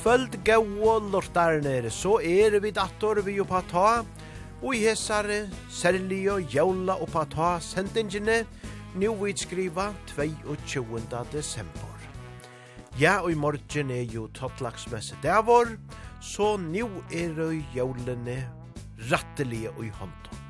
[0.00, 0.64] kvöld gau
[1.12, 3.88] lortarner, så er vi dator vi oppa ta,
[4.62, 8.46] og i hesare, særlig og jævla oppa ta sendingene,
[8.96, 11.02] nu vi skriva 22.
[11.32, 11.98] desember.
[12.98, 15.68] Ja, og i morgen er jo tottlagsmesse davor,
[16.22, 18.40] så nu er jo jævlene
[19.12, 20.40] rattelige og i hånden.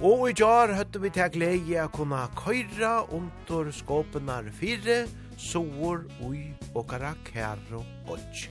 [0.00, 5.04] Og i jar høtte vi til glede å kunne køyre under skåpenar fire,
[5.40, 8.50] sår, ui okara kæro oj.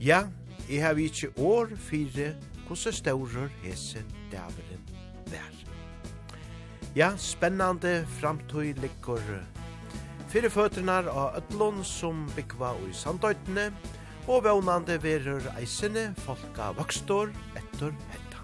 [0.00, 0.24] Ja,
[0.68, 2.34] jeg har ikke år fire
[2.66, 4.02] hvordan staurer hese
[4.32, 4.82] dæveren
[5.30, 5.54] vær.
[6.96, 9.22] Ja, spennande framtøy ligger
[10.28, 13.70] fyrir føtterna av Ødlund som bygva ui sandøytene,
[14.26, 18.42] og vånande verur eisene folka vakstor etter hetta.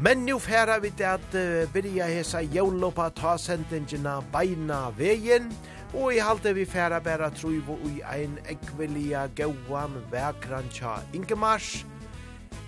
[0.00, 5.52] Men nu færa vi til at uh, byrja hesa jóloppa ta sendingina beina vegin,
[5.94, 11.86] og i halte vi færa bæra truivo og i ein ekvelia gauan vekran tja Ingemars,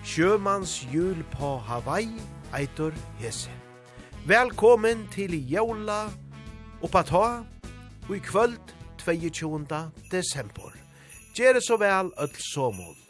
[0.05, 2.21] Sjømans jul på Hawaii,
[2.59, 3.51] eitur hese.
[4.27, 6.07] Velkommen til jævla
[6.83, 7.43] oppa ta,
[8.09, 8.59] og i kvöld
[8.99, 9.67] 22.
[10.11, 10.73] desember.
[11.35, 13.06] Gjere så vel öll somol.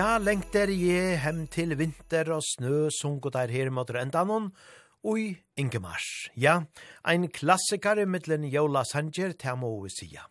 [0.00, 4.46] Ja, lengt er je hem til vinter og snø sunko der her mot rendanon,
[5.04, 6.30] ui Ingemars.
[6.40, 6.54] Ja,
[7.04, 10.22] ein klassikar i middelen Jola Sanger, det må vi sija.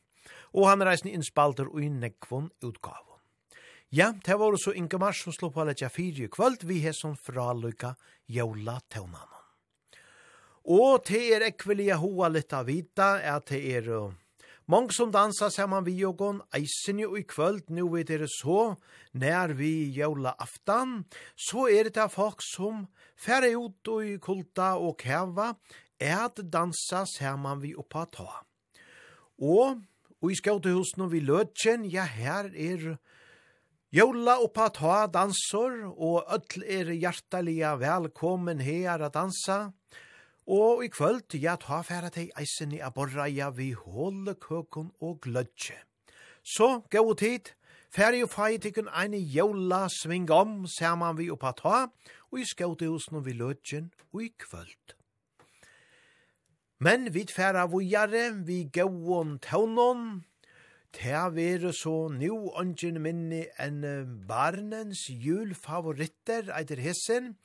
[0.58, 3.20] Og han reisen innspalter ui nekvon utgavon.
[3.94, 7.94] Ja, det var også Ingemars som slå på letja tjafiri kvöld, vi he som fraløyka
[8.26, 9.46] Jola Teunanon.
[10.66, 13.94] Og te er ekvelia hoa litt av vita, at det er...
[13.94, 14.18] Uh,
[14.70, 18.76] Mång som dansa saman vi og gon eisen jo i kvöld, nu vet det så,
[19.18, 22.84] nær vi jævla aftan, så er det av folk som
[23.18, 25.56] færre ut og i kulta og kæva,
[25.98, 28.28] er at dansa saman vi oppa ta.
[29.42, 29.82] Og,
[30.22, 33.00] og i skautehusen vi løtjen, ja her er
[33.90, 39.72] Jola oppa ta dansor, og öll er hjertelige velkommen her a dansa,
[40.50, 42.80] Og i kvöld, ja, ta færa teg eisen i
[43.38, 45.78] ja vi holde køkon og glødje.
[46.44, 47.54] Så, gau tid,
[47.94, 51.88] færi og fæi tikkun eini jævla sving om, saman vi oppa ta,
[52.32, 54.96] og i skautehusen og vi lødjen, og i kvöld.
[56.80, 60.24] Men vi færa vujare, vi gauon taunon,
[60.92, 63.84] Ta vere så nu ongen minni en
[64.28, 67.36] barnens julfavoritter eitir hessen,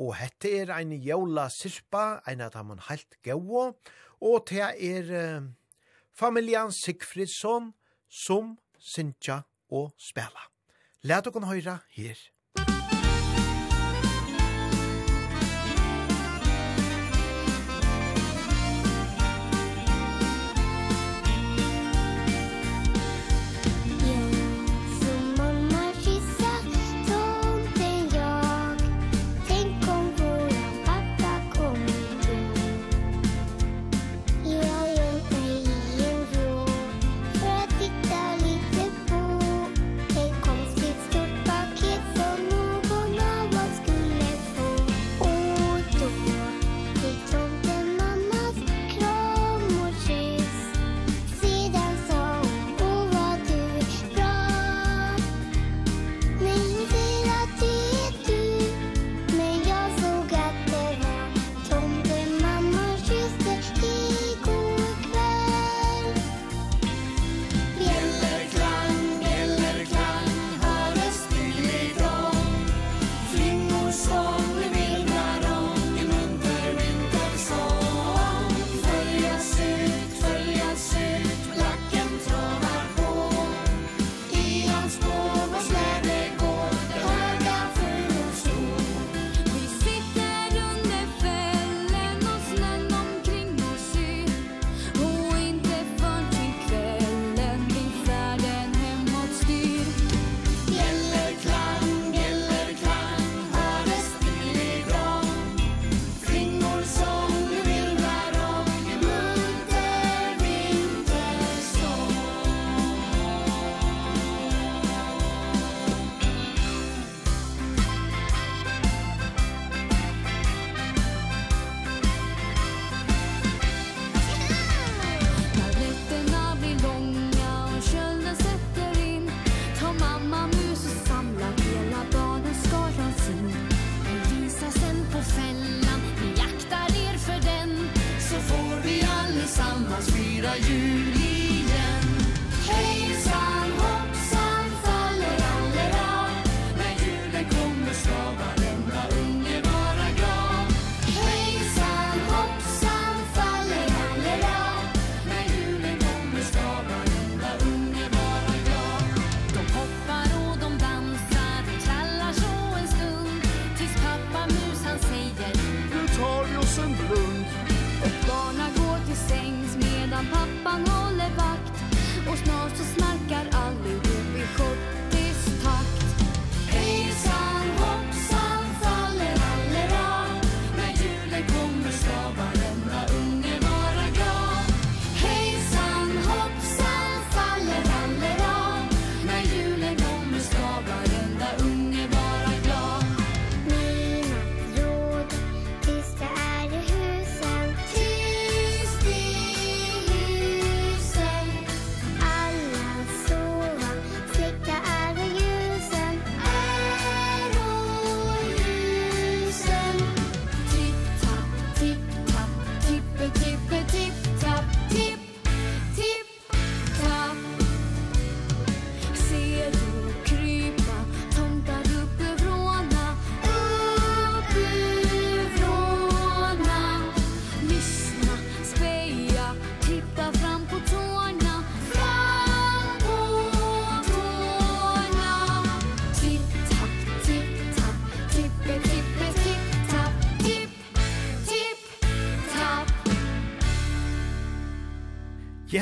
[0.00, 3.74] Og hette er ein jævla sirpa, ein av dem heilt gau,
[4.20, 5.48] og te er eh,
[6.16, 7.72] familjan Sigfridsson
[8.08, 10.48] som syntja og spela.
[11.04, 12.16] Læt okon høyra her.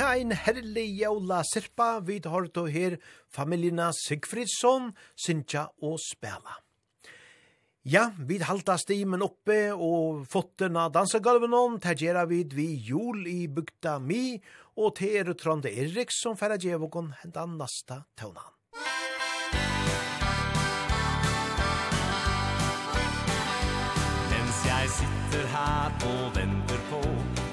[0.09, 2.95] Ja, ein herlig jævla sirpa, vi tar to her
[3.29, 6.55] familierna Sigfridsson, Sintja og Spela.
[7.85, 13.27] Ja, vi halta stimen oppe og fotten av dansegulven om, ter gjerra vid vi jul
[13.29, 14.39] i bygda mi,
[14.81, 18.55] og til er Tronde Erik som færre djevokon hendan nasta tøvnan.
[24.33, 27.05] Mens jeg sitter her og venter på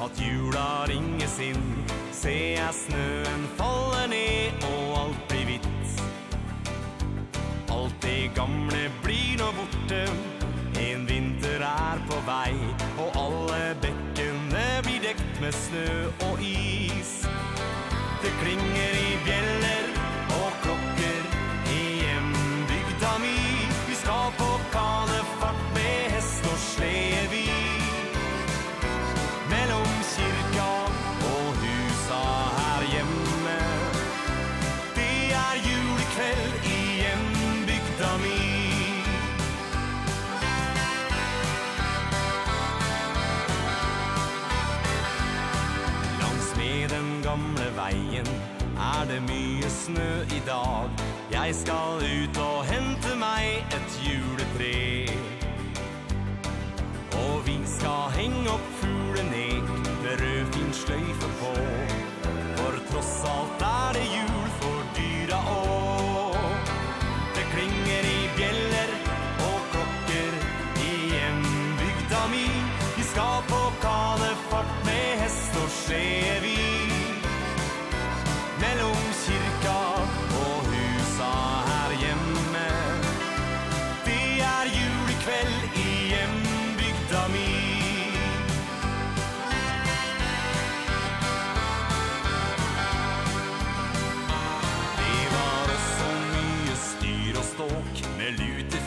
[0.07, 1.84] at jula ringes inn,
[2.25, 6.01] ser jeg snön faller ned och allt blir vitt
[7.69, 10.01] Allt det gamle blir nå borte.
[10.79, 12.55] En vinter er på vei
[12.97, 15.87] Og alle bekkene blir dekt med snø
[16.31, 17.13] og is.
[18.23, 19.74] Det klinger i bjellet
[49.85, 50.89] snø i dag.
[51.31, 53.45] Jeg skal ut og hente meg
[53.77, 55.09] et juletre.
[57.23, 58.64] Og vi skal henge opp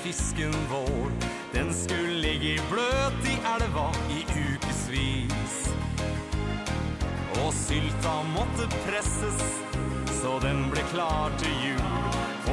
[0.09, 1.11] fisken vår.
[1.53, 5.57] Den skulle ligge bløt i elva i ukesvis.
[7.43, 9.43] Og sylta måtte presses
[10.23, 11.85] Så den ble klar til jul.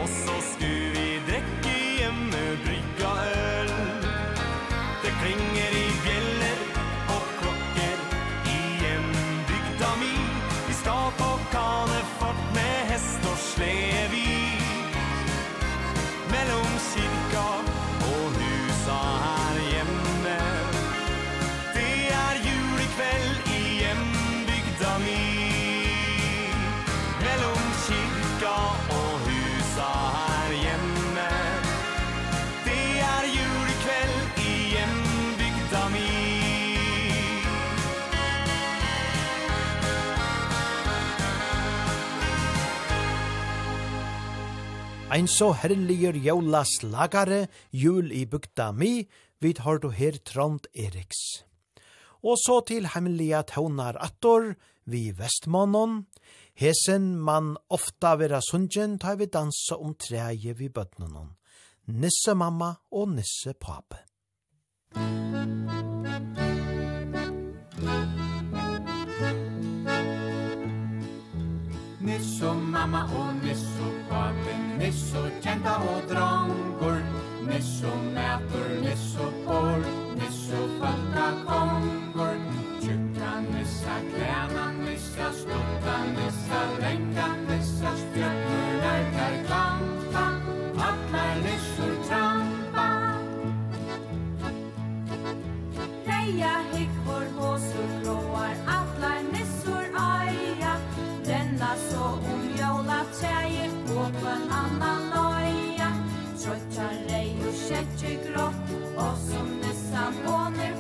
[0.02, 3.72] Og så skulle vi drekke hjemme brygga øl.
[5.04, 5.85] Det klinger i
[45.16, 49.06] Ein så herligur jævla slagare, jul i bygda mi,
[49.40, 51.46] vid har du her Trond Eriks.
[52.20, 56.02] Og så til hemmelige tøvnar attor, vi vestmannen,
[56.60, 61.32] hesen man ofta vera sungen, ta vi dansa om treje vi bøtnenon,
[61.88, 64.04] nisse mamma og nisse pape.
[72.04, 73.95] Nisse mamma og nisse
[74.86, 77.02] Nisso tjenta og drongur.
[77.48, 79.82] Nisso mætur, nisso bor
[80.14, 82.38] Nisso fölta kongur.
[82.82, 88.45] Tjukka nissa, klæna nissa Stutta nissa, lenga nissa Spjölda
[104.28, 105.90] en annan loja
[106.44, 110.75] Trotja rei og kätter grått Og som nästan åner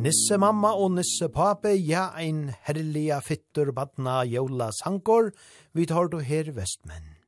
[0.00, 5.28] Nisse mamma og nisse pape, ja, ein herliga fittur badna jævla sankor,
[5.76, 7.18] vi tar du her vestmenn.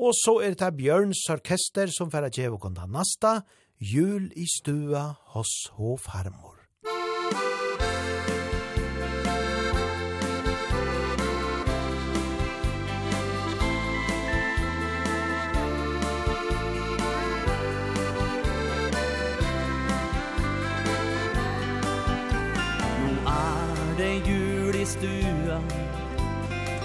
[0.00, 3.42] Og så er det Bjørns orkester som færa djevokonda nasta,
[3.76, 5.04] jul i stua
[5.36, 6.51] hos ho farmor.
[23.98, 25.60] det jul i stua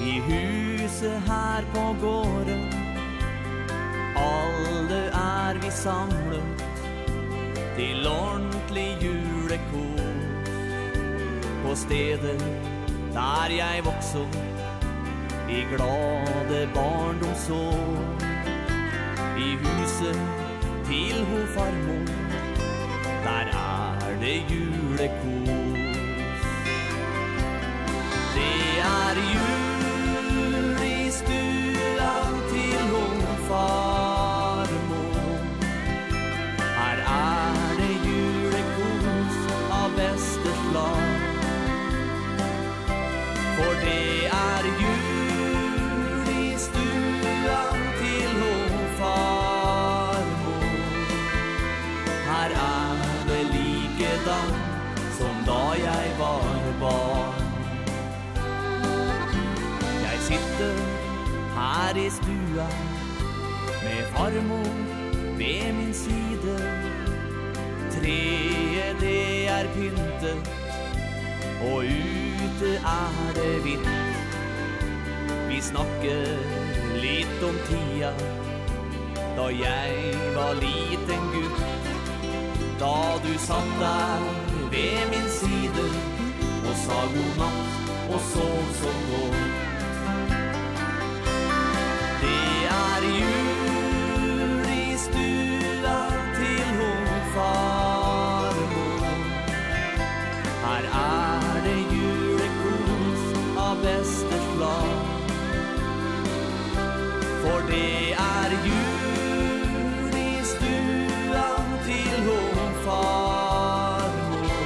[0.01, 2.73] I huset her på gården.
[4.15, 6.63] Alle er vi samlet
[7.77, 10.01] Til ordentlig julekos.
[11.63, 12.41] På stedet
[13.13, 14.27] der jeg vokste
[15.49, 18.27] I glade barndomsår.
[19.37, 20.19] I huset
[20.85, 22.05] til ho farmor
[23.23, 25.56] Der er det julekos.
[28.87, 33.96] Er jul i stugan till hon far?
[61.87, 62.67] her i stua.
[63.83, 64.69] Med farmor
[65.37, 66.57] ved min side.
[67.91, 70.49] Treet det er pyntet
[71.71, 73.87] Og ute er det vitt
[75.49, 76.27] Vi snakker
[77.01, 78.11] litt om tida.
[79.37, 81.59] Da jeg var liten gutt
[82.79, 82.95] Da
[83.25, 84.29] du satt der
[84.71, 85.89] ved min side
[86.67, 87.75] Og sa god natt
[88.07, 89.46] og sov som går.
[93.19, 99.05] jul i stuan til hon farmor
[100.65, 103.23] Her er det julekos
[103.67, 104.91] av beste slag.
[107.41, 114.61] For det er jul i stuan til hon farmor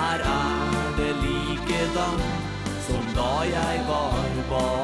[0.00, 2.22] Her er det likedan
[2.88, 4.79] som da jeg var barn.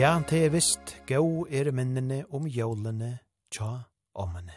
[0.00, 3.18] Ja, det er visst, gau er minnene om jólene
[3.52, 3.82] tja
[4.16, 4.54] omene.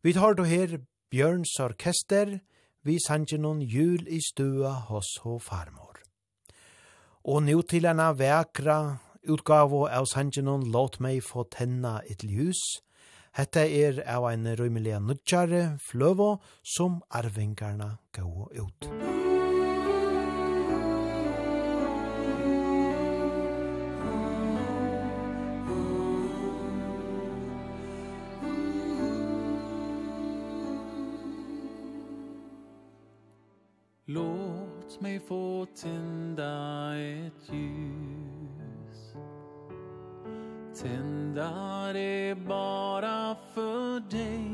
[0.00, 0.78] Vi tar då her
[1.12, 2.38] Bjørns orkester,
[2.82, 6.00] vi sanger noen jul i stua hos ho farmor.
[7.28, 8.78] Og nu til enn vekra
[9.28, 12.80] utgave av sanger noen låt meg få tenna et ljus.
[13.36, 18.88] Hette er av en rymelig nudjare fløvo som arvingarna gau ut.
[18.88, 19.29] Musikk
[34.12, 39.14] Låt mig få tända ett ljus.
[40.82, 44.50] Tända det bara för dig.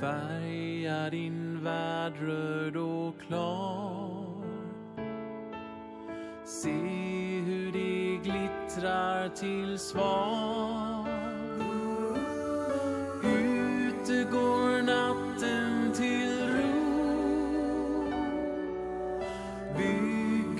[0.00, 4.26] Färga din värld röd och klar.
[6.44, 6.70] Se
[7.40, 11.15] hur det glittrar till svar.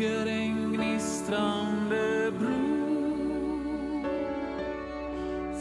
[0.06, 2.76] bygger en gnistrande bro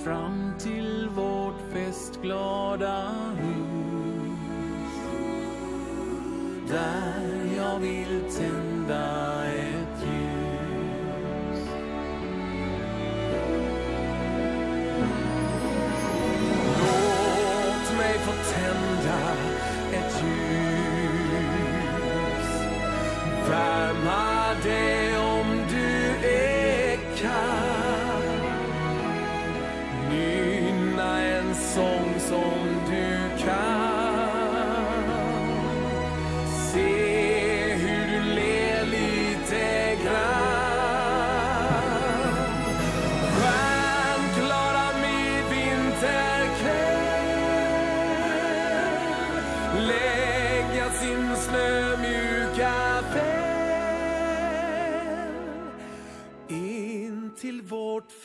[0.03, 4.89] Fram till vårt festglada hus.
[6.67, 11.69] Där jag vill tända ett ljus.
[16.79, 19.33] Låt mig få tända
[19.91, 20.54] ett ljus
[23.45, 25.24] fram my day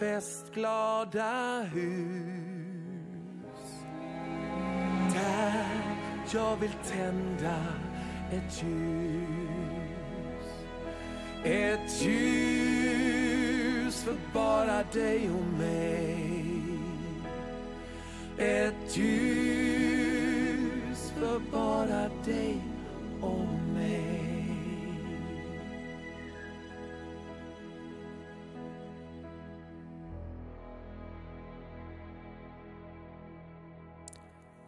[0.00, 1.84] festglada hus.
[5.12, 5.66] Där
[6.34, 7.56] jag vill tända
[8.32, 10.46] ett ljus.
[11.44, 16.54] Ett ljus för bara dig och mig.
[18.38, 19.82] Ett ljus
[21.18, 22.60] för bara dig
[23.20, 24.39] och mig.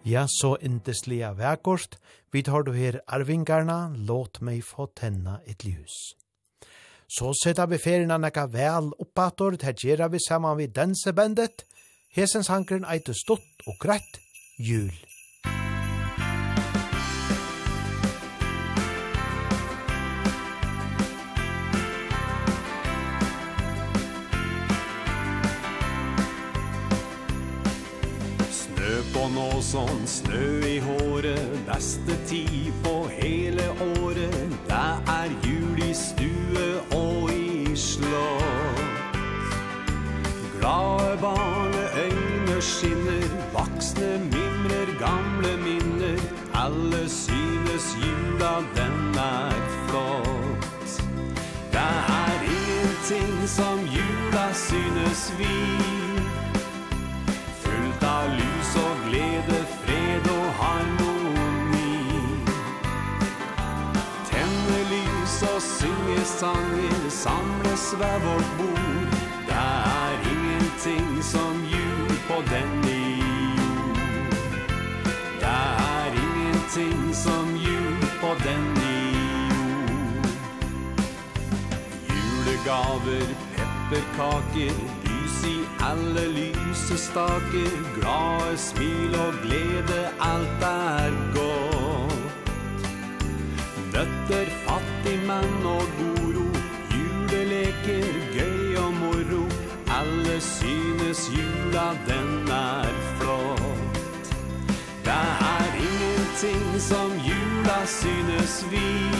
[0.04, 1.98] Ja, så indeslige vekkost,
[2.32, 5.94] vi tar du her arvingarna, låt meg få tenna et ljus.
[7.06, 11.62] Så setter vi ferina nekka vel oppator, ter gjerra vi saman vi dansebandet,
[12.18, 14.18] hesens hankren eit stått og grett,
[14.58, 14.90] jul.
[29.62, 33.68] og sånn Snø i håret, beste tid på hele
[34.02, 34.34] året.
[34.66, 39.06] Det er jul i stue og i slott.
[40.56, 46.18] Glade barne øyne skinner Vaksne mimrer, gamle minner.
[46.58, 51.02] Alle synes jula, den er flott.
[51.72, 56.01] Det er ingenting som jula synes vi.
[66.42, 69.10] sang vil samles ved vårt bord.
[69.48, 73.98] Det er ingenting som jul på denne jord.
[75.42, 75.58] Det
[75.98, 78.94] er ingenting som jul på denne
[79.52, 80.26] jord.
[82.14, 84.74] Julegaver, pepperkaker,
[85.04, 85.58] lys i
[85.90, 92.12] alle lysestaker Glade smil og glede, alt er godt
[93.92, 96.21] Nøtter, fattig menn og god
[97.86, 99.48] leker gøy og moro.
[99.90, 104.34] Alle synes jula den er flott.
[105.04, 109.10] Det er ingenting som jula synes vi.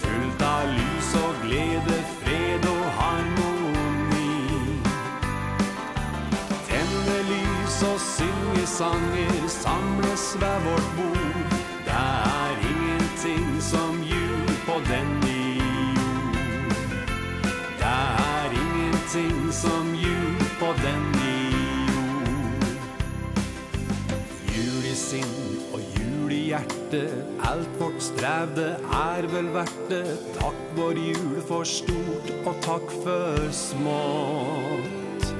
[0.00, 4.80] Fullt av lys og glede, fred og harmoni.
[6.68, 11.58] Tenne lys og synge sanger Samles ved vårt bord.
[11.84, 15.27] Det er ingenting som jul på denne
[19.08, 21.28] allting som jul på denna
[21.88, 22.64] jord.
[24.54, 27.00] Jul i sinn og jul i hjerte
[27.48, 30.02] Alt vårt strevde er vel verte
[30.36, 35.32] Takk vår jul for stort og takk for smått.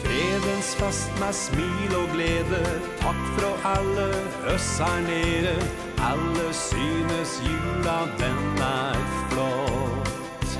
[0.00, 2.62] Fredens fest med smil og glede
[3.02, 4.08] Takk fra alle
[4.54, 5.58] oss her nere
[6.00, 10.56] Alle synes jula den er flott.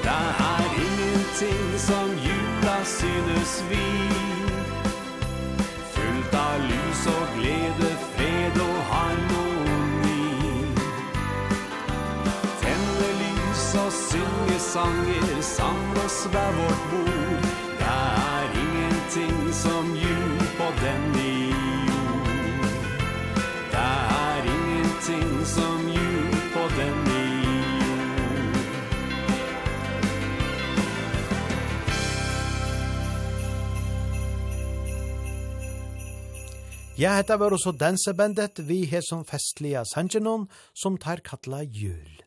[0.00, 0.57] Det er
[1.38, 3.86] ting som jula synes vi
[5.92, 10.24] Fullt av lys og glede, fred og harmoni.
[12.62, 17.46] Tenne lys og synge sanger, samles ved vårt bord.
[17.78, 21.07] Det er ingenting som jul på denne
[36.98, 42.24] Ja, hetta var også dansebandet vi har som festliga sangenon som tar kattla jul.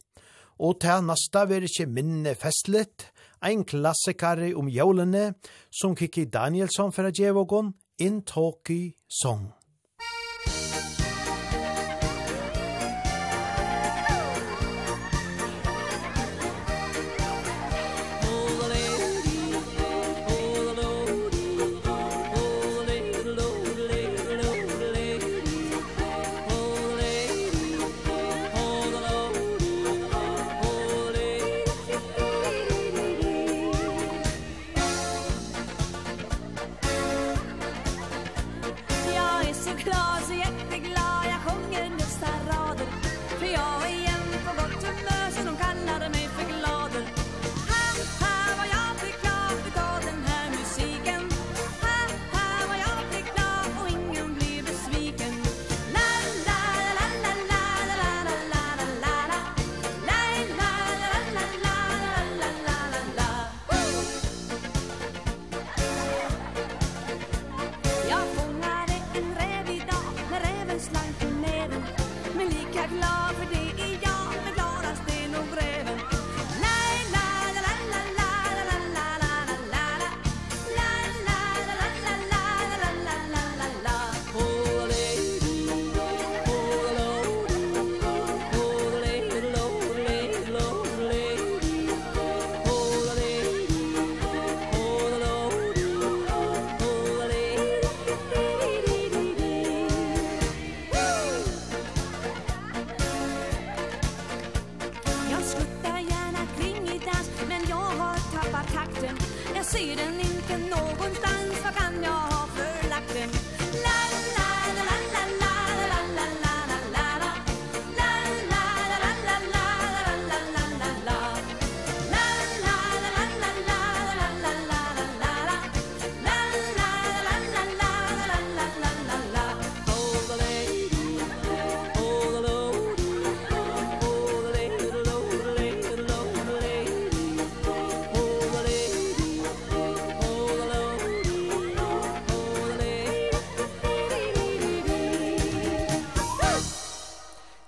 [0.63, 3.09] Og til nasta vil ikkje minne festligt,
[3.43, 5.33] ein klassikare om jólene
[5.67, 9.49] som Kiki Danielsson fra Djevogon, In Talkie Song.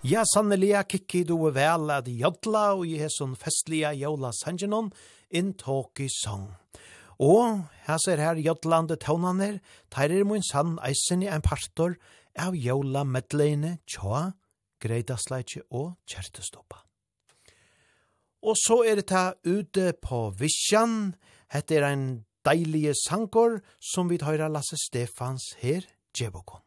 [0.03, 4.89] Ja, sannelig, kikki du vel at jodla og i hesson festliga jola sangenon
[5.31, 6.49] in talky song.
[7.23, 11.95] Og her ser her jodlande tånaner, teir er mun sann eisen i en partor
[12.35, 14.33] av jola medleine tjoa,
[14.83, 16.83] greidasleitje og kjertestoppa.
[18.43, 21.13] Og så er det ta ute på Visjan,
[21.47, 22.05] hette er ein
[22.43, 26.59] deilige sangor som vi tøyra Lasse Stefans her, Djevokon.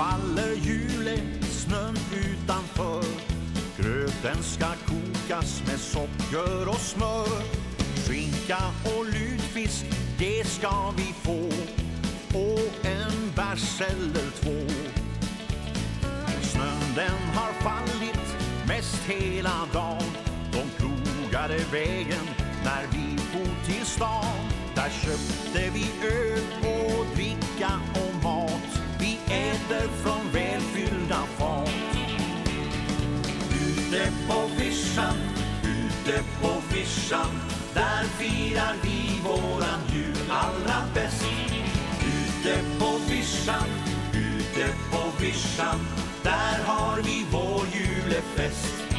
[0.00, 3.04] faller julet snön utanför.
[3.76, 7.42] Gröten ska kokas med socker och smör.
[8.06, 9.84] Skinka och lutfisk,
[10.18, 11.46] det ska vi få.
[12.38, 14.74] Och en bärs eller två.
[16.42, 18.36] Snön den har fallit
[18.68, 20.10] mest hela dagen.
[20.52, 22.26] De plogade vägen
[22.64, 24.50] när vi for till stan.
[24.74, 28.19] Där köpte vi öl och dricka om
[29.70, 31.70] bilder från välfyllda fat.
[33.50, 35.16] Ute på vischan,
[35.62, 37.40] ute på vischan
[37.74, 41.24] Där firar vi våran jul allra bäst.
[42.00, 43.68] Ute på vischan,
[44.14, 45.86] ute på vischan
[46.22, 48.89] Där har vi vår julefest.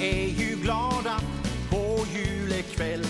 [0.00, 1.20] är ju glada
[1.70, 3.06] på julekväll.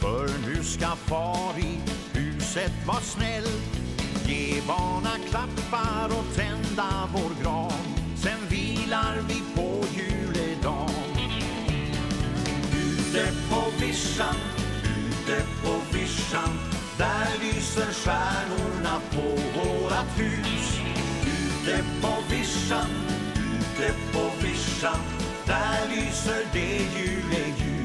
[0.00, 1.78] För nu ska far i
[2.18, 3.48] huset vara snäll.
[4.26, 7.72] Ge barna klappar och tända vår gran.
[8.16, 10.90] Sen vilar vi på juledagen.
[12.72, 14.36] Ute på vischan,
[14.82, 16.58] ute på vischan
[16.98, 19.22] Där lyser stjärnorna på
[19.58, 20.80] vårat hus.
[21.22, 22.90] Ute på vischan,
[23.34, 27.75] ute på vischan Där lyser det ju en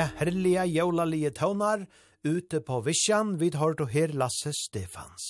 [0.00, 1.82] Ja, herliga jólalige tøvnar
[2.24, 5.26] ute på Visjan vid hørt og her Lasse Stefans.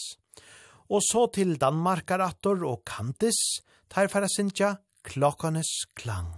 [0.86, 3.40] Og så til Danmarkarator og Kantis,
[3.90, 6.30] tar færa sintja klokkanes klang.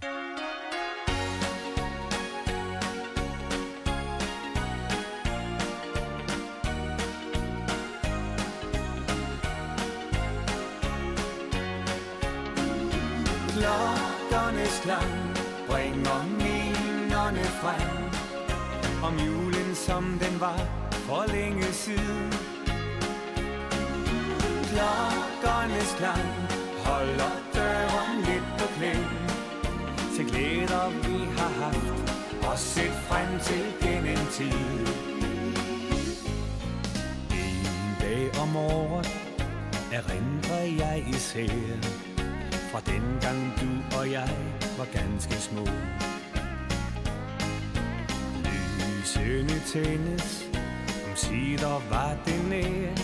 [13.53, 15.17] Klokkanes klang
[15.69, 17.92] bringer minnerne frem
[19.03, 20.59] Om julen som den var
[20.91, 22.33] for længe siden.
[24.69, 26.29] Klokkernes klang
[26.85, 29.05] holder døren lidt på klæng
[30.15, 32.13] Til glæder vi har haft
[32.47, 34.87] og set frem til gennem tid.
[37.31, 39.09] En dag om året
[39.91, 41.47] erindrer jeg især.
[42.71, 44.29] Fra dengang du og jeg
[44.77, 45.65] var ganske små
[49.03, 50.49] sønne tændes
[51.09, 52.95] Om sider var det nær.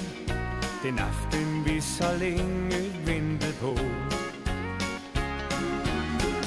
[0.83, 3.77] Den aften vi så længe ventede på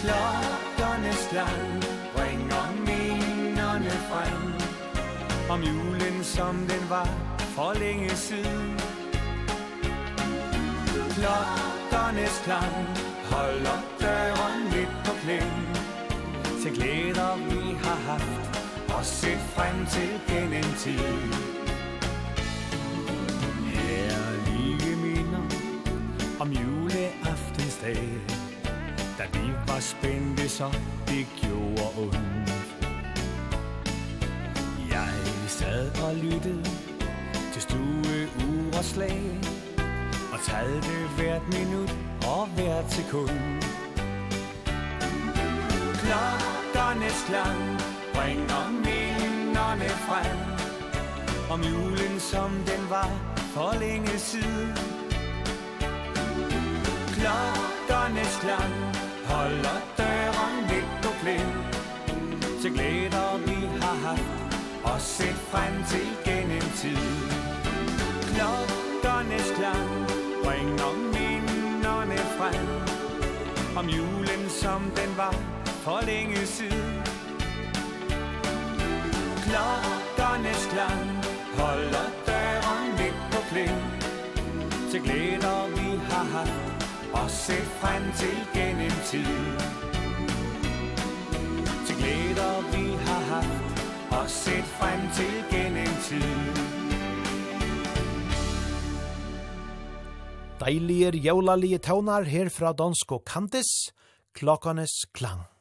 [0.03, 1.83] Klokkernes land
[2.15, 4.53] bringer minderne frem
[5.51, 8.81] Om julen som den var for længe siden
[11.15, 12.87] Klokkernes klang
[13.33, 15.53] holder døren lidt på klem
[16.63, 18.52] Til glæder vi har haft
[19.03, 20.99] og set frem til gennem tid
[23.73, 25.43] Herlige minder
[26.41, 28.09] om juleaftensdag
[29.19, 30.77] Da vi var spændte, så
[31.09, 32.53] det gjorde ondt.
[34.91, 35.13] Jeg
[35.47, 36.65] sad og lyttede
[37.53, 39.41] til stue, ure og slag
[40.33, 43.63] Og talte hvert minut og hvert sekund.
[46.03, 47.81] Klokkernes klang
[48.15, 48.92] bringer mig
[49.63, 50.39] bølgerne frem.
[51.51, 53.11] Om julen som den var
[53.55, 54.73] for længe siden.
[57.17, 58.75] Klokkernes klang.
[59.25, 61.51] Holder døren lidt og klem
[62.63, 67.07] Til glæder vi har haft og set frem til gennem tid.
[68.35, 69.91] Klokkernes klang.
[70.45, 72.67] Bringer minderne frem.
[73.77, 75.35] Om julen som den var
[75.85, 77.03] for længe siden
[79.53, 81.05] klokkernes klang
[81.59, 83.81] Holder døren lidt på kling
[84.91, 86.65] Til glæder vi har haft
[87.21, 89.33] Og se frem til gennem tid.
[91.87, 93.75] Til glæder vi har haft
[94.19, 96.33] Og set frem til gennem tid.
[100.65, 103.71] Deilige jævlalige tøvnar her fra dansk og kantis,
[104.35, 105.52] klokkanes klang.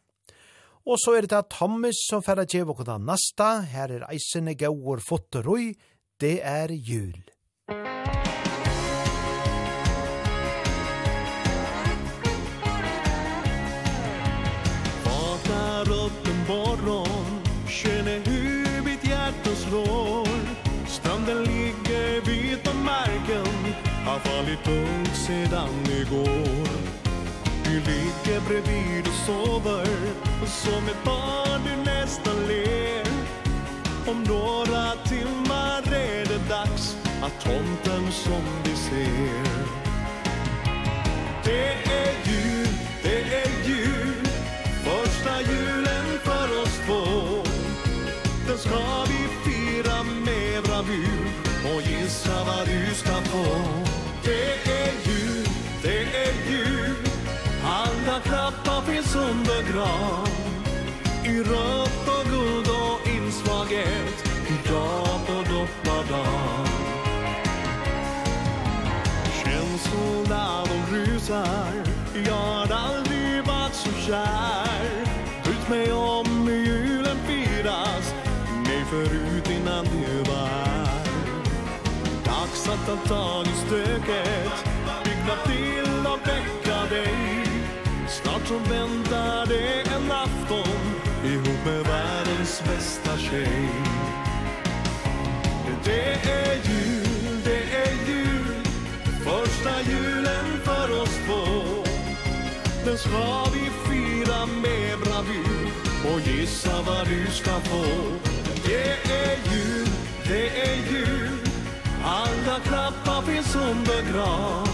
[0.86, 4.56] Og så er det da Thomas som færre gjev og kuna nasta, her er eisene
[4.58, 5.74] gauur fotteroi,
[6.22, 7.22] det er jul.
[15.06, 20.28] Vaknar upp en morgon, känner hur mitt hjärta slår.
[20.88, 23.74] Stranden ligger vid på marken,
[24.06, 25.70] har fallit tungt sedan
[26.02, 26.68] igår.
[27.64, 29.88] Du ligger bredvid och sover,
[30.52, 33.08] som ett barn du nästan ler.
[34.08, 39.72] Om några timmar är det dags att tomten som vi ser.
[41.44, 42.68] Det är jul,
[43.04, 44.28] det är jul.
[44.84, 47.44] Första julen för oss två.
[48.48, 51.32] Den ska vi fira med bravur
[51.76, 53.81] Och gissa vad du ska få.
[74.12, 74.92] kär.
[75.52, 78.14] Ut mig om julen firas
[78.68, 80.88] Mig förut innan det var.
[82.26, 84.66] Dags att ta tag i stöket
[85.04, 87.46] Byggna till och väcka dig.
[88.08, 90.82] Snart så väntar det en afton
[91.26, 93.70] Ihop med världens bästa tjej.
[95.84, 98.66] Det är jul, det är jul
[99.24, 101.82] Första julen för oss två.
[102.86, 103.81] Den ska vi få
[104.42, 105.72] gissa med bravur
[106.14, 107.86] Och gissa vad du ska få.
[108.66, 109.88] Det är jul,
[110.28, 111.30] det är jul.
[112.06, 114.68] Alla knappar finns under gran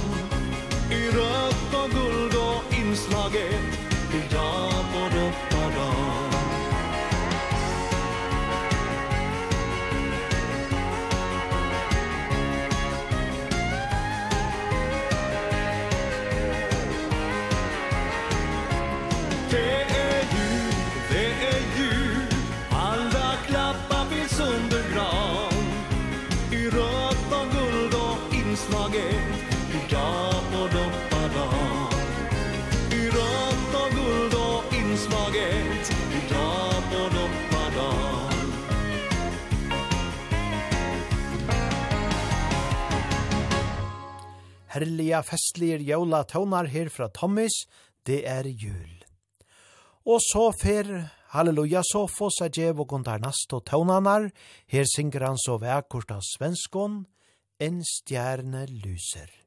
[0.91, 3.76] I rött och guld och inslaget
[44.77, 47.65] herliga festlige jævla tøvnar her fra Thomas,
[48.05, 49.03] det er jul.
[50.05, 54.29] Og så fer, halleluja, så få seg djev og gondar nast og tøvnanar,
[54.69, 57.05] her synger han så vekkort av svenskon,
[57.59, 59.46] en stjerne lyser.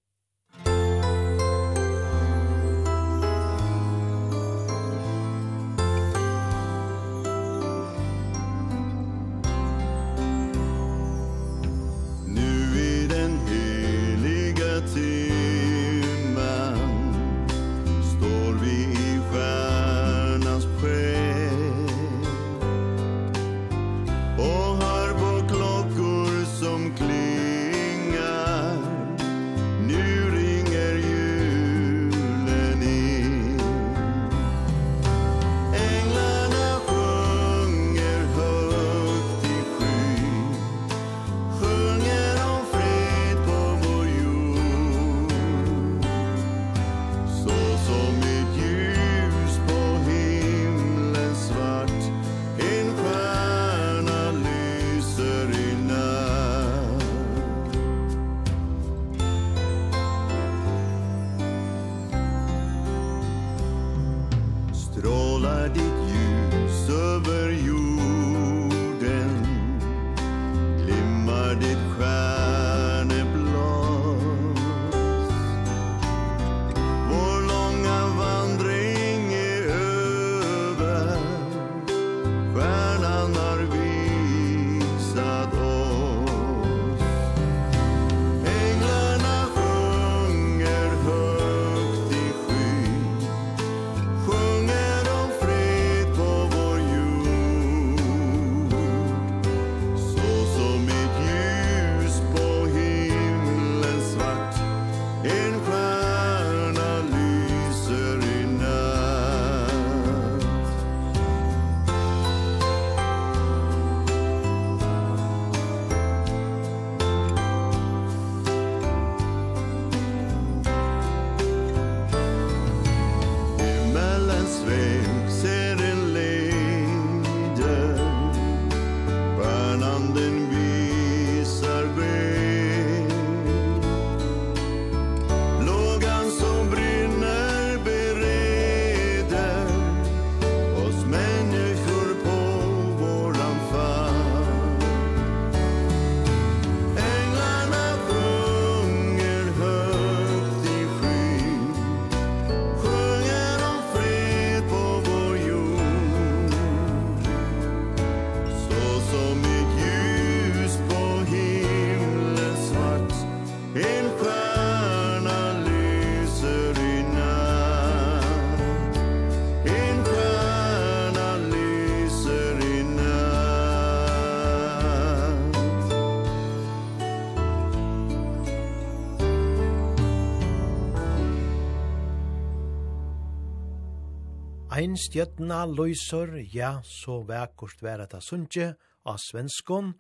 [184.81, 188.71] Ein stjøtna løysor, ja, så vekkort vera ta sunnje
[189.05, 189.91] av svenskon,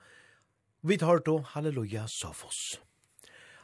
[0.81, 2.79] vi tar då halleluja sofos.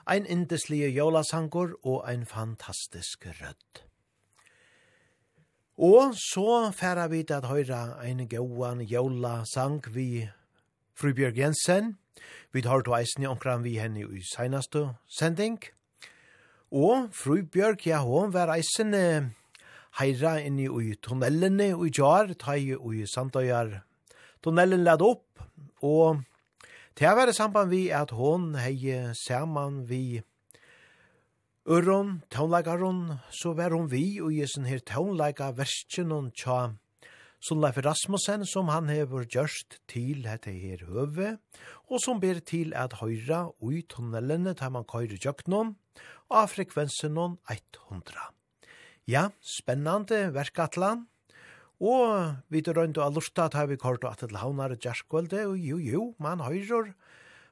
[0.04, 3.80] Ein indeslige jolasankor og ein fantastisk rødd.
[5.78, 10.28] Og så færa vi til at høyra ein gauan jolasang vi
[10.92, 11.96] Frubjørg Jensen,
[12.52, 15.64] vi tar to eisen i omkran vi henne i seinaste sending,
[16.70, 18.92] og Frubjørg, ja, hon var eisen
[20.00, 20.68] heira inn i
[21.00, 23.82] tunnelene i jar, tai i sandøyar.
[24.42, 25.40] Tunnelen led opp,
[25.82, 26.22] og
[26.96, 30.22] til å det samband vi at hon hei saman vi
[31.66, 36.76] Urron, taunleikaron, så var hon vi og i sin her taunleika versken hon tja
[37.42, 41.36] Solleif Rasmussen som han hever gjørst til hette her høve,
[41.90, 45.76] og som ber til at høyra ui tunnelene tar man køyre jøknon,
[46.30, 47.18] og av frekvensen
[47.52, 48.35] 100.
[49.06, 51.04] Ja, spennande verkatlan.
[51.78, 55.44] Og vi tar rundt og lusta at vi kort og at til havnar i Gjerskvölde,
[55.46, 56.90] og jo, jo, man høyrer,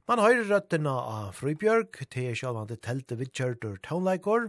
[0.09, 4.48] man høyrer røtterna av Frøybjørg, til sjálvande telte vidkjørter taunleikor,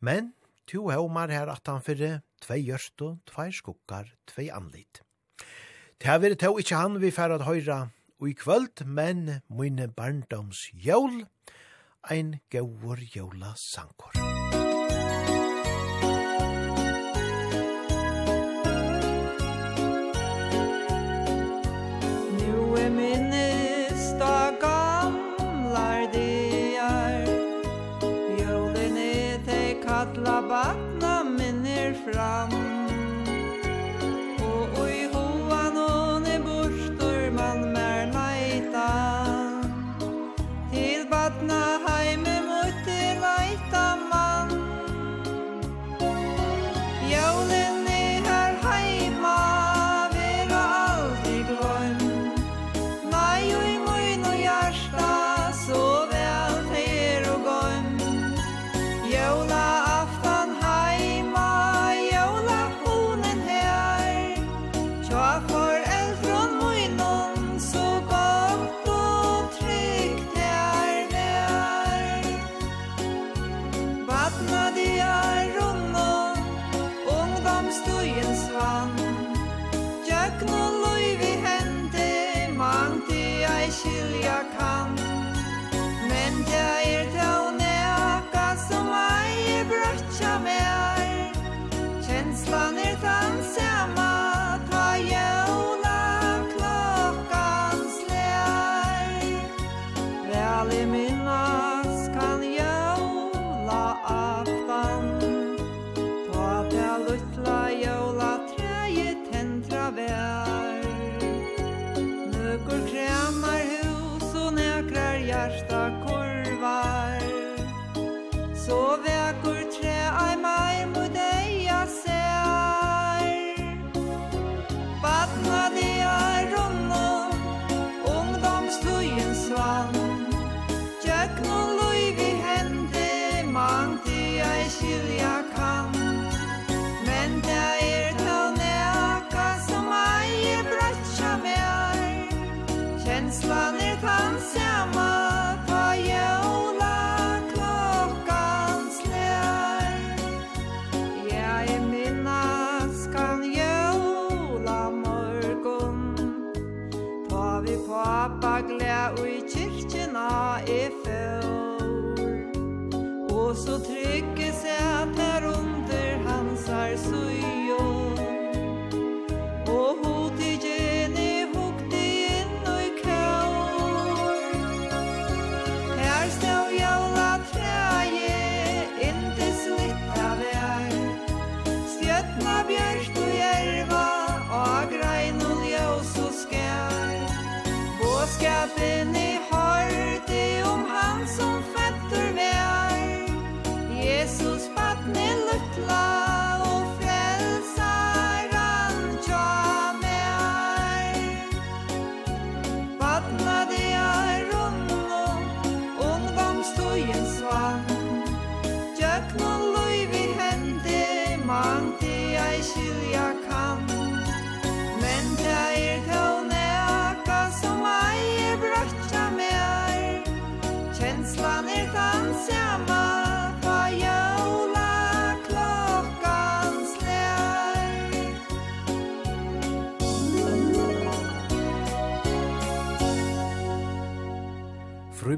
[0.00, 0.32] men
[0.70, 5.02] to haumar her at han fyrir, tvei gjørst og tvei skukkar, tvei anlit.
[5.98, 7.90] Det her vil to ikkje han vi færre at
[8.20, 11.26] og i kvöld, men mine barndoms jól,
[12.08, 14.27] ein gaur jóla sankor.
[32.12, 32.57] fram.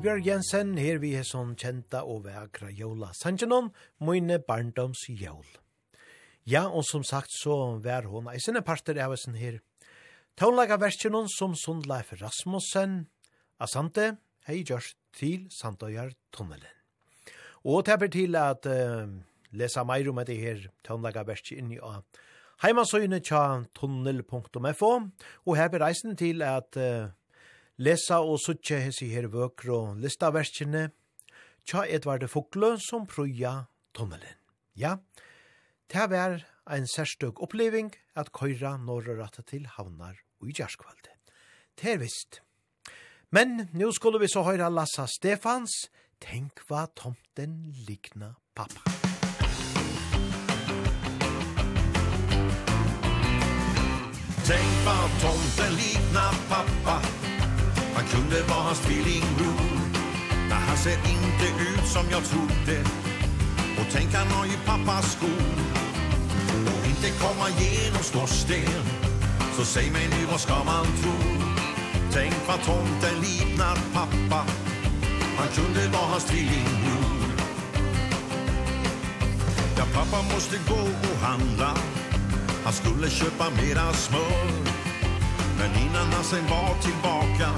[0.00, 3.66] Torbjørg Jensen her vi er som kjenta og vekra jola sangenom,
[4.00, 5.44] mine barndoms jol.
[6.48, 9.58] Ja, og som sagt så vær hon eisene parter av eisen her.
[10.40, 13.10] Tånlaga versjonen som Sundleif Rasmussen,
[13.60, 14.14] Asante,
[14.48, 16.80] hei gjørs til Sandøyar tunnelen.
[17.68, 19.04] Og det er til at uh,
[19.52, 22.08] lesa meir om det her tånlaga versjonen inni av
[22.64, 24.94] heimasøyne tja tunnel.fo,
[25.44, 27.12] og her er eisen til at uh,
[27.80, 30.90] lesa og suttje hessi her vøkro listaverskjene
[31.64, 34.36] tja Edvard Fuglø som prøya tunnelen.
[34.76, 34.98] Ja,
[35.90, 41.16] det var en særstøk oppleving at køyra norra rata til havnar og i gjerskvalde.
[41.80, 42.42] Det er visst.
[43.32, 45.88] Men nu skulle vi så høyra Lassa Stefans,
[46.20, 48.84] tenk hva tomten likna pappa.
[54.50, 57.19] Tenk hva tomten likna pappa
[58.00, 59.60] Han kunde vara hans tvillingbror
[60.48, 62.80] Men han ser inte ut som jag trodde.
[63.78, 65.52] Och tänk han har ju pappas skor
[66.66, 68.84] Och inte komma genom skorsten.
[69.56, 71.12] Så säg mig nu vad ska man tro?
[72.12, 74.44] Tänk vad tomten liknar pappa.
[75.38, 77.30] Han kunde vara hans tvillingbror
[79.76, 81.74] Ja pappa måste gå och handla.
[82.64, 84.50] Han skulle köpa mera smör.
[85.58, 87.50] Men innan han sen var tillbaka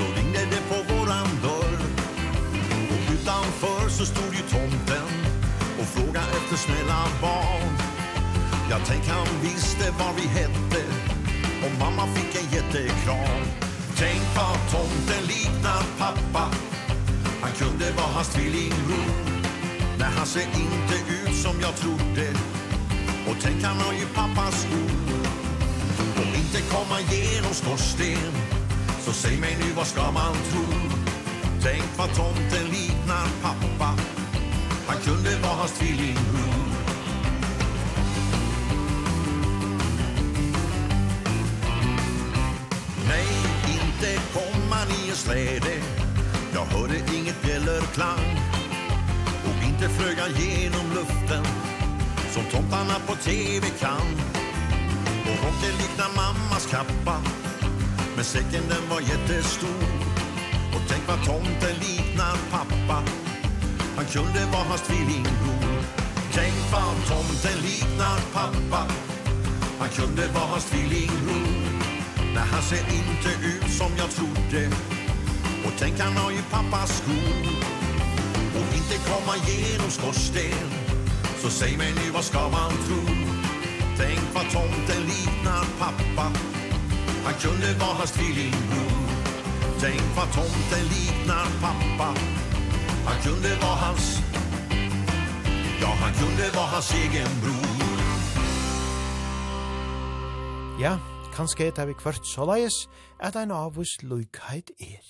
[0.00, 1.78] så ringde det på våran dörr.
[2.92, 5.08] Och utanför så stod ju tomten
[5.80, 7.72] Och fråga efter snälla barn.
[8.70, 10.82] Jag tänk han visste vad vi hette
[11.64, 13.42] Och mamma fick en jättekram
[13.96, 16.44] Tänk vad tomten liknar pappa.
[17.42, 19.10] Han kunde vara hans tvillingbror
[19.98, 22.28] Nej, han ser inte ut som jag trodde.
[23.28, 25.26] Och tänk han har ju pappas ord
[26.16, 28.59] Och inte komma genom skorsten.
[29.04, 30.64] Så säg mig nu vad ska man tro?
[31.62, 33.94] Tänk vad tomten liknar pappa.
[34.86, 36.64] Han kunde vara hans tvillingbror
[43.08, 43.26] Nej,
[43.66, 45.82] inte kom han i en släde
[46.54, 48.40] Jag hörde inget bjällerklang
[49.44, 51.44] Och inte flög han genom luften
[52.32, 54.06] Som tomtarna på tv kan.
[55.22, 57.39] Och rocken liknar mammas kappa
[58.20, 59.82] Men säcken den var jättestor.
[60.74, 63.02] Och tänk vad tomten liknar pappa.
[63.96, 65.84] Han kunde vara hans tvillingbror
[66.32, 68.82] Tänk vad tomten liknar pappa.
[69.78, 71.48] Han kunde vara hans tvillingbror
[72.34, 74.66] Nej han ser inte ut som jag trodde.
[75.64, 77.46] Och tänk han har ju pappas skor.
[78.56, 80.68] Och inte komma genom skorsten.
[81.42, 83.02] Så säg mig nu vad ska man tro?
[83.98, 86.49] Tänk vad tomten liknar pappa.
[87.24, 89.00] Han kunde vara hans tvillingbror
[89.80, 92.08] Tänk vad tomten liknar pappa
[93.06, 94.18] Han kunde vara hans
[95.80, 97.70] Ja, han kunde vara hans egen bror
[100.80, 100.96] Ja,
[101.36, 102.86] kanskje er det vi kvart såleis
[103.20, 105.02] at ein avvis lykheit er.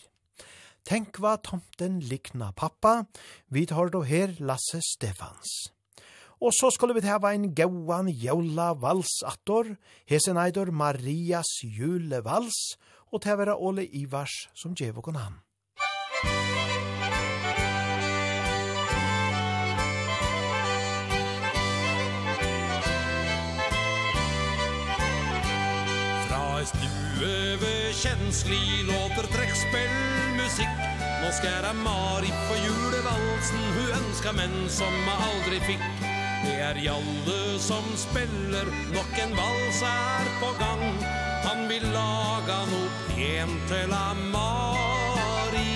[0.83, 3.05] Tenk hva tomten likna pappa,
[3.55, 5.71] vi tar då her Lasse Stefans.
[6.41, 9.67] Og så skulle vi hava ein gauan jævla vals attor,
[10.09, 12.79] hesen eidor Marias julevals,
[13.13, 15.37] og til vera Ole Ivars som djev og han.
[26.25, 30.87] Fra ei stue ved kjenslig låter trekkspillmusikk
[31.21, 36.10] Nå skæra Mari på julevalsen, hun ønska menn som aldri fikk
[36.45, 40.85] Det er Jalle som spiller Nok en vals er på gang.
[41.45, 45.75] Han vil laga noe pent til Amari.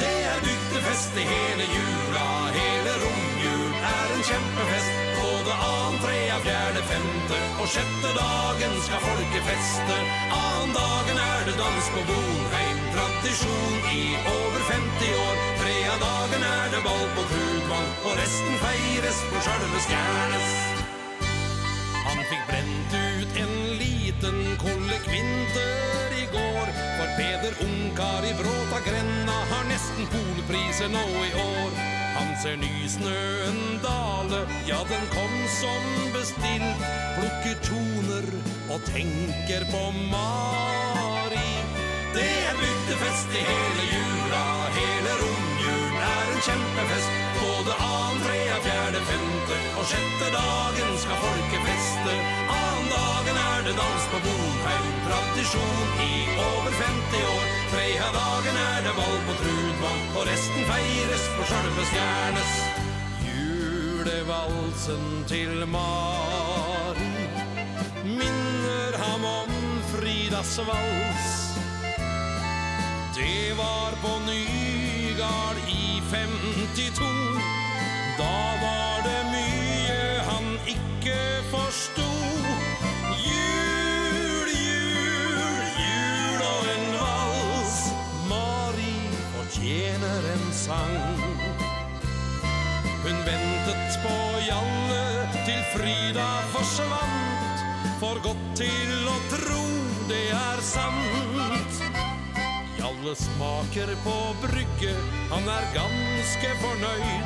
[0.00, 2.26] Det er bygdefest i hele jula
[2.58, 3.64] Hele romjul.
[3.94, 4.92] Er en kjempefest
[5.22, 7.42] Både annen, trea, fjerde, femte.
[7.62, 10.00] Og sjette dagen skal folket feste.
[10.42, 12.81] Annen dagen er det dans på Bonheim
[13.22, 15.36] tradisjon i over 50 år.
[15.60, 20.48] Trea dagen er det ball på Krugvang Og resten feires på sjølve skjernes
[22.06, 26.72] Han fikk brent ut en liten kolle kvinter i går.
[26.98, 31.78] For Peder Unkar i bråta grenna Har nesten polpriser nå i år.
[32.18, 38.32] Han ser nysnøen dale Ja, den kom som bestilt Plukker toner
[38.72, 41.31] og tenker på mar
[42.14, 44.44] Det er bygdefest i hele jula.
[44.78, 47.10] Hele romjulen er en kjempefest.
[47.40, 52.16] Både annen, trea, fjerde, femte Og sjette dagen skal folket feste.
[52.56, 56.12] Annen dagen er det dans på Bonheim Tradisjon i
[56.50, 57.46] over 50 år.
[57.72, 60.02] Trea dagen er det ball på Trudvang.
[60.16, 62.52] Og resten feires på sjølve stjernes.
[63.28, 67.14] Julevalsen til Mari
[68.04, 69.56] Minner ham om
[69.94, 71.41] Fridas vals.
[73.22, 77.04] Det var på Nygard i 52
[78.18, 81.18] Da var det mye han ikke
[81.52, 82.08] forsto.
[83.28, 87.78] Jul, jul, jul og en vals.
[88.32, 90.98] Marie fortjener en sang.
[93.06, 94.18] Hun ventet på
[94.48, 95.06] Janne
[95.46, 97.66] til Frida forsvant.
[98.02, 99.64] For godt til å tro
[100.10, 101.51] det er sant.
[103.02, 104.92] Alle smaker på brygge.
[105.30, 107.24] Han er ganske fornøyd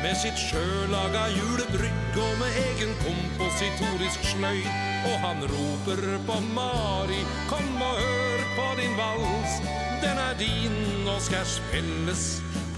[0.00, 4.70] Med sitt sjølaga julebrygg Og med egen kompositorisk sløyd.
[5.10, 7.20] Og han roper på Mari
[7.50, 9.58] Kom og hør på din vals.
[10.00, 12.24] Den er din og skal spilles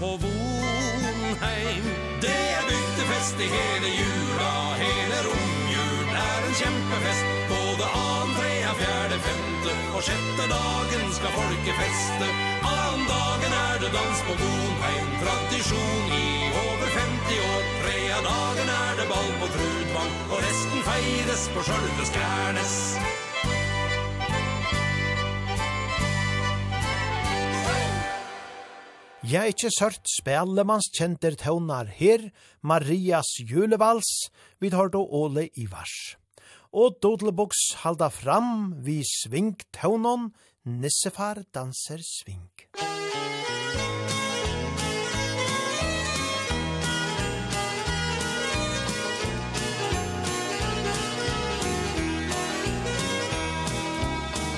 [0.01, 1.87] på Vonheim.
[2.25, 4.51] Det er bygdefest i hele jula
[4.83, 6.11] Hele romjul.
[6.25, 12.27] Er en kjempefest Både annen, trea, fjerde, femte sjette På sjette dagen skal folket feste.
[12.65, 16.29] Annen dagen er det dans på bon En tradisjon i
[16.65, 17.63] over 50 år.
[17.81, 22.77] Trea dagen er det ball på Trudvang Og resten feires på sjølve Skrærnes
[29.31, 32.25] Jeg er ikke sørt spelemanns kjenter tøvnar her,
[32.65, 34.09] Marias julevals,
[34.59, 36.17] vi tar då Åle Ivars
[36.71, 40.29] og Dodelboks halda fram vi sving tøvnon,
[40.63, 42.47] nissefar danser sving.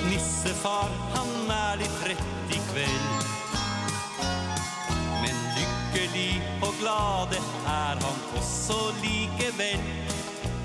[0.06, 3.32] Nissefar, han er litt trett i kveld
[5.24, 6.30] Men lykkelig
[6.62, 7.33] og glad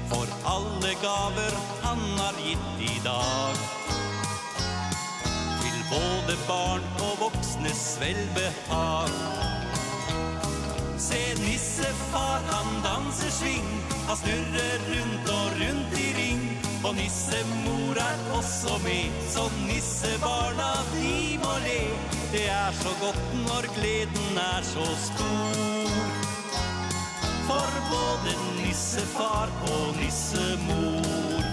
[0.09, 3.55] For alle gaver han har gitt i dag.
[5.61, 9.13] Til både barn og voksnes velbehag
[10.99, 13.69] Se nissefar han danser sving
[14.07, 16.43] Han snurrer rundt og rundt i ring.
[16.83, 21.81] Og nissemor er også med Så nissebarna de må le.
[22.31, 26.18] Det er så godt når gleden er så stor
[27.49, 31.45] for både nissefar og nissemor.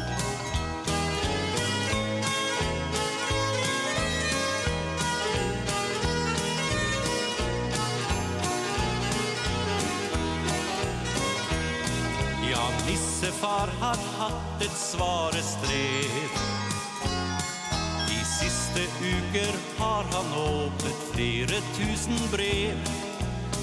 [12.50, 16.38] Ja, nissefar har hatt et svare strev
[18.12, 23.05] I siste uker har han åpnet flere tusen brev.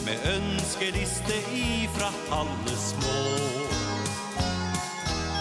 [0.05, 3.19] Med ønskeliste ifra alle små.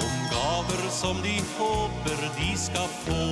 [0.05, 3.25] Om gaver som de håper de skal få.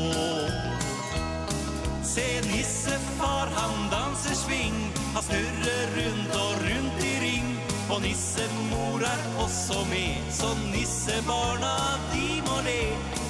[2.03, 4.81] Se nissefar, han danser sving.
[5.15, 7.49] Han snurrer rundt og rundt i ring.
[7.91, 11.77] Og nissemor er også med Så nissebarna,
[12.13, 12.83] de må le.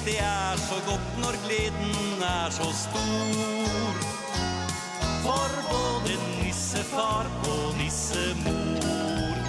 [0.05, 4.05] Det er så godt når gleden er så stor.
[5.21, 6.17] For både
[6.71, 9.39] nissefar og nissemor.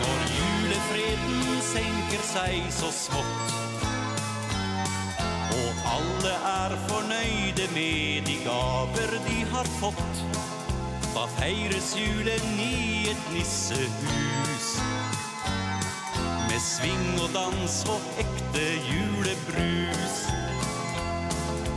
[0.00, 3.56] Når julefreden senker seg så smått
[5.58, 10.24] Og alle er fornøyde med de gaver de har fått
[11.12, 14.47] Da feires julen i et nissehus.
[16.48, 20.14] Med sving og dans og ekte julebrus.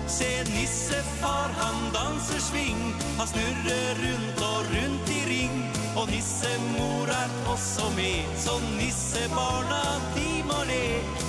[0.08, 2.80] Se nissefar, han danser sving
[3.18, 5.58] Han snurrer rundt og rundt i ring.
[6.00, 9.84] Og nissemor er også med Så nissebarna,
[10.16, 10.88] de må le.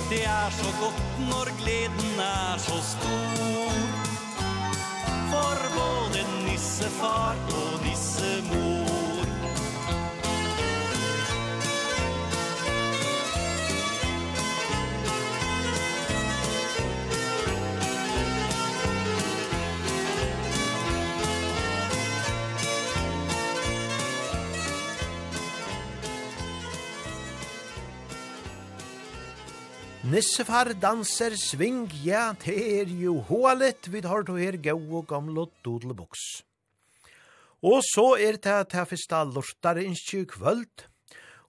[0.09, 3.77] Det er så godt når gleden er så stor.
[5.33, 8.92] For både nissefar og nissemor
[30.03, 35.45] Nissefar danser sving, ja, det er jo hålet, vi har to her gau og gamle
[35.63, 36.43] dodelboks.
[37.63, 40.83] Og så er det til første lortare innskje kvöld,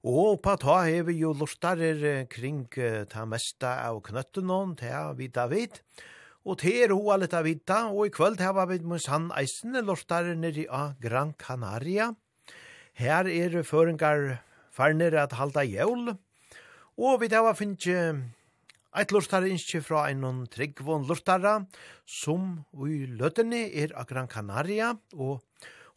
[0.06, 2.68] og på ta har vi jo lortare kring
[3.10, 5.80] ta mesta av knøttenån, til vi David,
[6.46, 10.36] og til er hålet av vita, og i kvöld har vi mus han eisende lortare
[10.38, 12.12] nere av Gran Canaria.
[12.94, 16.14] Her er føringar farnir at halda jævl,
[16.94, 18.30] og vi tar finnes
[18.94, 21.64] Eit lortare innskje fra einon tryggvån lortare,
[22.06, 25.42] som i løtene er av Gran Canaria, og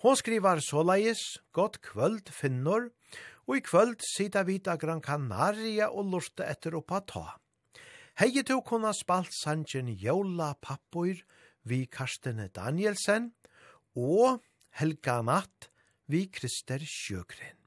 [0.01, 1.21] hon skrivar såleis,
[1.53, 2.87] «Godt kvöld, finnor,
[3.45, 7.25] og i kvöld sida vita Gran Canaria og lorte etter oppa ta.
[8.17, 11.21] Hei to kunna spalt sanjen Jola Pappoir
[11.69, 13.29] vi Karstene Danielsen
[13.93, 14.41] og
[14.73, 15.69] Helga Natt
[16.09, 17.61] vi Krister Sjøgren.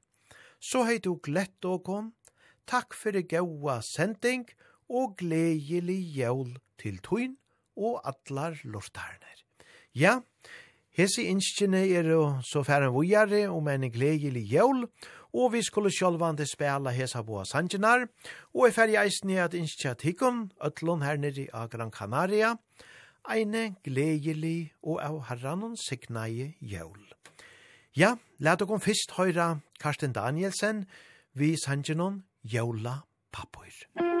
[0.59, 2.11] Så hei to glett og kon,
[2.67, 7.37] takk fyrir gaua sending og og gledelig jævl til tøyn
[7.79, 9.39] og atlar lortarner.
[9.95, 10.19] Ja,
[10.91, 12.11] hese innskjene er
[12.43, 14.85] så færre vujare om en gledelig jævl,
[15.33, 18.07] og vi skulle sjálvande spela hesa boa sangenar,
[18.53, 22.57] og er færre i at innskja tikkun, ötlun her nere av Gran Canaria,
[23.29, 27.13] eine gledelig og av herranon signaie jævl.
[27.95, 30.85] Ja, let okon fyrst høyra Karsten Danielsen
[31.33, 33.67] vi sangenon Jævla Papur.
[33.95, 34.20] Musik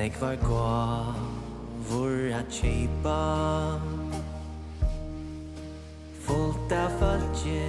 [0.00, 1.14] Nei kvar gå
[1.88, 3.80] Vur a tjeipa
[6.24, 7.68] Fullt av falki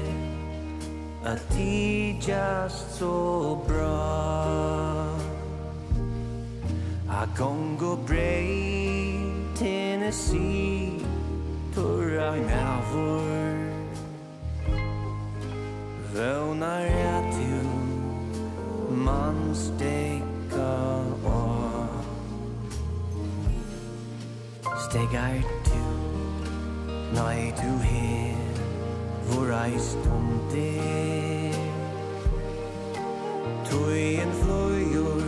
[1.25, 3.99] Alt tidjast så bra.
[7.09, 9.19] A gongo brei
[9.59, 11.03] Tennessee
[11.75, 13.59] Torra mavor
[16.15, 20.71] Vøvnar at du Man stekka
[21.25, 21.50] og
[24.91, 25.81] steg er du
[27.15, 28.35] Nei, du her
[29.27, 31.55] Hvor ei tomt er.
[33.69, 35.23] Tui en fløyur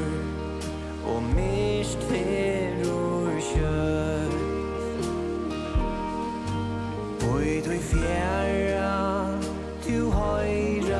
[1.05, 5.07] Og mist ferur kjøtt.
[7.31, 8.91] Oi, du fjæra
[9.87, 10.92] Du høyra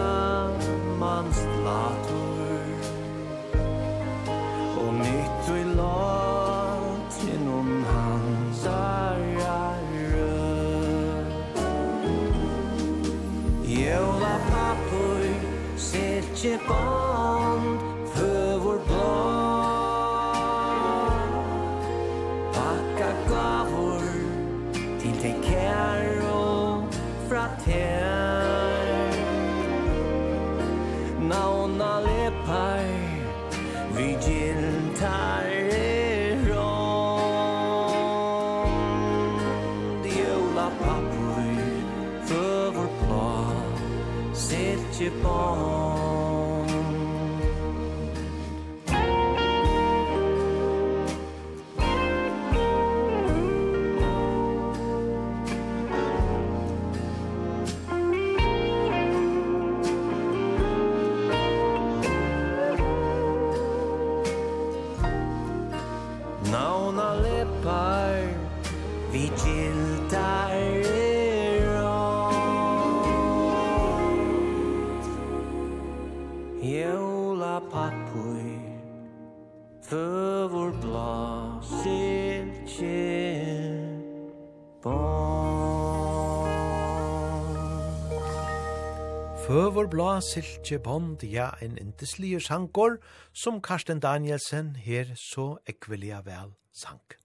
[89.83, 93.01] Blåur blå silke bond, ja, en indeslige sankor,
[93.33, 97.17] som Karsten Danielsen her så ekvelia vel sank.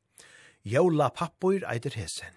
[0.67, 2.35] Jola pappoir eider hesen.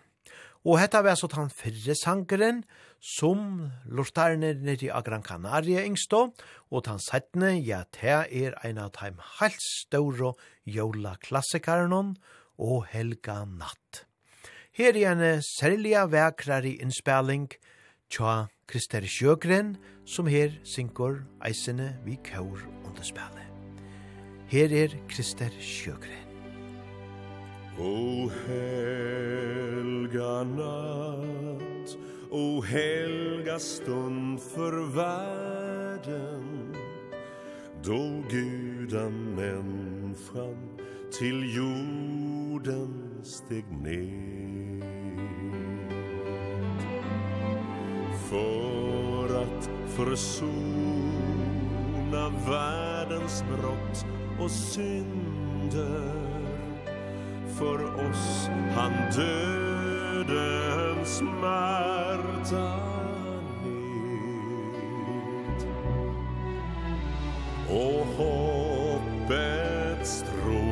[0.61, 2.61] Og hetta var så tann fyrre sankeren,
[3.01, 6.21] som lortarne nedi av Gran Canaria yngstå,
[6.69, 10.35] og tann settne, ja, te er ein av taim halvt ståro
[10.69, 12.13] jola klassikarnon,
[12.61, 14.05] og helga natt.
[14.77, 17.49] Her er en vekrar i innspelling,
[18.11, 23.47] tja Krister Sjøgren, som her synkor eisene vi kaur under spillet.
[24.51, 26.27] Her er Krister Sjøgren.
[27.79, 31.95] O helga natt,
[32.31, 36.75] o helga stund för världen,
[37.83, 40.57] då gudan människan
[41.11, 45.00] till jorden steg ner.
[48.31, 51.01] för att försona
[52.47, 54.05] världens brott
[54.39, 56.13] och synder.
[57.57, 62.77] För oss han dödens smärta
[63.65, 65.65] ned.
[67.69, 70.70] Och hoppets tro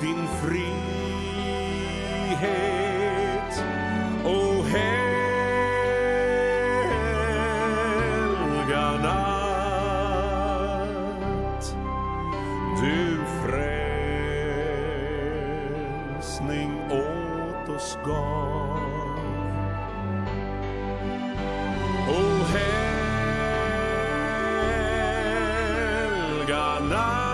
[0.00, 0.78] din frihet.
[4.24, 5.26] O helga
[9.02, 9.64] natt
[12.80, 13.92] Du frälsning
[16.90, 18.78] åt oss gav
[22.08, 22.20] O
[26.48, 27.27] helga natt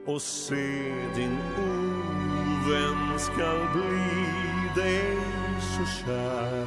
[0.05, 5.17] Och se din ovän skall bli dig
[5.59, 6.66] så kär.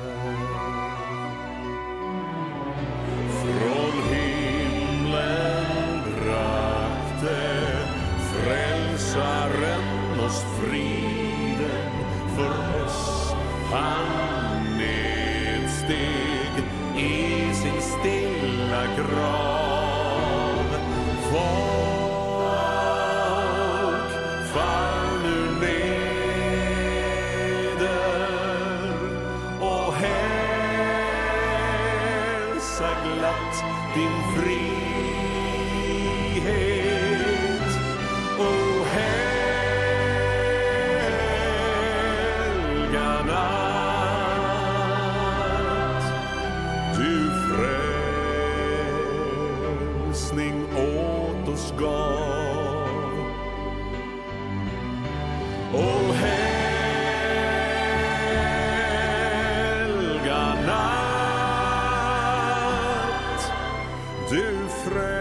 [51.60, 53.20] oss gav
[55.74, 56.12] O
[59.82, 61.92] helga natt
[64.30, 65.19] Du fröjd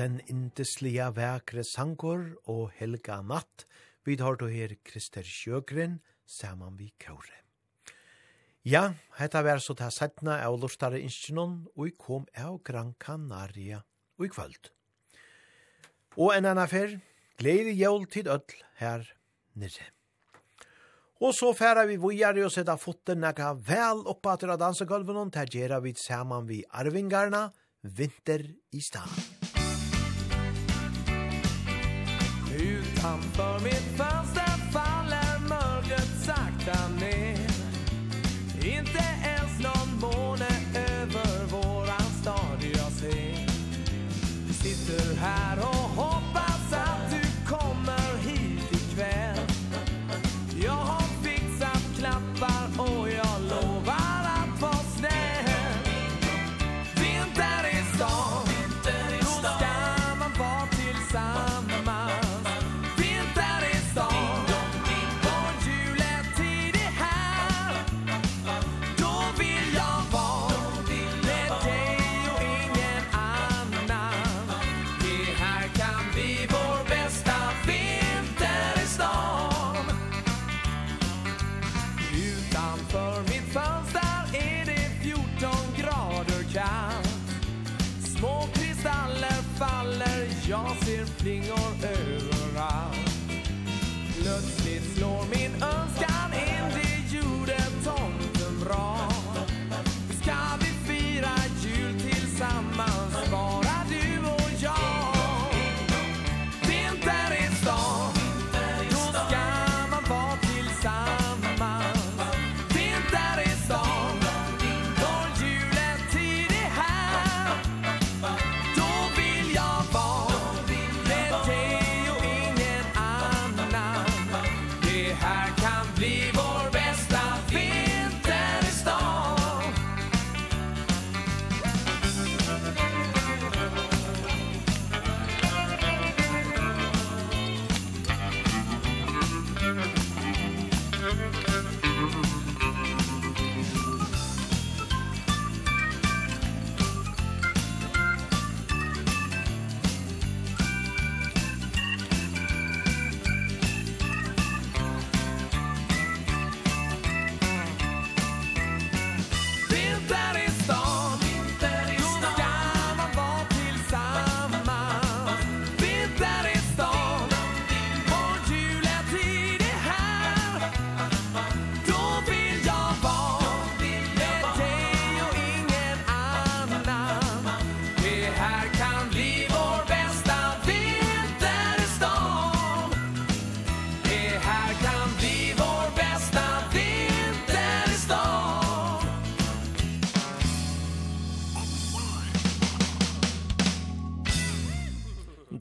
[0.00, 3.66] den indeslige vekre sangur og helga natt,
[4.06, 7.36] vi tar då her Krister Sjøgren saman vi kåre.
[8.62, 13.82] Ja, hetta var så ta setna av lortare inskinon, og vi kom av Gran Canaria
[14.18, 14.70] og i kvöld.
[16.16, 17.00] Og en annan fer,
[17.40, 19.04] gleder jævl tid ødel her
[19.54, 19.90] nere.
[21.20, 25.32] Og så færa vi vujare og setta foten nekka vel oppa til av dansegulven, og
[25.32, 27.50] ter gjerra vi saman vi arvingarna,
[27.82, 29.39] vinter i staden.
[33.02, 34.39] Han för mitt fönster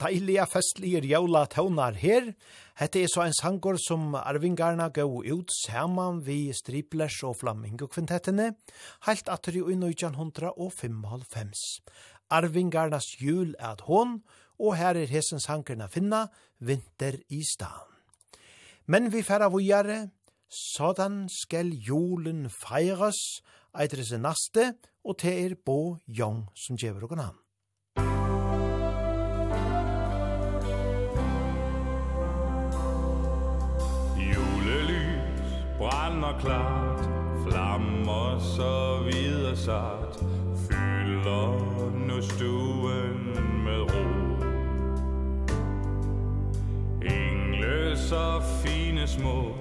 [0.10, 2.34] deilige festlige jævla tøvnar her.
[2.80, 8.56] Hette er så en sangor som arvingarna gå ut saman vi striplers og flamingokvintettene,
[9.06, 11.81] heilt atter i 1955.
[12.30, 14.23] Arvingarnas jul er at hon,
[14.60, 16.27] og her er hessens sangerna finna,
[16.60, 17.86] vinter i stan.
[18.88, 20.10] Men vi færa vujare,
[20.49, 23.44] sådan skal julen feires,
[23.77, 24.73] eitres naste,
[25.06, 27.48] og te er Bo Jong som djever og han.
[36.30, 37.10] og klart
[37.47, 40.23] Flammer så hvid og sart
[40.56, 41.60] Fylder
[42.07, 44.06] nu stuen med ro.
[47.01, 49.56] Engle så fine små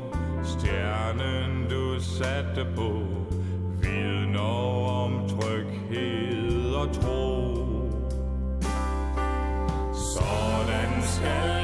[0.44, 3.02] Stjernen du satte på
[3.80, 7.54] Vidner om tryghed og tro.
[9.92, 11.57] Sådan skal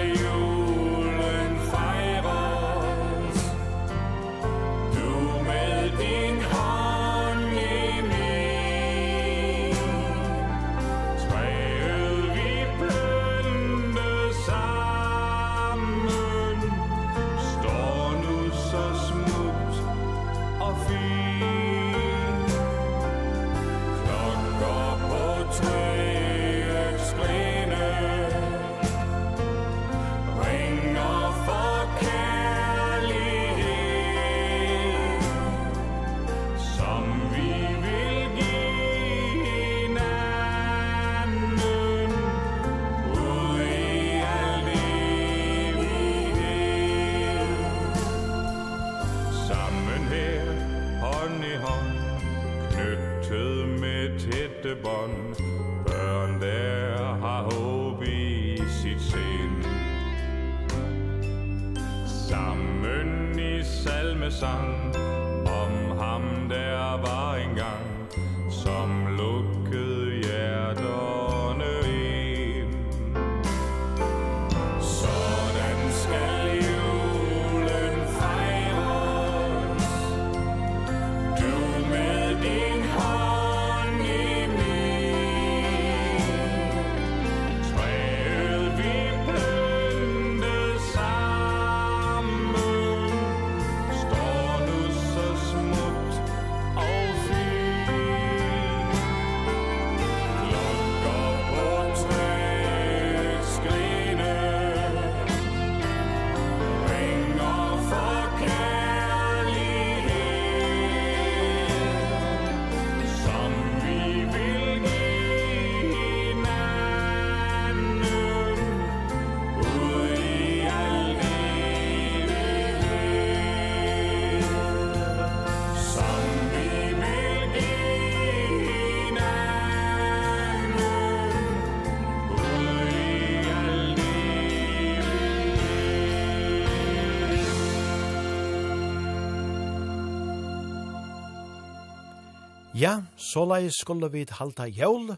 [143.16, 145.16] Sålei skulle vi halta jól,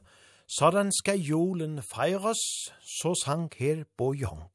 [0.58, 2.38] sådan skal jolen feires,
[3.00, 4.50] så sang her på jong.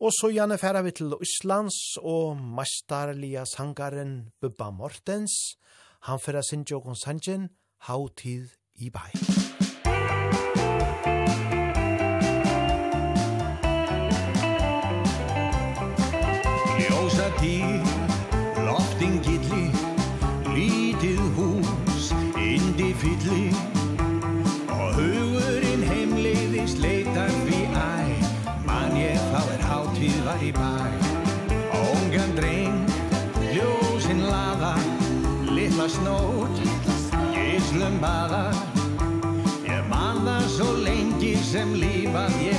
[0.00, 5.32] Og så gjerne færa vi til Íslands og mestarlige sangaren Bubba Mortens,
[6.02, 7.48] han færa sin jokon sangen,
[7.80, 9.06] Hautid i bæ.
[16.78, 17.86] Ljósa tíð,
[18.66, 19.35] lofting
[41.56, 42.55] sem lífað ég.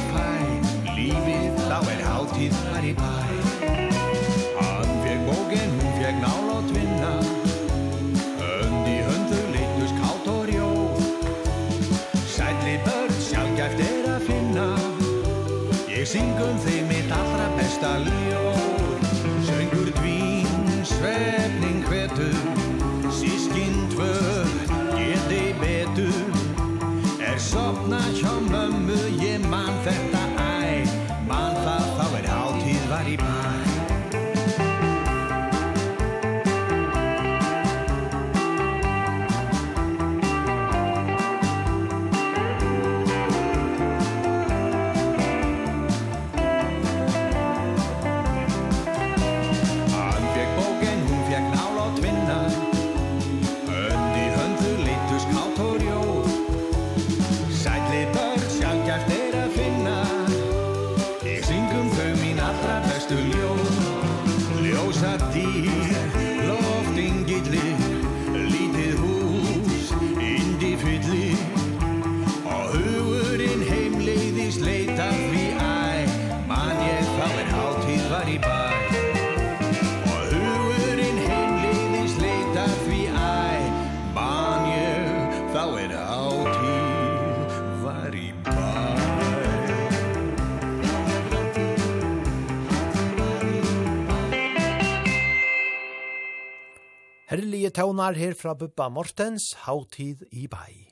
[97.78, 100.88] tånar her fra Bubba Mortens, Hautid i Bai.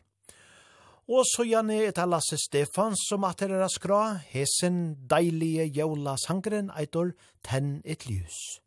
[1.10, 6.70] Og så gjerne et av Lasse Stefans som at er skra, hesen deilige jævla sangren
[6.78, 8.62] eitor Tenn et ljus.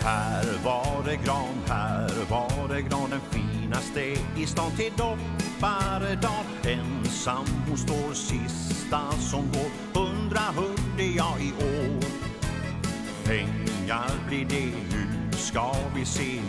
[0.00, 3.39] Här var det gran, här var det gran fin
[3.70, 10.00] finnas det i stan till dopparedan Ensam hon står sista som går.
[10.00, 12.04] Hundra hörde jag i år.
[13.24, 14.72] Pengar blir det.
[14.90, 16.40] Nu ska vi se?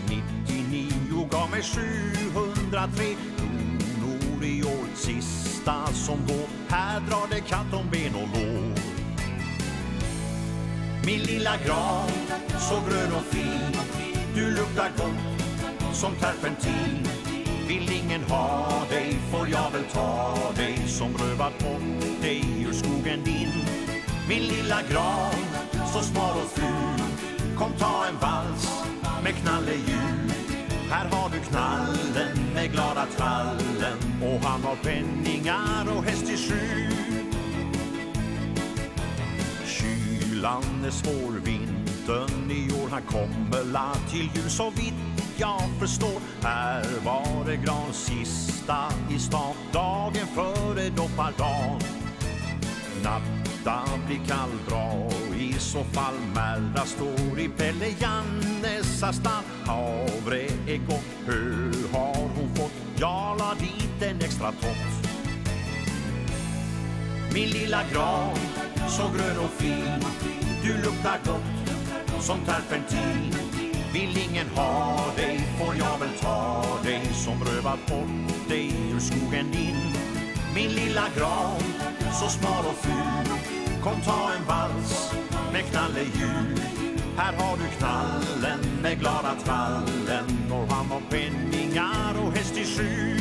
[0.48, 4.86] 99 gav mig 703 kronor i år.
[4.96, 6.48] Sista som går.
[6.70, 8.76] Här drar det katt om ben och lår.
[11.06, 12.10] Min lilla gran,
[12.60, 13.82] så grön och fin.
[14.36, 15.31] Du luktar gott
[16.02, 17.08] som terpentin.
[17.68, 23.24] Vill ingen ha dig får jag väl ta dig Som rövat bort dig ur skogen
[23.24, 23.52] din.
[24.30, 25.42] Min lilla gran,
[25.94, 27.56] så smal och ful.
[27.58, 28.84] Kom ta en vals
[29.24, 30.34] med knallehjul
[30.90, 33.98] Här har du knallen med glada trallen.
[34.22, 36.88] Och han har penningar och häst i sju.
[39.66, 42.52] Kylan är svår, vintern.
[42.52, 45.11] I år Han kommer la till ljus och vitt
[45.42, 46.22] jag förstår.
[46.42, 48.78] Här var det gran sista
[49.16, 49.56] i stan.
[49.74, 51.80] Dagen före doppardagen
[53.04, 55.10] Natta blir kall bra
[55.40, 56.14] I så fall.
[56.36, 62.72] Märra står i Pelle Jannes stall Havre är gott, hö har hon fått?
[62.96, 65.10] Jag la dit en extra tott.
[67.34, 68.38] Min lilla gran,
[68.90, 70.06] så grön och fin.
[70.64, 73.61] Du luktar gott som terpentin
[73.94, 79.52] Vill ingen ha dig får jag väl ta dig Som rövat bort dig ur skogen
[79.52, 79.76] din.
[80.56, 81.64] Min lilla gran,
[82.20, 83.36] så smal och ful
[83.84, 85.14] Kom ta en vals
[85.54, 86.62] med knallehjul
[87.18, 93.21] Här har du knallen med glada trallen Och han har penningar och häst i skjul.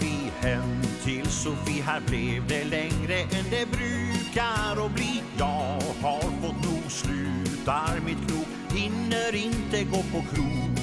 [0.00, 1.82] vi hem till Sofie.
[1.82, 5.22] Här blev det längre än det brukar och bli.
[5.38, 8.46] Jag har fått nog, slutar mitt krok.
[8.74, 10.78] Hinner inte gå på krok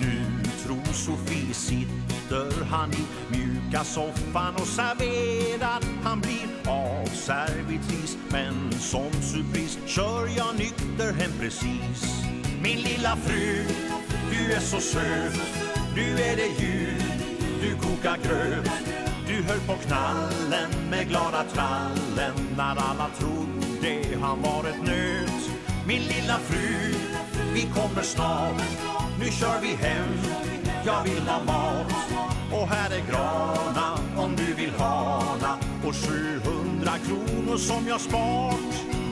[0.00, 8.72] Nu tror Sofie sitter han i mjuka soffan och serverad Han blir av servitris men
[8.72, 12.24] som surpris Kör jag nykter hem precis.
[12.62, 13.64] Min lilla fru,
[14.30, 15.40] du är så söt.
[15.94, 17.13] Nu är det jul
[17.64, 18.70] du kokar gröt
[19.26, 22.34] Du höll på knallen med glada trallen.
[22.56, 25.50] När alla trodde han var ett nöt.
[25.86, 26.94] Min lilla fru,
[27.54, 28.62] vi kommer snart.
[29.20, 30.08] Nu kör vi hem,
[30.86, 31.92] jag vill ha mat.
[32.52, 35.58] Och här är grana om du vill hana.
[35.86, 39.03] Och 700 kronor som jag spart.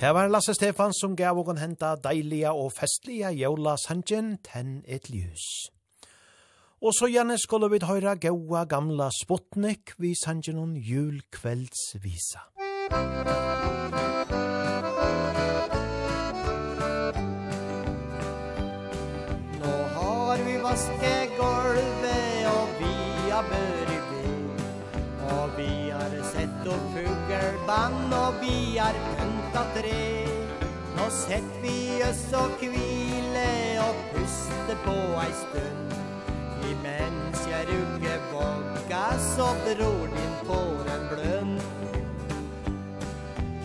[0.00, 5.10] Det var Lasse Stefan som gav oss henta deilige og festlige jævla sangen «Tenn et
[5.10, 5.72] ljus».
[6.78, 12.44] Og så gjerne skulle vi høyra gaua gamla Sputnik vi sangen om julkveldsvisa.
[19.58, 21.27] Nå har vi vasket
[27.68, 30.04] band og vi er pynta tre.
[30.96, 33.48] Nå sett vi oss og kvile
[33.84, 35.96] og puste på ei stund.
[36.68, 39.04] Imens jeg rugge vodka
[39.34, 41.54] så dror din får en blønd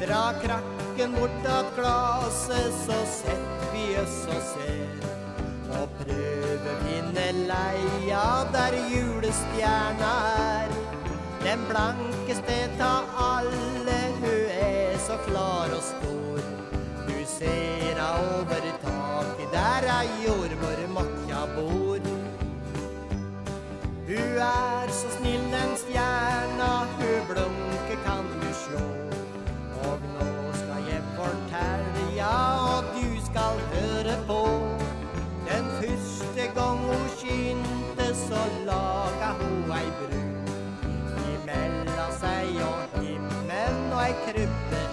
[0.03, 5.05] Dra krakken bort av glaset så sett vi oss og ser.
[5.79, 8.25] Og prøve finne leia
[8.55, 10.75] der julestjerna er.
[11.43, 12.95] Den blankeste ta
[13.31, 13.62] alle
[15.07, 16.39] så klar og stor.
[17.07, 21.99] Du ser av over taket Der er jordmor Matja bor.
[24.07, 28.85] Hun er så snill den stjerna Hun blunke kan du slå.
[29.89, 30.29] Og nå
[30.61, 32.39] skal jeg fortelle Ja,
[32.77, 34.41] og du skal høre på.
[35.49, 40.31] Den første gang hun skynte Så laga hun ei brun
[41.33, 44.92] Imella seg og himmel og ei krybbe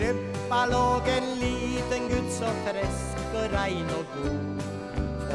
[0.00, 4.62] krybba låg en liten gutt så fräsk och rein och god.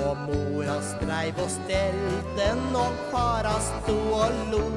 [0.05, 4.67] Och mora streiv og ställten och fara sto och lo.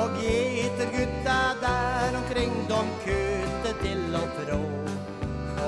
[0.00, 4.62] Och gittergutta där omkring dom kute till og frå.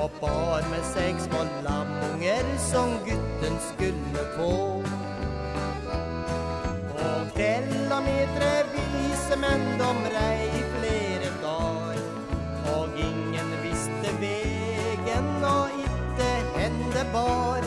[0.03, 4.83] Och bar med sex små lammunger som gutten skulle få.
[6.93, 10.64] Och della med trevise men dom reiv
[17.15, 17.61] var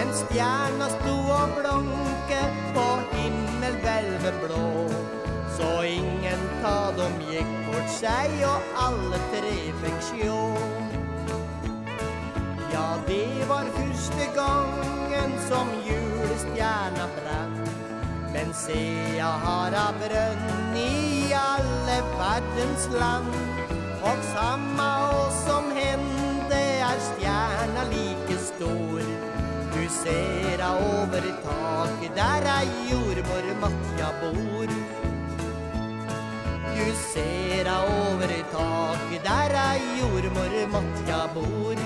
[0.00, 2.40] En stjärna stod och blonke
[2.74, 4.88] På himmelvälven blå.
[5.58, 10.56] Så ingen ta dem gick bort sig Och alla tre fick sjå.
[12.72, 17.68] Ja, det var första gången Som julestjärna brann
[18.32, 23.34] Men se, jag har brönn I alle världens land.
[24.02, 28.25] Och samma år som hände Är stjärna lik
[28.56, 29.00] stor
[29.74, 34.70] Du ser av over taket Der ei jordmor Matja bor.
[36.76, 41.82] Du ser av over taket Der ei jordmor Matja bor.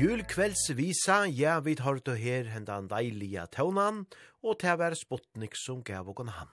[0.00, 4.06] Julkveldsvisa, ja, vi tar det her hendan deilige tøvnan,
[4.40, 6.48] og til hver spottnik som gav og han.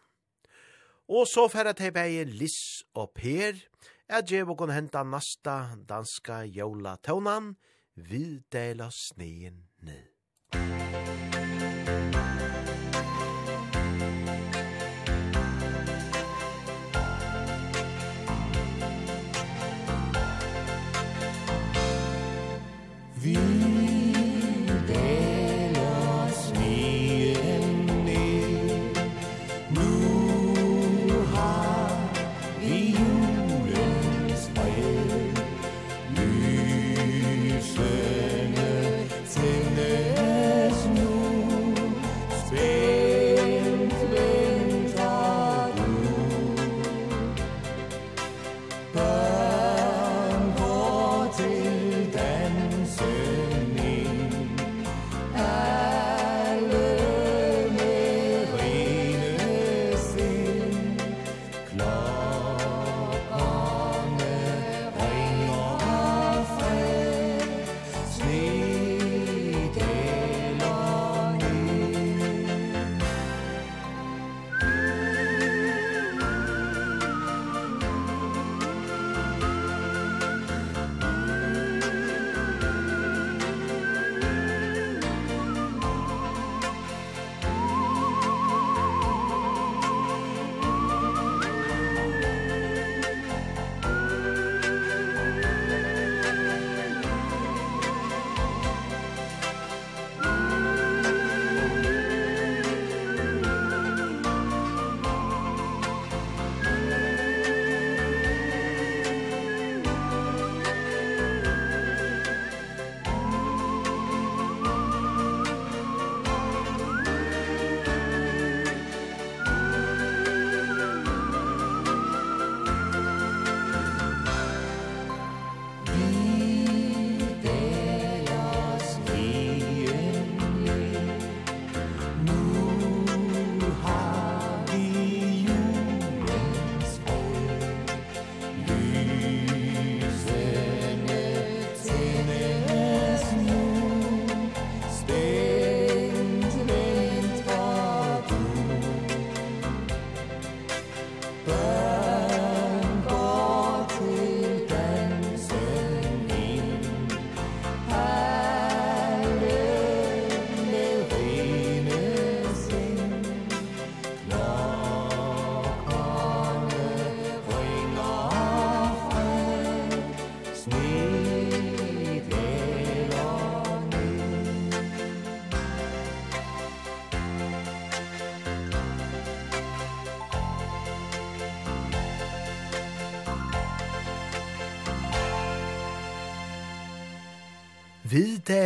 [1.07, 3.55] Og så færre til beie Liss og Per,
[4.09, 5.57] er djev og henta nasta
[5.89, 7.55] danska jola tøvnan,
[7.95, 11.46] vi deler sneen ned.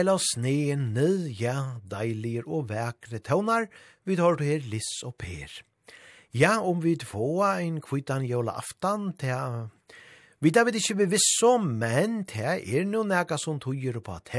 [0.05, 3.67] la sneen ned nøya, deilige og vekre tøvnar,
[4.05, 5.61] vi tar til her Liss og Per.
[6.33, 9.69] Ja, om vi får en kvittan jøla aftan, til
[10.41, 14.31] Vi da vet ikke bevisst om, men det er noe nega som tøyer på at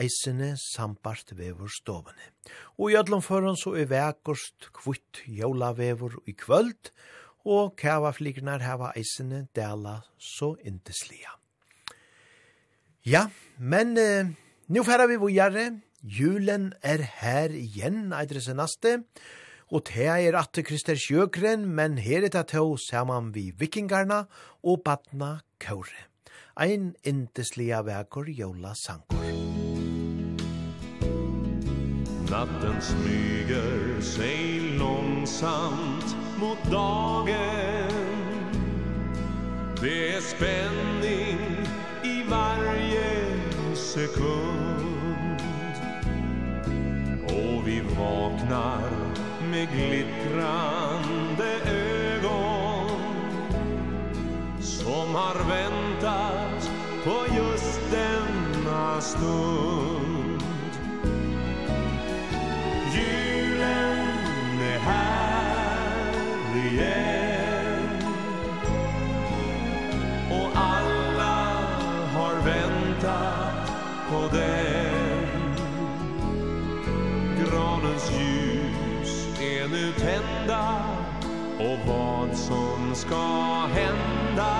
[0.00, 2.32] eisene sambart vevor stovene.
[2.78, 6.92] Og i ødlom foran så er vekost kvitt jøla vevor i kvöld,
[7.44, 11.36] og kava fliknar hava eisene dela så inteslia.
[13.04, 13.28] Ja,
[13.58, 13.98] men...
[13.98, 18.98] Eh, Nu færa vi vågjare, julen er her igjen, eitre senaste,
[19.72, 24.26] og te er at Krister Sjøgren, men her er det to saman vi vikingarna
[24.60, 26.04] og badna kaure.
[26.60, 29.24] Ein indeslia vekor jola sankor.
[32.28, 38.08] Natten smyger sig långsamt mot dagen
[39.80, 41.38] Det är spänning
[42.04, 43.28] i varje
[43.74, 44.57] sekund
[48.38, 48.90] vaknar
[49.50, 52.90] med glittrande ögon.
[54.60, 56.70] Som har väntat
[57.04, 59.97] på just denna stund.
[82.38, 83.16] som ska
[83.74, 84.54] hända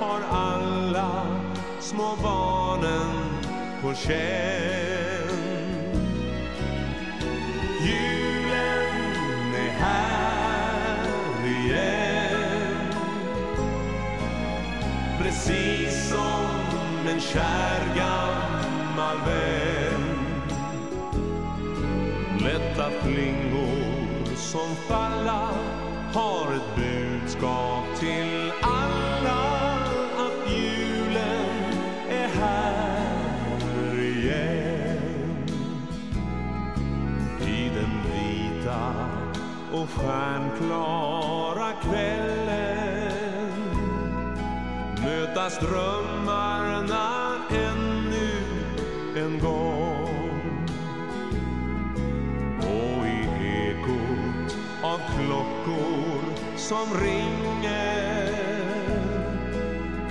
[0.00, 1.26] har alla
[1.80, 3.10] små barnen
[3.82, 5.36] på känn.
[7.80, 10.96] Julen är här
[11.46, 12.92] igen.
[15.18, 20.16] Precis som en kär gammal vän.
[22.40, 25.50] Lätta flingor som falla
[26.14, 26.75] har ett
[27.40, 29.56] budskap till alla
[30.16, 31.74] att julen
[32.10, 35.46] är här igen.
[37.40, 38.94] I den vita
[39.72, 43.52] och stjärnklara kvällen.
[45.04, 48.42] Mötas drömmarna ännu
[49.16, 50.66] en gång.
[52.58, 53.28] Och i
[53.70, 56.05] ekot av klockor
[56.68, 58.30] som ringer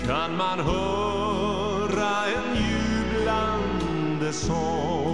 [0.06, 5.05] Kan man höra en jublande sång.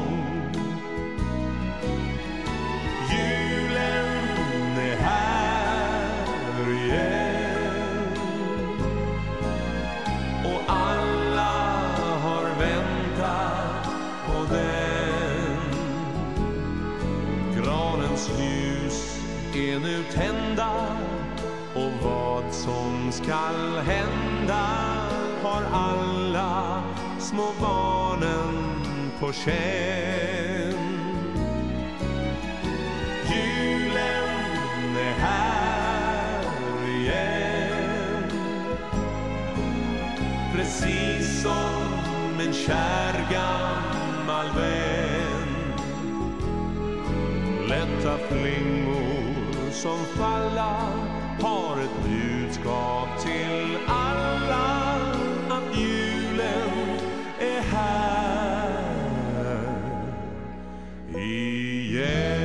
[22.65, 24.65] som skall hända
[25.43, 26.83] har alla
[27.19, 28.71] små barnen
[29.19, 31.01] på känn.
[33.29, 36.43] Julen är här
[36.87, 38.31] igen.
[40.55, 45.73] Precis som en kär gammal vän.
[47.67, 50.75] Lätta flingor som falla
[51.41, 52.30] har ett
[52.63, 54.95] budskap till alla
[55.49, 56.99] att julen
[57.39, 58.71] är här
[61.09, 62.41] igen.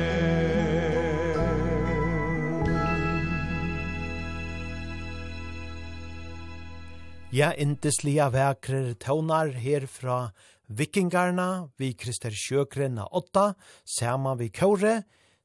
[7.29, 10.31] Ja, intesliga väkrer tonar herfra
[10.69, 13.53] Vikingarna, vi Krister Sjøgren av åtta,
[13.85, 15.03] sama vi Kåre,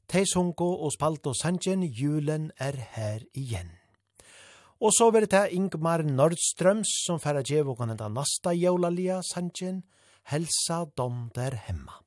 [0.09, 3.82] Teis Honko og Spalto Sanjen, julen er her igjen.
[4.83, 9.85] Og så var det Ingmar Nordstrøms som færre djevågan enda nasta jævla lia sanjen,
[10.27, 12.02] helsa dom der hemma.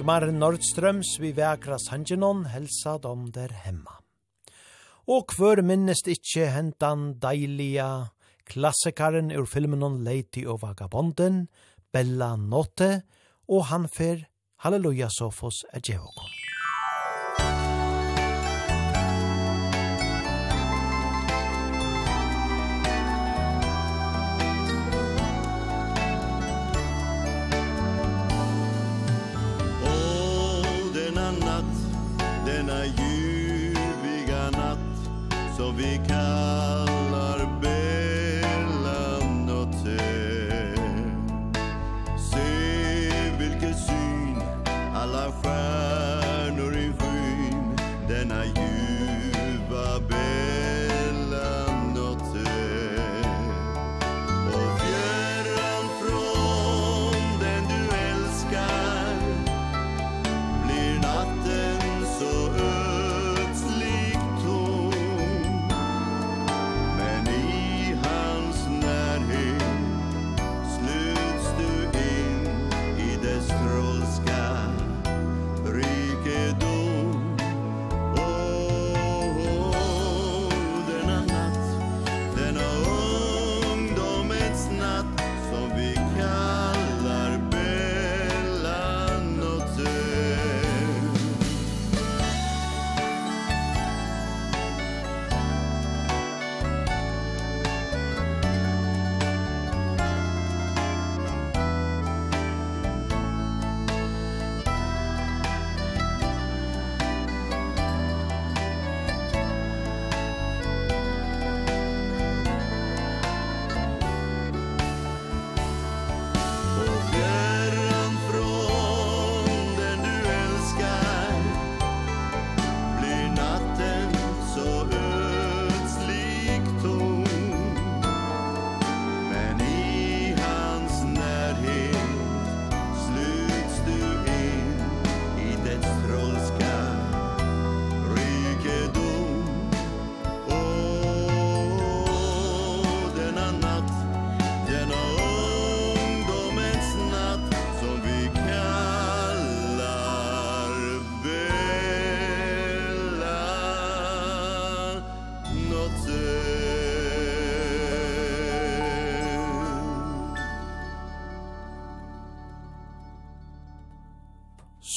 [0.00, 3.98] Ingmar Nordstrøms vi vekra Sangenon helsa dom der hemma.
[5.04, 8.08] Og hver minnest ikkje hentan deilige
[8.48, 11.50] klassikaren ur filmen Lady og Vagabonden,
[11.92, 13.02] Bella Notte,
[13.44, 14.24] og han fer
[14.64, 16.39] Halleluja Sofos er djevokon.
[35.80, 36.49] vi kan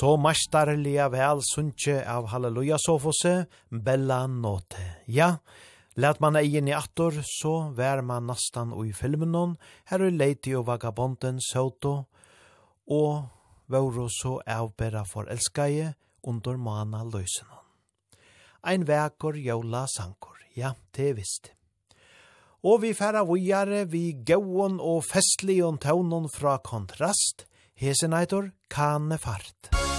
[0.03, 4.81] så mastarliga vel sunnje av halleluja sofose, bella note.
[5.07, 5.37] Ja,
[5.95, 9.57] Lät man egen i attor, så vær man nästan ui i filmen någon.
[9.85, 12.05] her er Lady og Vagabonden Soto
[12.87, 13.29] og
[13.67, 15.93] vore så avbera för älskaje
[16.23, 17.47] under mana lösen
[18.63, 21.51] Ein vekor jola sankor, ja, det er visst.
[22.63, 29.69] Og vi færa vujare vi gauon og festlion taunon fra kontrast, Hesenaitor kane fart.
[29.71, 29.92] Musik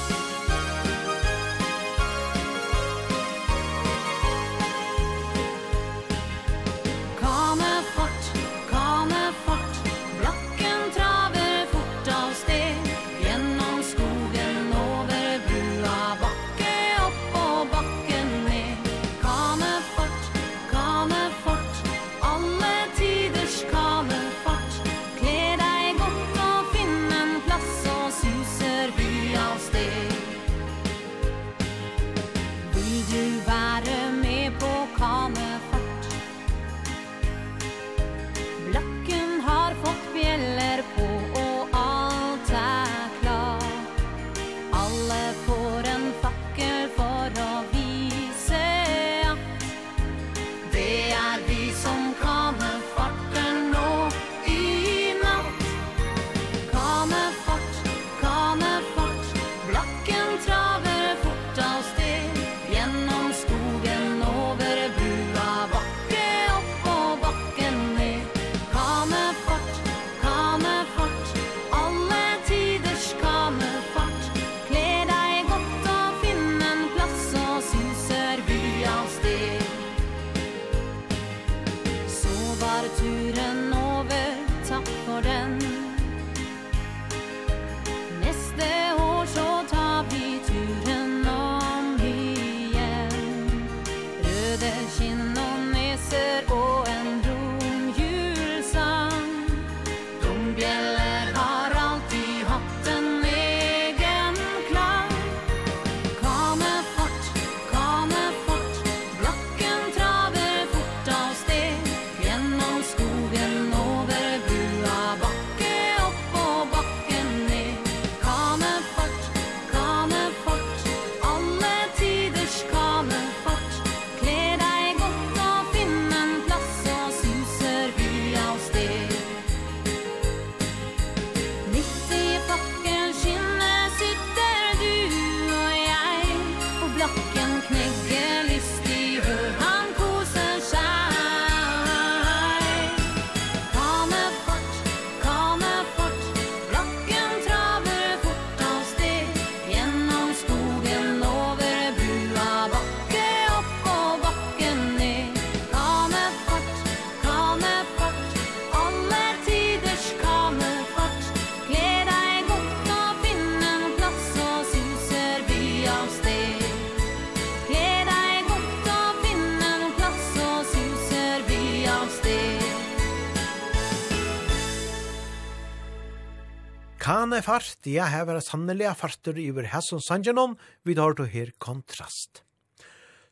[177.84, 182.40] Det her var sannelig fartur iver hesson sanjanon, vi har to her kontrast.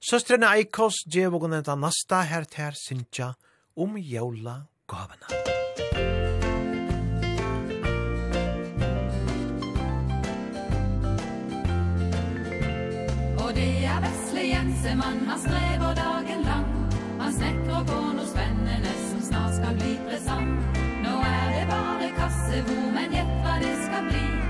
[0.02, 3.32] Søstrene Eikos djev og nasta her ter synsja
[3.76, 5.30] om jævla gavene.
[13.40, 16.68] Og det er Vesle Jensemann, han strever dagen lang.
[17.22, 22.80] Han snekker på noe spennende som snart skal bli presant Nå er det bare kassebo,
[22.92, 24.41] men gjett hva det skal bli.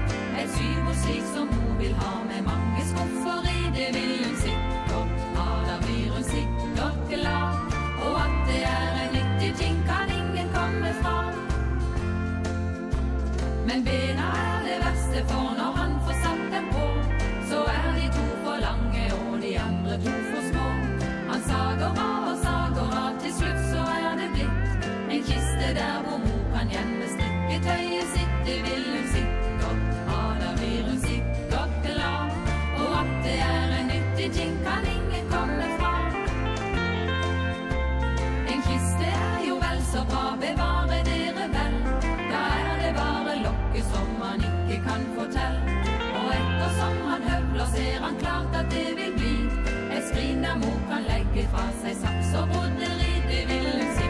[0.43, 5.21] Et syvord slik som hun vil ha Med mange skuffer i det vil hun sikkert
[5.37, 5.45] ha.
[5.69, 7.51] Da blir hun sikkert glad
[8.07, 11.19] Og at det er en nyttig ting Kan ingen komme fra.
[13.69, 16.87] Men bena er det verste For når han får satt dem på
[17.51, 20.67] Så er de to for lange Og de andre to for små.
[21.31, 26.03] Han sager av og sager av Til slutt så er det blitt En kiste der
[26.09, 29.32] hvor mor kan gjemme Strikketøyet sitt Det vil hun sikkert
[33.03, 35.95] at det er en nyttig ting kan ingen komme fra.
[38.53, 41.75] En kiste er jo vel så bra, bevare dere vel?
[42.33, 45.81] Da er det bare lokke som man ikke kan fortelle.
[46.21, 49.35] Og ettersom han høvler ser han klart at det vil bli.
[49.97, 54.02] Et skrin der mor kan legge fra seg saks og broderi, det vil en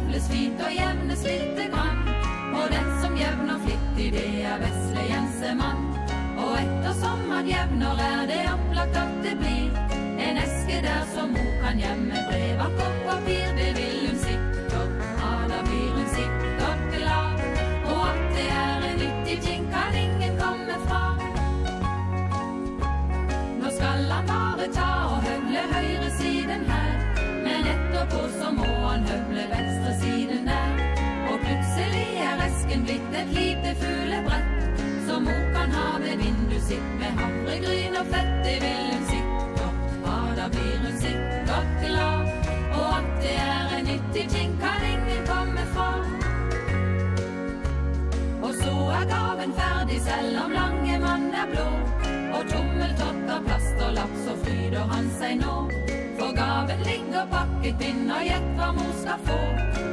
[0.00, 1.98] høfles fint og jevnes lite grann
[2.54, 5.82] Og den som jevner flittig, det er vesle Jensemann
[6.40, 9.68] Og ettersom han jevner er det opplagt at det blir.
[10.20, 14.96] En eske der som mor kan gjemme brev av kopp papir Det vil hun sikkert
[15.20, 17.44] ha, da blir hun sikkert glad.
[17.92, 21.02] Og at det er en nyttig ting kan ingen komme fra.
[23.60, 26.96] Nå skal han bare ta og høvle høyre siden her.
[27.44, 29.79] Men etterpå så må han høvle venstre
[33.20, 34.46] et lite fuglebrett.
[35.06, 38.34] Som mor kan ha ved vindu sitt Med havregryn og fett.
[38.44, 39.60] Det vil hun sikkert
[40.04, 42.22] ha Da blir hun sikkert glad.
[42.78, 45.90] Og at det er en nyttig ting Kan ingen komme fra
[48.42, 51.68] Og så er gaven ferdig Selv om lange mann er blå.
[52.36, 55.56] Og tommeltott av plast og laps Og fryder han seg nå.
[56.18, 59.40] For gaven ligger pakket inn Og gjett hva mor skal få.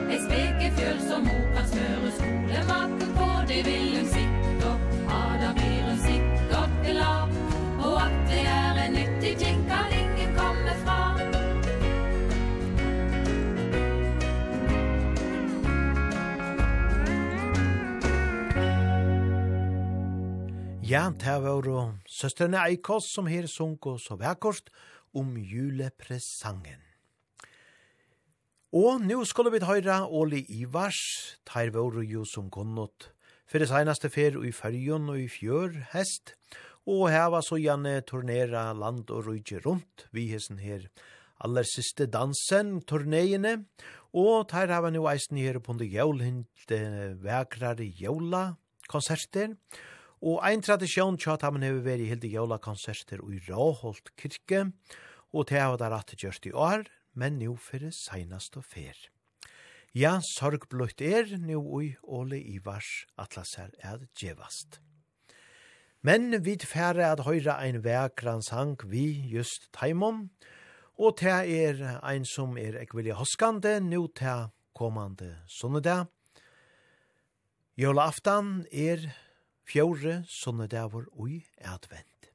[0.08, 3.17] Et spekefjøl som mor kan smøre skolematen
[3.48, 7.36] at det vil hun sikkert ha, da blir hun sikkert glad.
[7.80, 10.98] Og at det er en nyttig ting kan ingen komme fra.
[20.84, 21.94] Ja, det var jo
[22.68, 24.70] Eikos som her sunk og så vekkort
[25.16, 26.84] om julepresangen.
[28.76, 33.14] Og nå skulle vi høre Åli Ivars, tar var jo som kunnått
[33.48, 36.34] Fyrir seneste fer i fyrjon og i fjør hest,
[36.88, 40.88] og heva så gjerne turnera land og rydje rundt vi hessen her
[41.44, 43.62] aller siste dansen, turnéene,
[44.18, 46.80] og der hava nå eisen her på det jævlhinte
[47.24, 48.58] vekrare jævla
[48.90, 49.56] konserter,
[50.22, 54.72] og ein tradisjon tja at han hever veri hildi jævla konserter i Råholt kirke,
[55.34, 58.98] og det hava der rett gjørst i år, men nu fyrir seinast og fer.
[59.98, 64.76] Ja, sorgbløtt er nu ui Ole Ivars atlas her er djevast.
[66.06, 70.28] Men vi færre at høyra ein vekran sang vi just taimom,
[71.02, 74.36] og te er ein som er ekvillig hoskande nu te
[74.78, 76.06] komande sunnedag.
[77.82, 79.02] aftan er
[79.66, 82.30] fjore sunnedavur ui advent.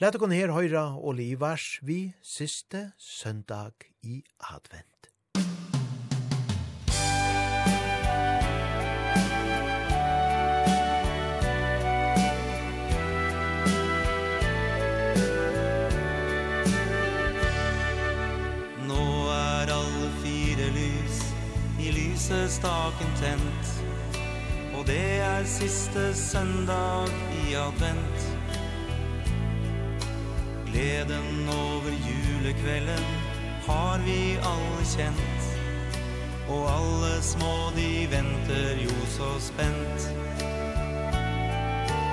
[0.00, 3.72] Læt okon her høyra Ole Ivars vi siste søndag
[4.02, 4.22] i
[4.52, 4.97] advent.
[22.48, 23.66] lysestaken tent
[24.78, 27.08] Og det er siste søndag
[27.44, 28.20] i advent.
[30.66, 33.04] Gleden over julekvelden
[33.66, 35.42] har vi alle kjent.
[36.48, 40.08] Og alle små de venter jo så spent.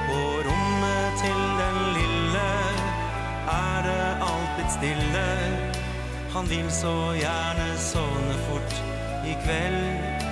[0.08, 2.50] På rommet til den lille
[3.48, 5.30] er det alt blitt stille.
[6.36, 8.84] Han vil så gjerne sovne fort
[9.26, 10.25] i kveld.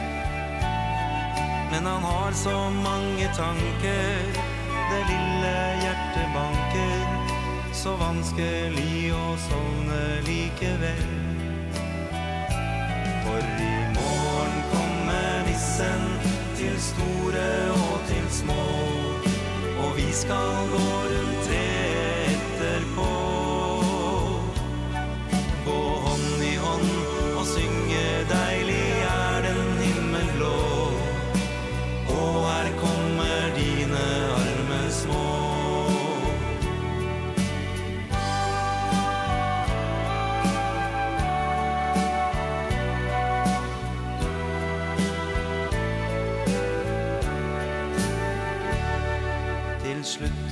[1.73, 4.17] Men han har så mange tanker.
[4.91, 7.07] Det lille hjertet banker.
[7.73, 11.09] Så vanskelig å sovne likevel.
[13.23, 16.05] For i morgen kommer nissen
[16.59, 18.65] Til store og til små.
[19.81, 21.42] Og vi skal gå rundt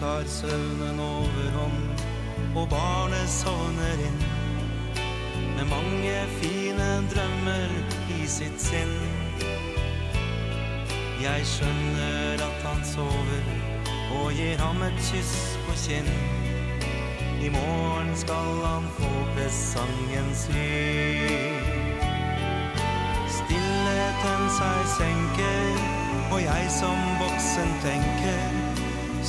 [0.01, 1.81] tar søvnen overhånd
[2.55, 4.21] Og barnet sovner inn.
[5.55, 7.69] Med mange fine drømmer
[8.09, 8.95] i sitt sinn.
[11.21, 13.43] Jeg skjønner at han sover
[14.17, 15.35] Og gir ham et kyss
[15.67, 16.09] på kinn.
[17.45, 21.69] I morgen skal han få presangens lyd
[23.37, 25.79] Stillheten seg senker
[26.31, 28.60] Og jeg som voksen tenker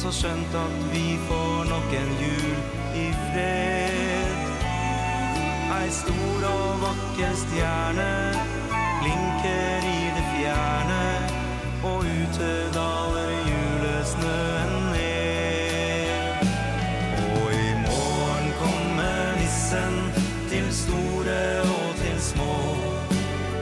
[0.02, 2.54] så skjønt at vi får nok en jul
[2.98, 4.40] i fred.
[5.76, 8.08] Ei stor og vakker stjerne
[8.72, 11.04] Blinker i det fjerne
[11.86, 16.50] Og ute daler julesnøen ned.
[17.38, 19.98] Og i morgen kommer nissen
[20.50, 21.40] Til store
[21.78, 22.60] og til små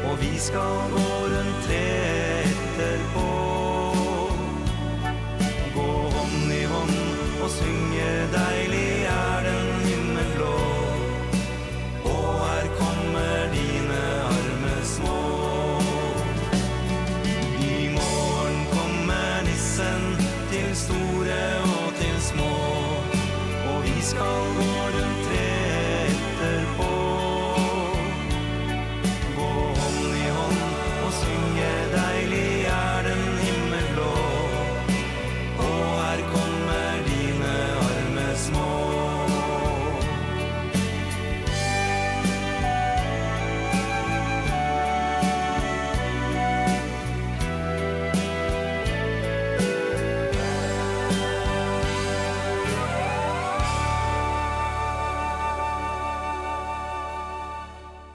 [0.08, 1.09] Og vi skal gå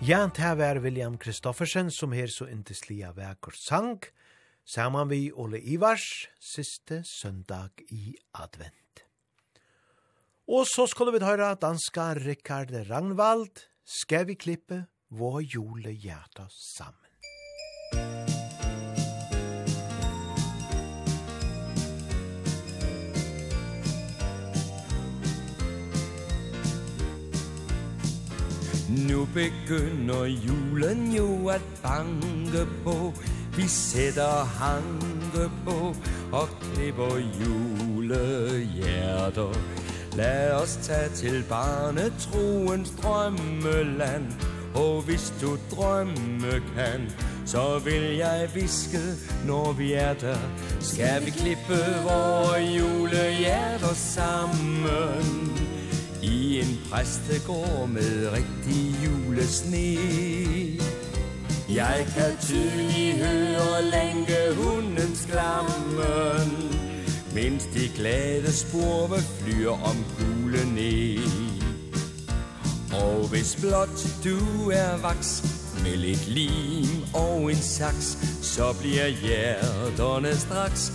[0.08, 4.04] Ja, det var William Kristoffersen som her så inteslia vekker sang,
[4.62, 9.02] saman vi Ole Ivars, siste søndag i advent.
[10.46, 18.45] Og så skulle vi høre danska Rikard Ragnvald, skal vi klippe vår jule hjerta sammen.
[28.98, 33.14] Nu begynder julen jo at banke på.
[33.58, 35.96] Vi sætter hanke på
[36.32, 39.54] og klipper julehjerter.
[40.18, 44.26] Lad os tage til barnetroens drømmeland.
[44.76, 47.12] Og hvis du drømme kan
[47.46, 49.00] Så vil jeg viske,
[49.48, 50.38] når vi er der.
[50.80, 55.65] Skal vi klippe vore julehjerter sammen?
[56.32, 59.98] I en præstegård med rigtig julesne.
[61.70, 66.76] Jeg kan tydeligt høre lænkehundens klammen
[67.34, 71.20] Mens de glade spurve flyr om gule ne
[72.94, 75.44] Og hvis blot du er vaks
[75.84, 80.92] Med lidt lim og en saks Så bliver hjerterne straks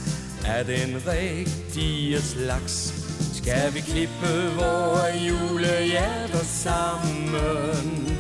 [0.46, 3.09] Af den rigtige slags.
[3.42, 8.18] Skal vi klippe våre julehjerter sammen?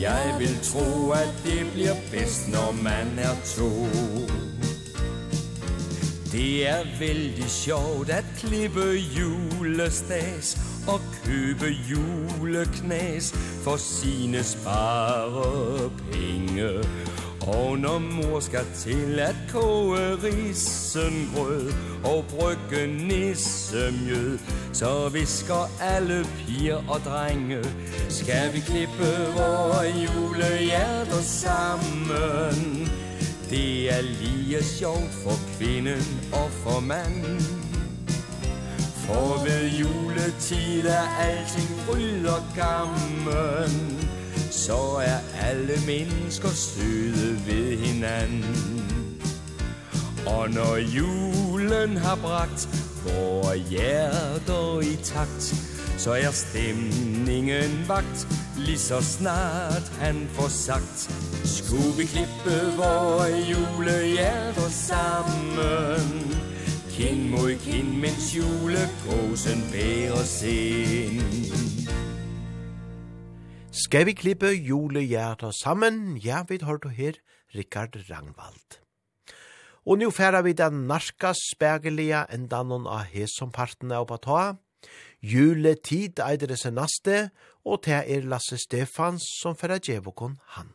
[0.00, 3.86] Jeg vil tro at det bliver bedst når man er to.
[6.32, 10.58] Det er vældig sjovt at klippe julestas
[10.88, 13.32] Og købe juleknas
[13.64, 15.82] for sine sparepenge.
[17.46, 21.72] Og når mor skal til at koge risengrød
[22.04, 24.38] og brygge nissemjød,
[24.72, 27.64] så visker alle piger og drenge,
[28.08, 32.88] skal vi klippe vore julehjerter sammen.
[33.50, 37.40] Det er lige sjovt for kvinden og for manden.
[39.06, 44.11] For ved juletid er alting rydder gammen.
[44.52, 49.22] Så er alle mennesker søde ved hinanden.
[50.26, 52.68] Og når julen har bragt
[53.04, 55.54] Vore hjerter i takt
[55.98, 61.10] Så er stemningen vagt Lige så snart han får sagt.
[61.44, 66.38] Skulle vi klippe vore julehjerter sammen?
[66.90, 71.81] Kind mod kind, mens julekosen bærer sind.
[73.72, 76.18] Skal vi klippe julehjerta sammen?
[76.20, 77.16] Ja, vi har du her,
[77.54, 78.76] Rikard Rangvald.
[79.86, 84.58] Og nu færa vi den narska spegelige enda noen av hes av Batoa.
[85.22, 87.30] Juletid eider det senaste,
[87.64, 90.74] og det er Lasse Stefans som færa djevokon han.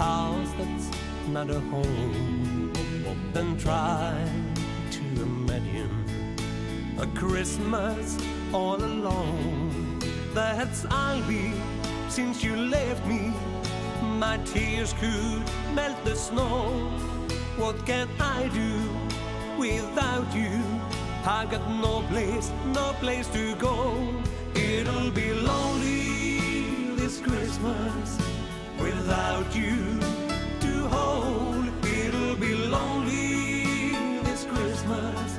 [0.00, 0.88] house that's
[1.28, 2.72] not a home.
[3.34, 4.14] Then try
[4.96, 5.94] to imagine
[6.98, 8.16] A Christmas
[8.52, 9.98] all alone.
[10.32, 11.52] That's I'll be
[12.08, 13.32] since you left me.
[14.24, 15.44] My tears could
[15.74, 16.54] melt the snow.
[17.62, 18.72] What can I do
[19.58, 20.56] without you?
[21.26, 23.76] I've got no place, no place to go.
[24.54, 28.39] It'll be lonely this Christmas
[28.80, 30.00] without you
[30.58, 33.92] to hold it'll be lonely
[34.24, 35.38] this christmas.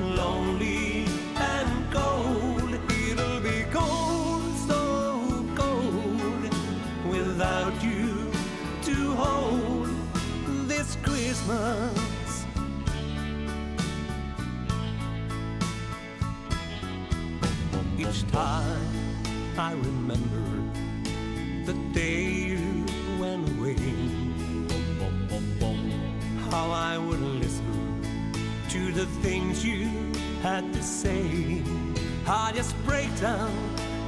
[0.00, 1.04] Lonely
[1.36, 6.50] and cold it'll be cold so cold.
[7.08, 8.32] Without you
[8.82, 9.88] to hold
[10.66, 12.44] this christmas.
[17.98, 18.92] Each time
[19.56, 20.57] I remember
[21.68, 22.86] the day you
[23.20, 23.76] went away.
[26.48, 28.00] How I would listen
[28.70, 29.90] to the things you
[30.40, 31.62] had to say.
[32.26, 33.52] I just break down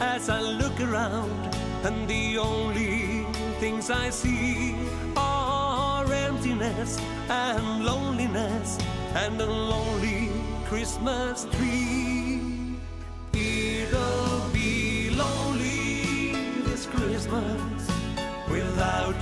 [0.00, 1.38] as I look around
[1.84, 3.26] And the only
[3.60, 4.74] things I see
[5.16, 8.78] are emptiness and loneliness
[9.14, 10.30] And a lonely
[10.64, 12.09] Christmas tree.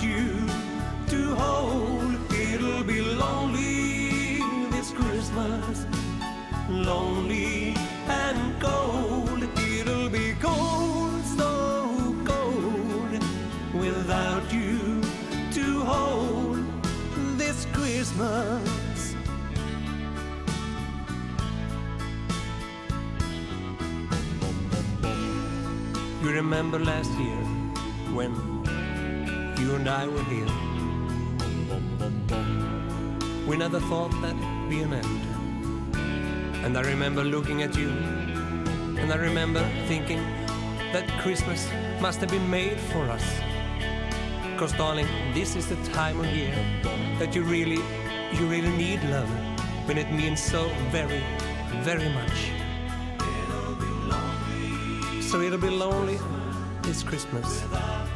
[0.03, 0.47] you
[1.09, 2.15] to hold.
[2.33, 5.87] It'll be lonely this Christmas.
[6.69, 7.75] Lonely
[8.09, 9.43] and cold.
[9.59, 13.23] It'll be cold, so cold.
[13.75, 15.03] Without you
[15.53, 16.65] to hold
[17.37, 19.15] this Christmas.
[26.23, 27.45] You remember last year
[28.13, 28.48] when
[29.79, 30.51] and I were here.
[33.47, 35.95] We never thought that'd be an end.
[36.65, 37.91] And I remember looking at you.
[39.01, 40.21] And I remember thinking
[40.93, 43.25] That Christmas must have been made for us.
[44.59, 46.57] Cause darling, this is the time of year
[47.21, 47.81] That you really,
[48.33, 49.31] you really need love
[49.87, 51.23] When it means so very,
[51.85, 52.39] very much.
[55.23, 56.19] So it'll be lonely
[56.83, 57.63] this Christmas.
[57.63, 58.08] Without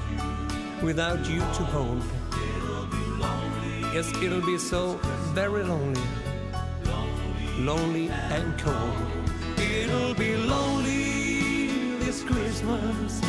[0.83, 2.03] without you to hold.
[3.95, 4.99] Yes, it'll be so
[5.33, 6.01] very lonely.
[7.59, 8.97] Lonely and cold.
[9.59, 13.21] It'll be lonely this Christmas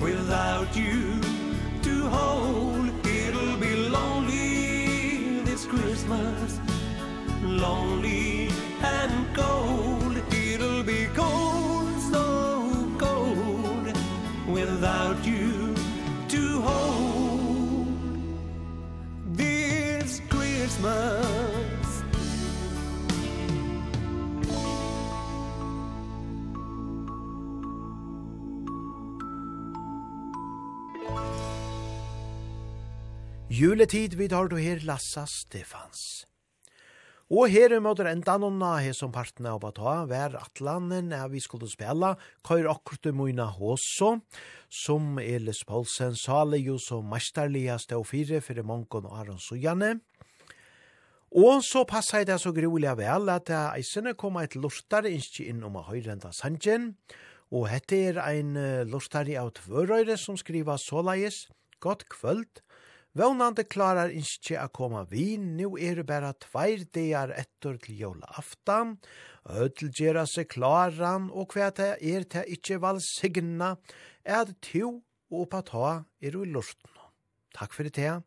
[0.00, 1.20] Without you
[1.82, 2.90] to hold.
[3.06, 6.58] It'll be lonely this Christmas
[7.42, 8.48] Lonely
[8.82, 9.99] and cold.
[33.60, 36.24] juletid vid har du her Lassa Stefans.
[37.28, 41.10] Og her er måter enda noen av her som parten av å ta, hver atlanen
[41.12, 42.14] er vi skulle spela,
[42.46, 44.14] køyr akkurat møyna håså,
[44.72, 49.98] som Elis Poulsen sale jo som mesterlige stå fire for mongon og Aron Sujane.
[51.36, 55.60] Og så passer det så grulig vel at det eisene kom et lortare innskje inn
[55.68, 56.94] om å høyre enda sanjen,
[57.52, 58.56] og hette er ein
[58.88, 61.44] lortare av tvørøyre som skriver såleis,
[61.80, 62.60] «Godt kvöld,
[63.10, 68.94] Vånande klarar ikkje a koma vi, nu er det bare tveir dagar etter til jólaftan,
[69.50, 72.46] ødel gjerra seg klaran, og hva det er det
[72.78, 73.74] val valsigna,
[74.22, 75.00] er det to
[75.30, 75.90] og oppa ta
[76.22, 76.94] er i lorten.
[77.50, 78.22] Takk for det,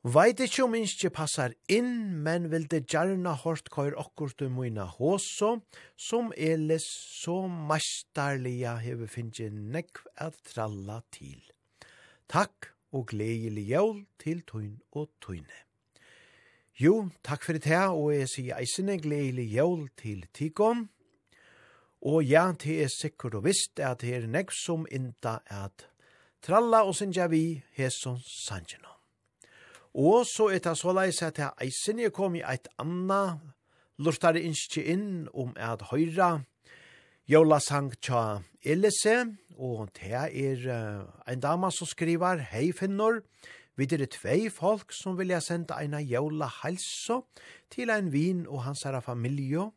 [0.00, 4.86] Veit ikkje om innskje passar inn, men vil det gjerna hårst kvar okkur du moina
[4.86, 5.58] håso,
[5.92, 6.86] som eles
[7.20, 11.42] så mestarlia heve finnje nekv at tralla til.
[12.32, 15.58] Takk og gledelig jævl til tøyn og tøyne.
[16.80, 20.88] Jo, takk for det her, og jeg sier eisene gledelig jævl til tikkon.
[22.00, 25.84] Og ja, det er sikkert og visst at det er nek som inta at
[26.40, 28.88] tralla og sinja vi hesson sanjeno.
[29.94, 33.40] Og så er det såleis at jeg eisene kom i eit anna
[34.00, 36.38] lortare innskje inn om at høyra
[37.30, 40.64] Jola sang tja Elise, og det er
[41.30, 43.20] ein dama som skriver, Hei finnor,
[43.78, 47.28] vi er tvei folk som vilja senda eina jola halso
[47.70, 49.70] til ein vin og hans herra familie.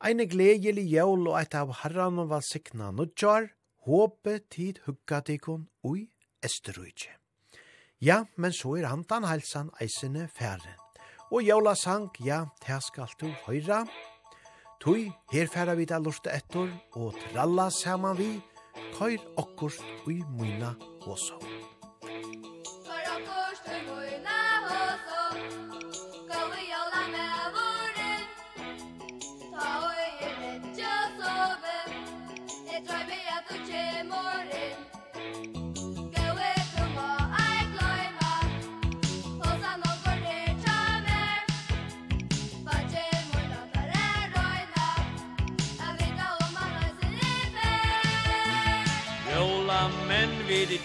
[0.00, 3.52] Eine gledelig jól og eit av herran og valsikna nudjar,
[3.84, 6.08] håpe tid hugga tikon ui
[6.40, 7.12] Esterøyje.
[8.00, 10.78] Ja, men så er hantan halsan eisene færre.
[11.28, 13.84] Og jola sang, ja, det skal du høyra.
[14.80, 18.28] Tui, her færa vi da lortet etter, og tralla saman vi,
[18.94, 20.74] køyr okkurs ui myna
[21.06, 21.18] og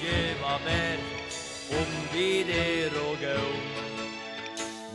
[0.04, 0.98] geva mer
[1.80, 3.38] Om vi er og gå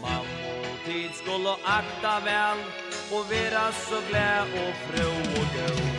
[0.03, 2.67] Man og tid skulle akta vel
[3.17, 5.09] Og vera så glad og fro
[5.41, 5.98] og gå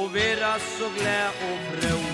[0.00, 2.09] og vera så glad og brød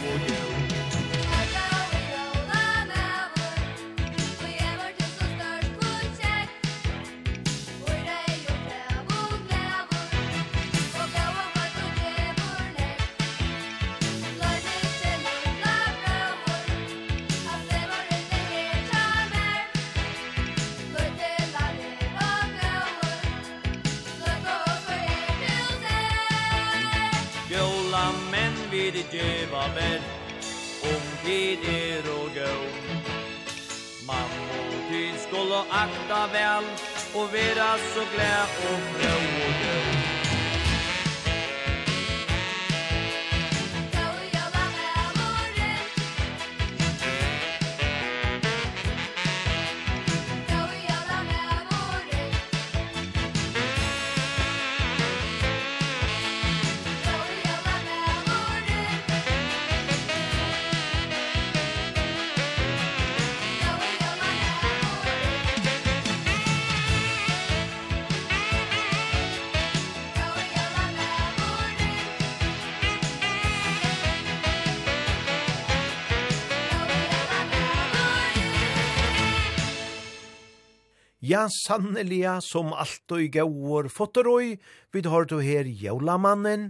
[81.26, 84.58] Ja, sanneliga som alt og i gauur fotteroi,
[84.94, 86.68] vi har du her jaulamannen,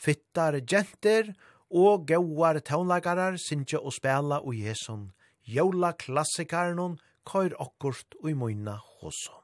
[0.00, 1.34] fittar jenter
[1.68, 5.10] og gauar taunlagarar sinja og spela og jesun.
[5.44, 6.96] Jævla klassikarnon
[7.28, 9.42] kair okkurt og i moina hosom.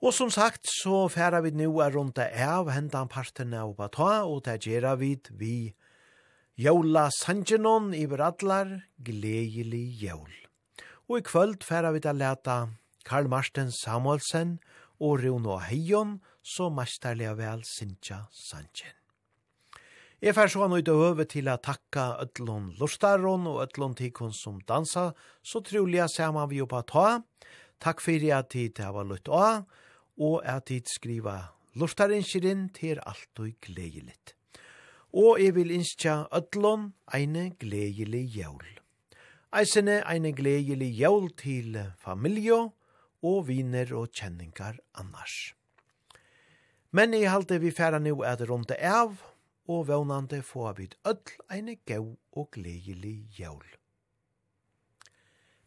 [0.00, 4.44] Og som sagt, så færa vi nu er rundt av hendan parten av Bata, og
[4.46, 5.74] det gjerra vi vi
[6.56, 10.39] jævla sanjenon i Bradlar, gledelig jól.
[11.10, 12.68] Og i kvöld færa vi til leta
[13.02, 14.60] Karl Marsten Samuelsen
[15.02, 18.94] og Runo Heion, så mestarlega vel Sintja Sanchen.
[20.22, 24.30] Jeg fær så han ut og øve til å takka ötlun lustaron og ötlun tikon
[24.30, 25.10] som dansa,
[25.42, 27.06] så troliga saman vi oppa ta.
[27.82, 29.64] Takk fyrir at tid det var lutt av,
[30.14, 31.40] og at tid skriva
[31.74, 34.14] lustarinskirin til alt og gledelig.
[35.10, 38.79] Og jeg vil innskja ötlun eine gledelig jævl.
[39.50, 42.54] Eisene eine gledelig jævl til familie
[43.26, 45.56] og viner og kjenningar annars.
[46.94, 49.16] Men i halte vi færa nu er det rundt av,
[49.66, 53.66] og vånande få vi ødl eine gau og gledelig jævl.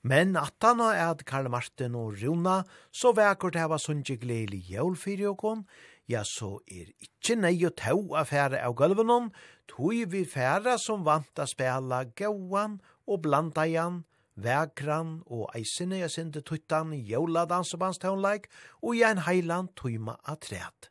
[0.01, 2.61] Men attana er at Karl Martin og Runa
[2.91, 5.68] så vekkert heva sunnje gledelig jævl fyrir okon,
[6.07, 9.31] ja så er ikkje nei å tau affære av gulvenon,
[9.68, 14.03] tog vi færa som vant a spela gauan og og blanda igjen,
[14.35, 18.47] vekran og eisene jeg sinde tuttan jævla dansebandstånleik
[18.81, 20.89] og i en heiland tøyma av træt.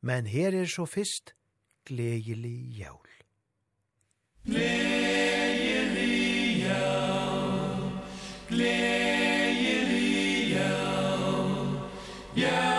[0.00, 1.34] Men her er så fyrst
[1.86, 3.08] gledelig jævl.
[4.44, 6.16] Gledelig
[6.64, 8.00] jævl,
[8.48, 10.00] gledelig
[10.56, 11.78] jævl,
[12.36, 12.69] jævl.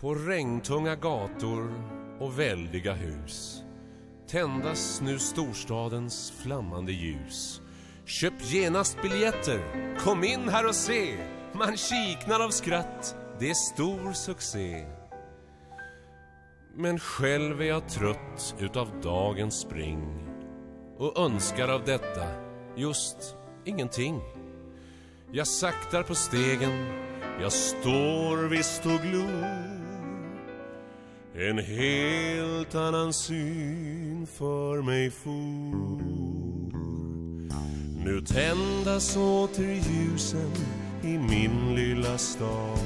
[0.00, 1.72] På regntunga gator
[2.20, 3.62] och väldiga hus
[4.28, 7.60] tändas nu storstadens flammande ljus.
[8.04, 9.60] Köp genast biljetter,
[9.98, 11.16] kom in här och se.
[11.52, 14.86] Man kiknar av skratt, det är stor succé.
[16.74, 20.28] Men själv är jag trött utav dagens spring
[20.98, 22.26] och önskar av detta
[22.76, 24.20] just ingenting.
[25.32, 26.86] Jag saktar på stegen,
[27.40, 29.77] jag står visst och glor
[31.40, 36.02] En helt annan syn för mig for.
[38.04, 40.52] Nu tändas åter ljusen
[41.02, 42.78] i min lilla stad.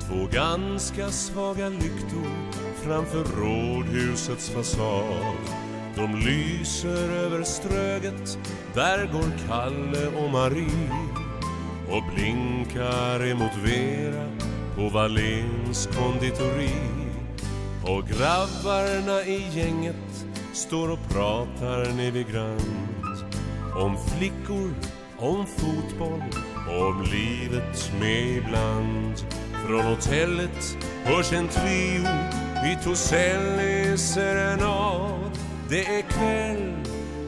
[0.00, 2.52] Två ganska svaga lyktor
[2.84, 5.36] framför rådhusets fasad.
[5.94, 8.38] De lyser över ströget,
[8.74, 10.90] där går Kalle och Marie.
[11.88, 14.28] Och blinkar emot Vera
[14.76, 16.95] på Valens konditori.
[17.88, 23.24] Och grabbarna i gänget Står och pratar ner vid grant
[23.76, 24.74] Om flickor,
[25.18, 26.22] om fotboll
[26.80, 29.14] Om livet med ibland.
[29.66, 32.02] Från hotellet hörs en trio
[32.64, 35.30] Vi Toselli serenad
[35.68, 36.74] Det är kväll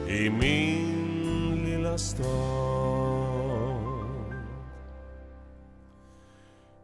[0.07, 2.58] i min lilla stad.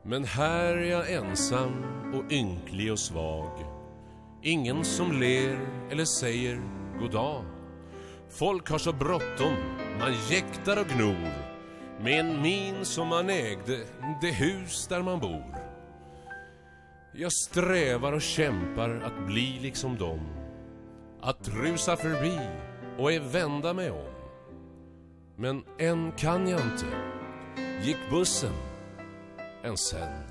[0.07, 1.83] Men här är jag ensam
[2.13, 3.51] och ynklig och svag.
[4.41, 5.59] Ingen som ler
[5.91, 6.61] eller säger
[6.99, 7.43] god dag.
[8.29, 9.55] Folk har så bråttom,
[9.99, 11.31] man jäktar och gnor.
[12.01, 13.79] Med en min som man ägde,
[14.21, 15.55] det hus där man bor.
[17.13, 20.27] Jag strävar och kämpar att bli liksom dem.
[21.21, 22.39] Att rusa förbi
[22.97, 24.13] och är vända mig om.
[25.35, 26.85] Men än kan jag inte
[27.81, 28.74] Gick bussen
[29.65, 30.23] än sen.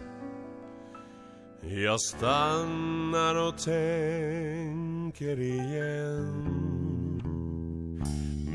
[1.63, 6.65] Jag stannar och tänker igen.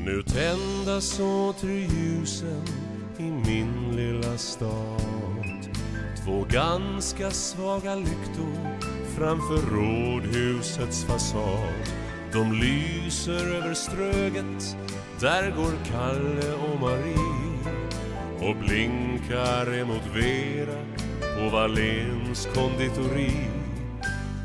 [0.04, 2.64] Nu tändas åter ljusen
[3.18, 5.76] i min lilla stad.
[6.24, 8.78] Två ganska svaga lyktor
[9.16, 11.74] framför rådhusets fasad.
[12.32, 14.76] De lyser över ströget,
[15.20, 17.49] där går Kalle och Marie
[18.40, 20.84] och blinkar emot Vera
[21.20, 23.32] på Valens konditori.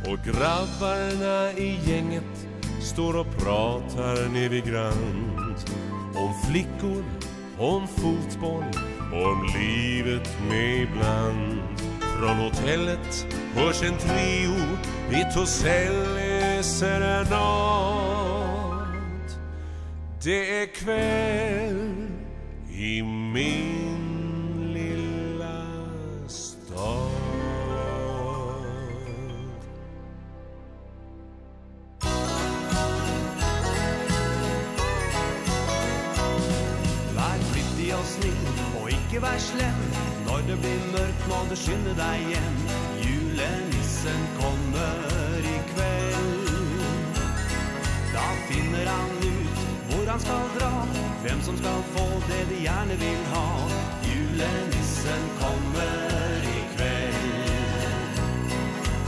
[0.07, 2.47] Och grabbarna i gänget
[2.81, 5.71] står och pratar ner vid grant
[6.15, 7.03] om flickor,
[7.57, 8.65] om fotboll
[9.13, 11.59] om livet med ibland
[11.99, 14.55] Från hotellet hörs en trio
[15.11, 17.35] i Toselle serenat
[20.23, 22.04] Det är kväll
[22.77, 25.65] i min lilla
[26.27, 27.09] stad
[37.15, 38.47] Vær flittig og snill
[38.81, 39.79] og ikke vær slem.
[40.25, 42.57] Når det blir mørkt må du skynde deg hjem.
[43.05, 46.51] Julenissen kommer i kveld.
[48.11, 49.24] Da finner han ut
[50.15, 50.87] han skal dra.
[51.23, 53.47] Hvem som skal få det de gjerne vil ha.
[54.09, 58.19] Julenissen kommer i kveld.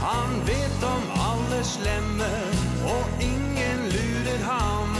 [0.08, 2.32] Han vet om alle slemme
[2.96, 4.92] Og ingen lurer ham.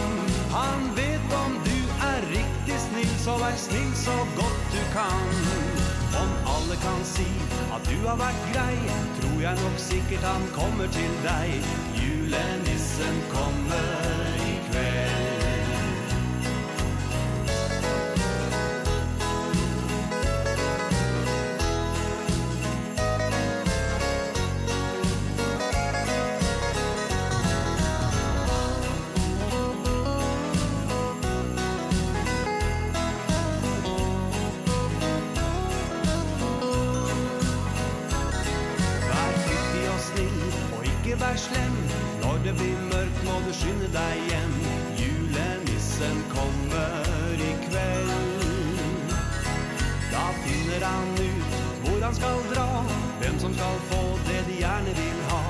[0.57, 1.79] Han vet om du
[2.13, 5.29] er riktig snill Så vær snill så godt du kan.
[6.23, 7.29] Om alle kan si
[7.77, 8.77] at du har vært grei
[9.21, 11.73] Tror jeg nok sikkert han kommer til deg.
[12.01, 15.18] Julenissen kommer i kveld.
[43.59, 44.55] skynde deg hjem
[44.99, 49.15] Julenissen kommer i kveld.
[50.13, 52.69] Da finner han ut hvor han skal dra
[53.21, 55.43] Hvem som skal få det de gjerne vil ha.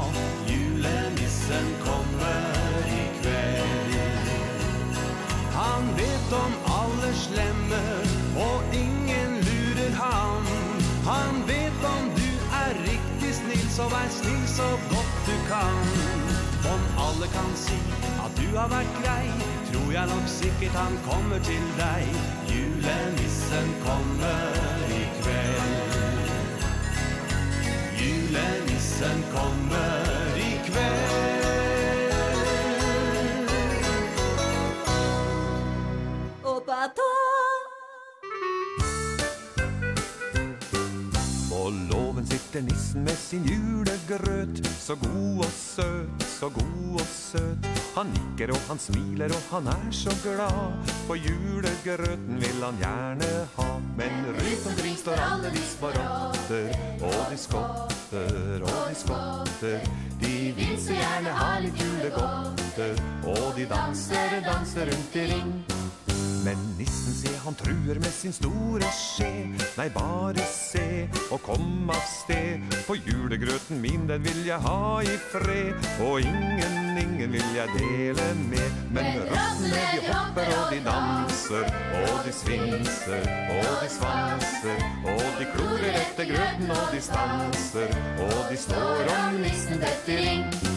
[0.49, 4.33] Julenissen kommer i kveld.
[5.59, 7.85] Han vet om alle slemme
[8.49, 10.53] Og ingen lurer han
[11.09, 12.29] Han vet om du
[12.65, 16.48] er riktig snill Så vær snill så godt du kan.
[16.65, 17.79] Om alle kan si
[18.25, 19.27] at du har vært grei
[19.73, 22.05] Tror jeg nok sikkert han kommer til deg.
[22.49, 26.63] Julenissen kommer i kveld.
[28.01, 31.08] Julenissen kommer i kveld.
[42.49, 44.67] Svarte nissen med sin julegrøt.
[44.81, 47.67] Så god og søt, så god og søt.
[47.97, 50.89] Han nikker og han smiler og han er så glad.
[51.07, 53.69] For julegrøten vil han gjerne ha.
[53.99, 56.69] Men rundt omkring står alle de sparotter
[57.03, 59.81] Og de skotter, og de skotter.
[60.21, 63.03] De vil så gjerne ha litt julegodter.
[63.27, 65.53] Og de danser, danser rundt i ring.
[66.45, 69.31] Men nissen se, han truer med sin store skje.
[69.79, 72.63] Nei, bare se, og kom av sted.
[72.87, 75.89] For julegrøten min, den vil jeg ha i fred.
[76.05, 78.79] Og ingen, ingen vil jeg dele med.
[78.95, 81.69] Men rattene, de hopper og de danser.
[82.05, 83.29] Og de svinser,
[83.59, 84.87] og de svanser.
[85.17, 87.97] Og de klorer etter grøten, og de stanser.
[88.29, 90.69] Og de slår om nissen detter ring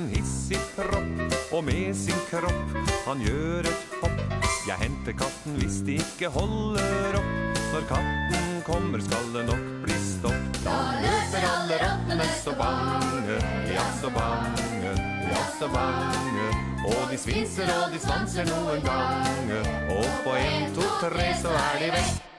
[0.00, 2.76] en hiss i propp Og med sin kropp.
[3.06, 4.20] Han gjør et hopp.
[4.68, 7.58] Jeg henter katten hvis de ikke holder opp.
[7.70, 10.62] Når katten kommer skal det nok bli stopp.
[10.64, 13.38] Da løser alle rattene så bange
[13.74, 14.94] Ja, så bange,
[15.30, 16.48] ja, så bange.
[16.80, 19.60] Og de svinser og de svanser noen gange
[19.92, 22.29] Og på en, to, tre så er de vekk.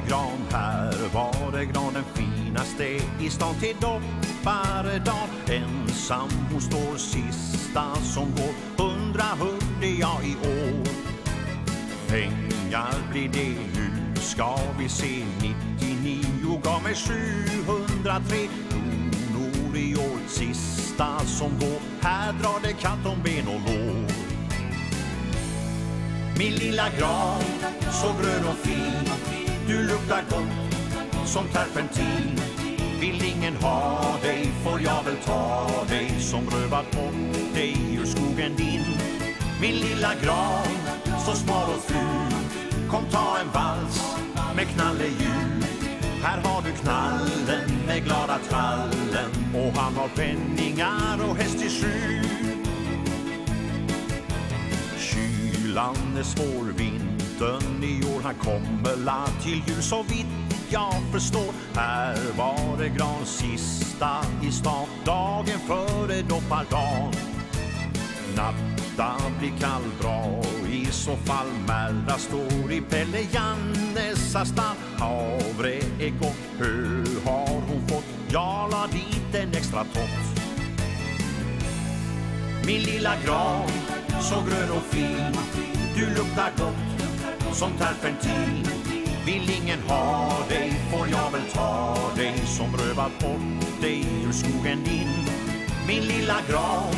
[0.00, 2.84] det gran, här var det gran Den finaste
[3.20, 10.86] i stan till dopparedan Ensam hon står sista som går Hundra hörde jag i år.
[12.08, 15.24] Pengar blir det nu ska vi se?
[15.78, 18.36] 99 gav mig 703
[18.70, 20.18] kronor i år.
[20.28, 24.10] Sista som går Här drar det katt om ben och lår.
[26.38, 27.42] Min lilla gran,
[27.92, 29.10] så grön och fin
[29.66, 32.40] Du luktar gott som terpentin.
[33.00, 38.56] Vill ingen ha dig får jag väl ta dig Som rövat bort dig ur skogen
[38.56, 38.84] din.
[39.60, 40.66] Min lilla gran,
[41.26, 42.40] så smal och ful.
[42.90, 44.16] Kom ta en vals
[44.56, 45.64] med knallehjul
[46.22, 49.30] Här har du knallen med glada trallen.
[49.54, 52.20] Och han har penningar och häst i sju
[54.98, 56.99] Kylan är svårvind
[57.40, 60.26] hösten i år Han kommer la till jul så vitt
[60.72, 67.12] jag förstår Här var det gran sista i stan Dagen före doppardagen
[68.36, 76.10] Natta blir kall bra I så fall Märda står i Pelle Jannes astan Havre är
[76.20, 80.42] gott, hö har hon fått Jag la dit en extra tott.
[82.66, 83.68] Min lilla gran,
[84.20, 85.34] så grön och fin
[85.96, 86.99] Du luktar gott
[87.52, 88.66] som terpentin
[89.26, 94.84] Vill ingen ha dig får jag väl ta dig Som rövat bort dig ur skogen
[94.84, 95.08] din.
[95.86, 96.94] Min lilla gran,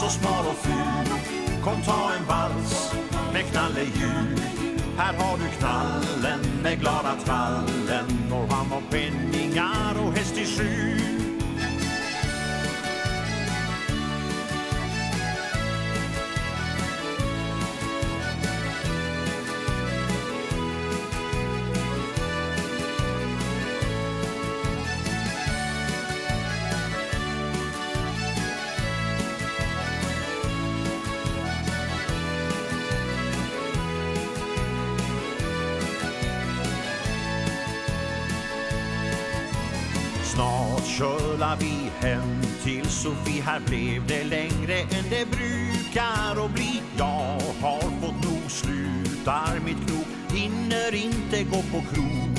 [0.00, 1.18] så smal och ful
[1.64, 2.94] Kom ta en vals
[3.32, 4.40] med knallehjul
[4.96, 11.07] Här har du knallen med glada trallen Norrhamn och penningar och häst i skjul.
[42.00, 43.42] hem till Sofie.
[43.42, 46.82] Här blev det längre än det brukar att bli.
[46.98, 52.38] Jag har fått nog, slutar mitt krok Hinner inte gå på krog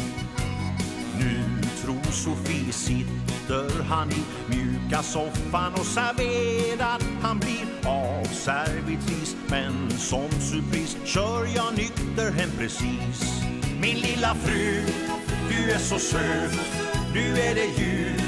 [1.19, 1.43] Nu
[1.81, 10.29] tror Sofie sitter han i Mjuka soffan och serverad Han blir av servitris Men som
[10.31, 13.43] surpris kör jag nykter hem precis.
[13.81, 14.83] Min lilla fru,
[15.49, 16.59] du är så söt.
[17.13, 18.18] Nu är det jul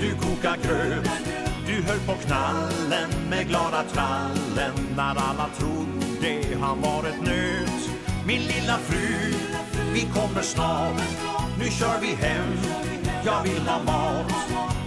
[0.00, 1.10] du kokar gröt.
[1.66, 7.90] Du höll på knallen med glada trallen När alla trodde han var ett nöt.
[8.26, 9.34] Min lilla fru,
[9.92, 11.02] vi kommer snart.
[11.58, 12.52] Nu kör vi hem,
[13.24, 14.32] jag vill ha mat.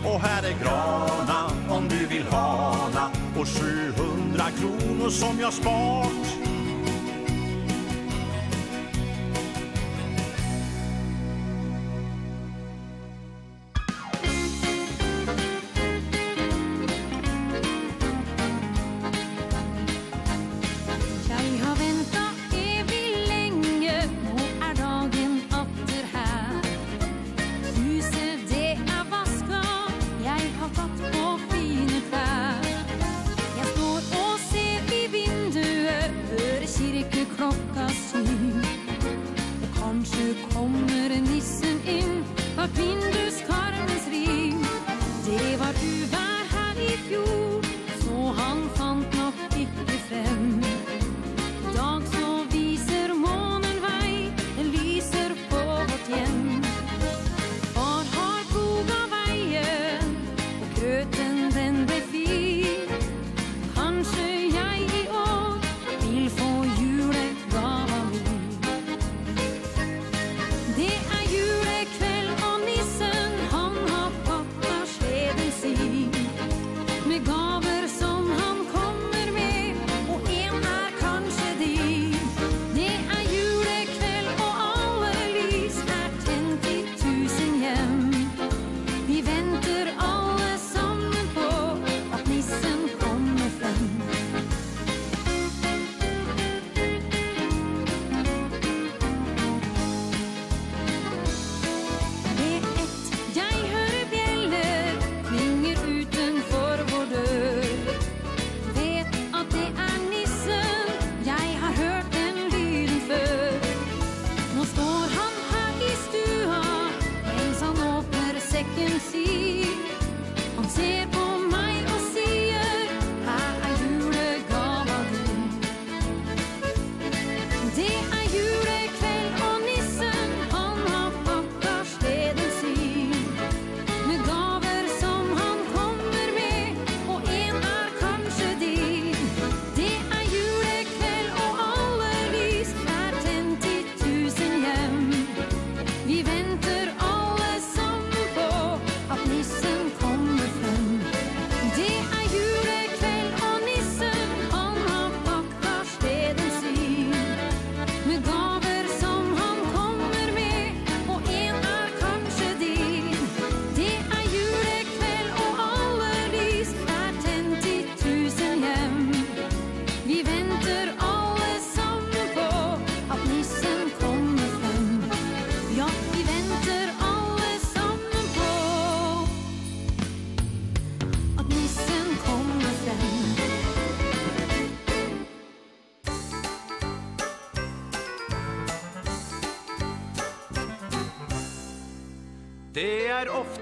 [0.06, 3.10] Och här är grana om du vill hana.
[3.38, 6.53] Och 700 kronor som jag spart.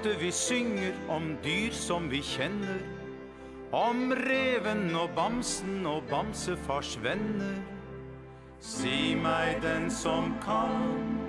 [0.01, 2.79] ofte vi synger om dyr som vi kjenner
[3.71, 7.59] Om reven og bamsen og bamsefars venner
[8.59, 11.19] Si meg den som kan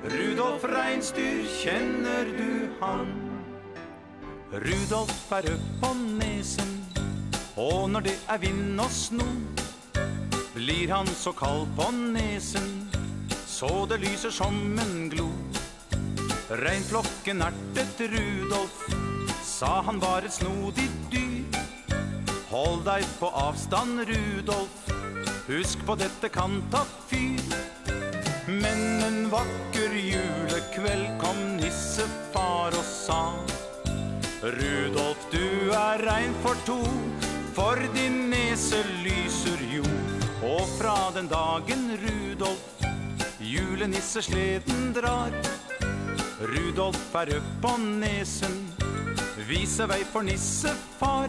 [0.00, 3.12] Rudolf Reinstyr, kjenner du han?
[4.64, 6.72] Rudolf er opp på nesen
[7.56, 9.28] Og når det er vind og sno
[10.56, 12.88] Blir han så kald på nesen
[13.44, 15.49] Så det lyser som en glod
[16.50, 18.78] Reinflokken ertet Rudolf.
[19.42, 21.58] Sa han var et snodig dyr.
[22.50, 24.90] Hold deg på avstand Rudolf.
[25.46, 27.38] Husk på dette kan ta fyr.
[28.50, 33.22] Men en vakker julekveld kom nissefar og sa
[34.42, 36.80] Rudolf, du er rein for to
[37.54, 39.86] For din nese lyser jo.
[40.42, 42.86] Og fra den dagen Rudolf
[43.38, 45.30] Julenisse sleden drar
[46.40, 48.54] Rudolf er upp på nesen
[49.48, 51.28] Vise vei for nissefar.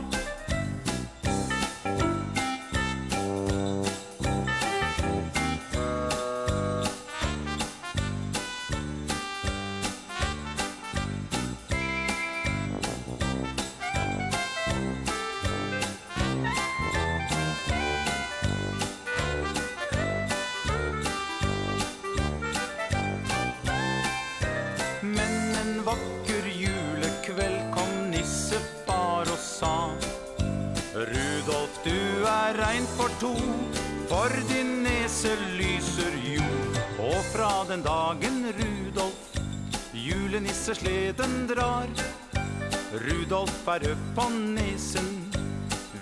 [43.66, 45.32] far upp på nesen.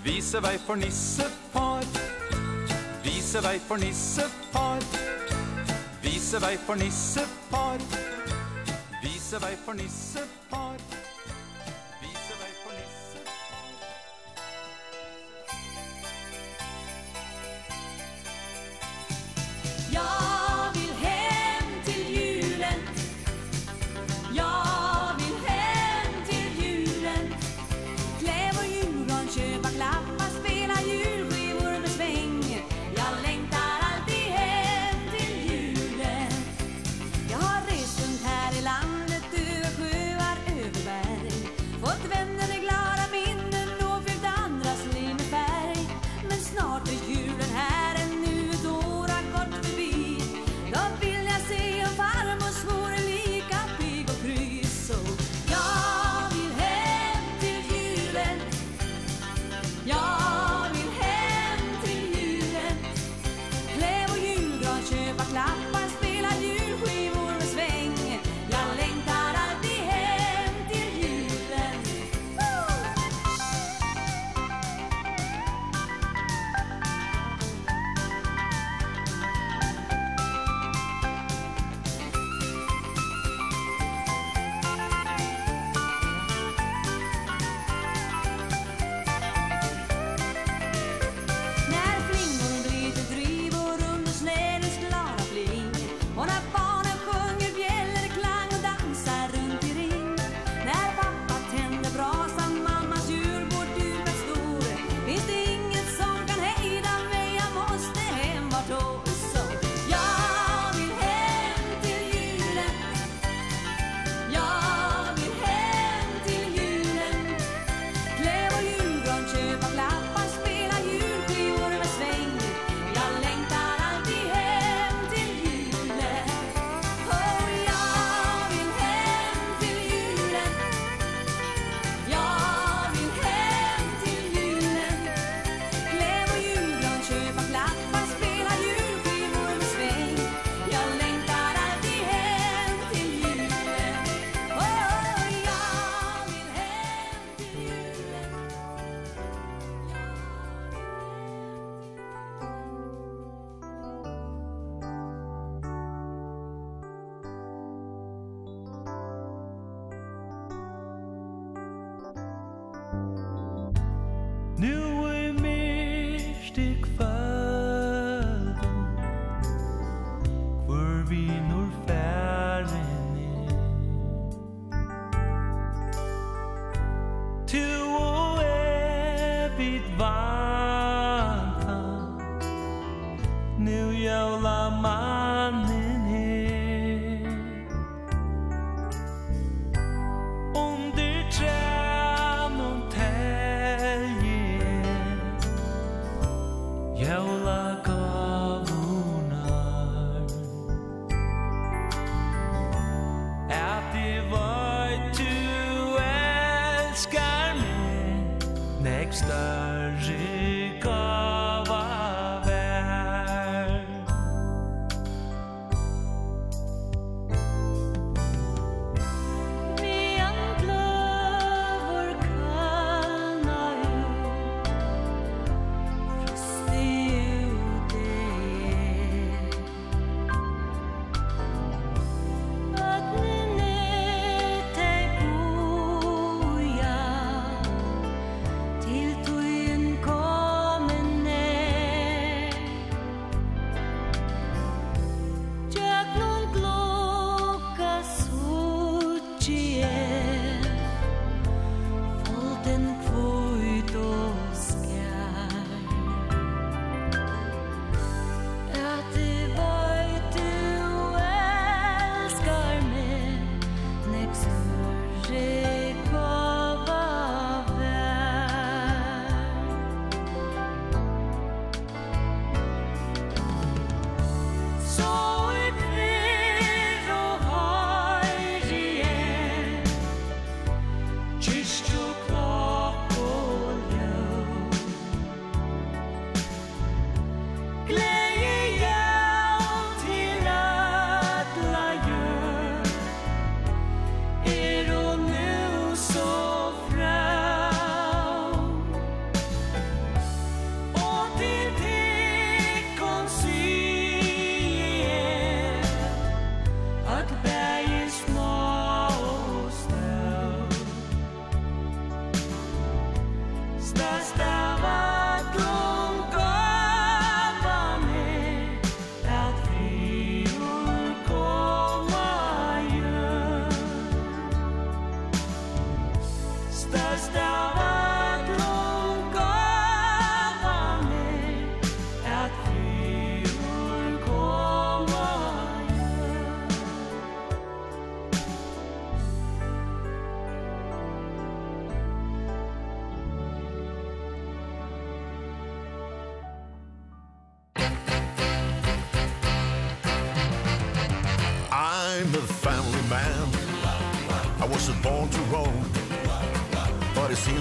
[0.04, 1.84] Vise vei for nissefar
[3.04, 4.80] Vise vei for nissefar
[6.02, 7.78] Vise vei for nissefar
[9.02, 10.29] Vise vei for nissefar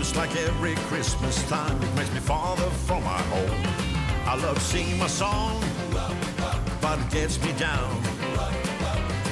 [0.10, 1.82] just like every Christmas time.
[1.84, 3.62] It makes me farther from my home.
[4.26, 5.62] I love singing my song
[6.82, 8.02] But it gets me down.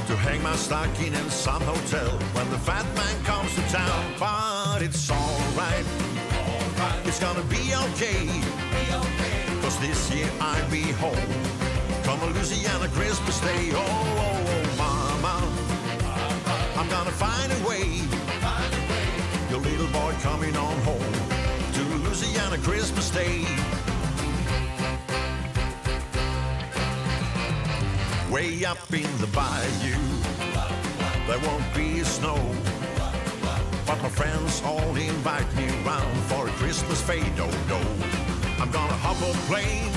[0.08, 4.04] To hang my stocking in some hotel When the fat man comes to town.
[4.20, 5.86] But it's alright.
[7.06, 8.28] It's gonna be okay.
[9.62, 11.32] Cause this year I'll be home.
[12.06, 13.72] From a Louisiana Christmas day.
[13.74, 15.36] Oh, oh, oh, mama.
[16.78, 17.67] I'm gonna find a way
[22.68, 23.46] Christmas Day.
[28.30, 29.96] Way up in the bayou
[31.28, 32.36] There won't be snow.
[33.86, 37.82] But my friends all invite me round For a Christmas fade-o-do.
[38.62, 39.94] I'm gonna hop a plane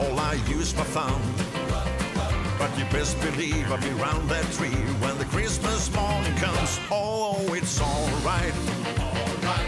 [0.00, 1.22] All I use my thumb.
[2.58, 6.80] But you best believe I'll be round that tree When the Christmas morning comes.
[6.90, 8.54] Oh, it's alright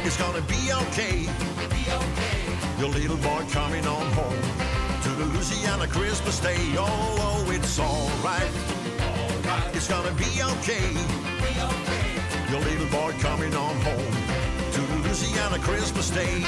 [0.04, 1.51] It's gonna be okay.
[2.82, 4.42] Your little boy coming on home
[5.02, 6.56] To the Louisiana Christmas day.
[6.76, 8.50] Oh, oh, it's alright
[9.44, 9.70] right.
[9.72, 12.50] It's gonna be okay Be okay.
[12.50, 14.14] Your little boy coming on home
[14.72, 16.42] To the Louisiana Christmas day.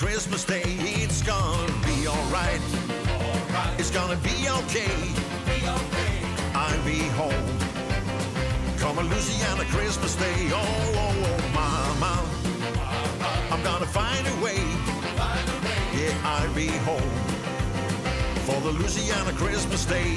[0.00, 2.58] Christmas Day It's gonna be alright.
[3.52, 3.74] Right.
[3.76, 4.96] It's gonna be okay.
[5.44, 6.14] Be okay
[6.54, 7.58] I'll be home.
[8.78, 12.14] Come a Louisiana Christmas Day Oh, oh, oh, mama.
[13.52, 14.62] I'm gonna find a way.
[15.92, 17.12] Yeah, I'll be home.
[18.46, 20.16] For the Louisiana Christmas Day.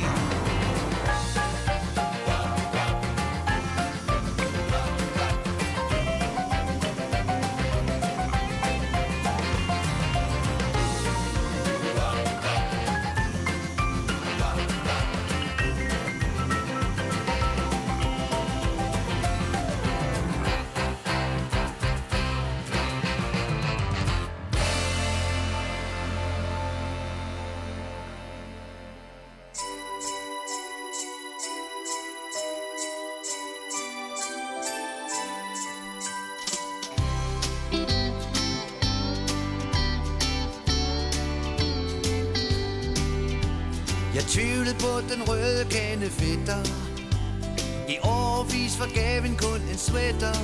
[47.87, 50.37] I årvis var gaven kun en sweater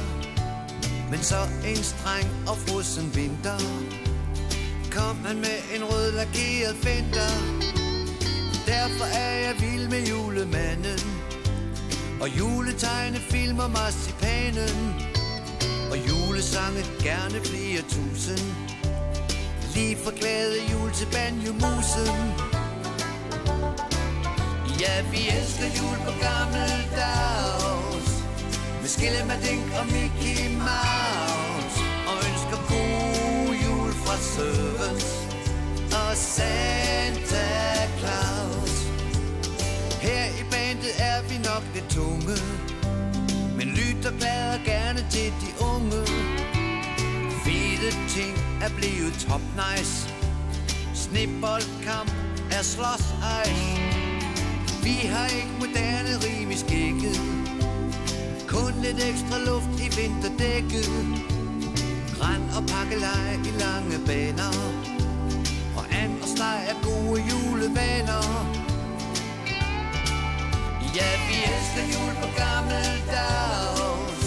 [1.10, 3.60] Men så en streng og frusen vinter.
[4.92, 7.34] Kom han med en rød lakeret fender
[8.68, 11.00] Derfor er jeg vild med julemanden.
[12.22, 14.96] Og juletegne filmer marcipanen.
[15.92, 18.46] Og julesange gerne flere tusind.
[19.76, 22.59] Lige fra glade jul til banjo-musen
[24.80, 28.10] Ja, vi elsker jul på gammeldags.
[28.82, 31.78] Med skille med Dink og Mickey Mouse.
[32.10, 35.10] Og ønsker god jul fra Sørens
[36.00, 37.48] Og Santa
[38.00, 38.74] Claus.
[40.02, 42.38] Her i bandet er vi nok lidt tunge
[43.58, 46.02] Men lytter plader gerne til de unge.
[47.44, 50.14] Fede ting er blevet top nice
[50.94, 52.12] Snibboldkamp
[52.52, 53.06] er slås
[53.46, 53.99] ice
[54.90, 57.18] Vi har ikke moderne rim i skægget.
[58.48, 60.90] Kun lidt ekstra luft i vinterdækket.
[62.16, 64.54] Græn og pakkelej i lange baner.
[65.78, 68.26] Og and og steg er gode julevaner.
[70.98, 74.26] Ja, vi elsker jul på gammeldags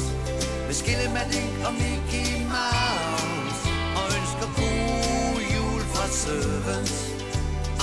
[0.67, 3.63] Med skillemadik og Mickey Mouse.
[3.99, 6.95] Og ønsker god jul fra Søvens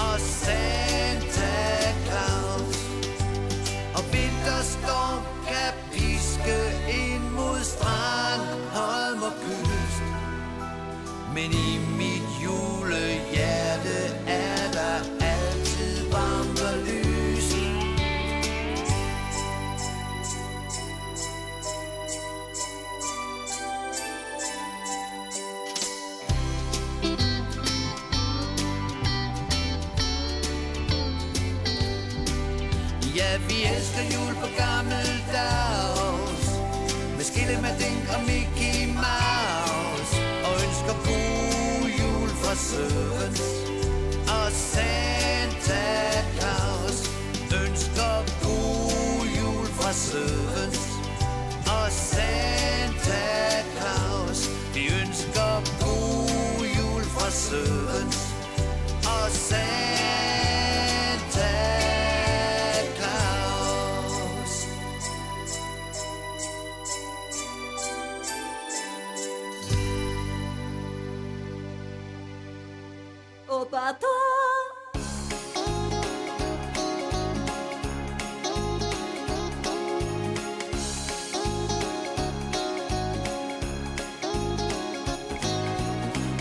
[0.06, 1.29] Og Santa
[11.40, 11.89] benim
[42.60, 43.42] søvens
[44.28, 45.86] Og Santa
[46.38, 47.00] Claus
[47.64, 50.80] Ønsker god jul fra søvens
[51.68, 53.26] Og Santa
[53.78, 55.54] Claus De ønsker
[55.86, 58.18] god jul fra søvens
[59.06, 60.49] Og Santa
[73.72, 74.08] ばと」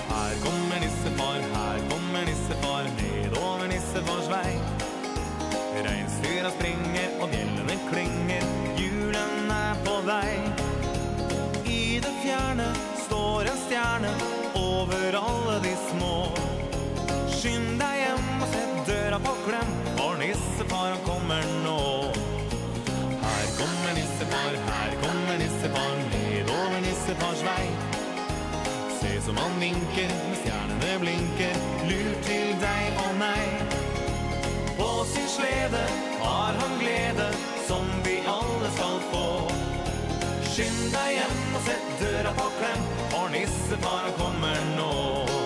[0.09, 4.61] Her kommer nissefar, her kommer nissefar Ned over nissefars vei.
[5.85, 8.45] Reinsdyra springer og bjellene klinger
[8.77, 10.35] Julen er på vei.
[11.65, 12.73] I det fjerne
[13.07, 14.13] står en stjerne
[14.55, 16.48] Over alle de små.
[17.39, 19.69] Skynd deg hjem og sett døra på klem.
[19.95, 21.83] For nissefar han kommer nå.
[23.23, 27.69] Her kommer nissefar, her kommer nissefar Nedover nissefars vei.
[28.99, 31.63] Se som han vinker, med stjernene blinker.
[31.87, 33.75] Lur til deg og meg.
[34.81, 35.87] På sin slede
[36.19, 37.31] har han glede
[37.71, 39.27] Som vi alle skal få.
[40.57, 42.95] Skynd deg hjem og sett døra på klem.
[43.15, 45.38] For nissefar han kommer nå.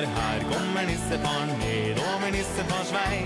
[0.00, 3.16] for her kommer nissefaren ned over nissefars vei.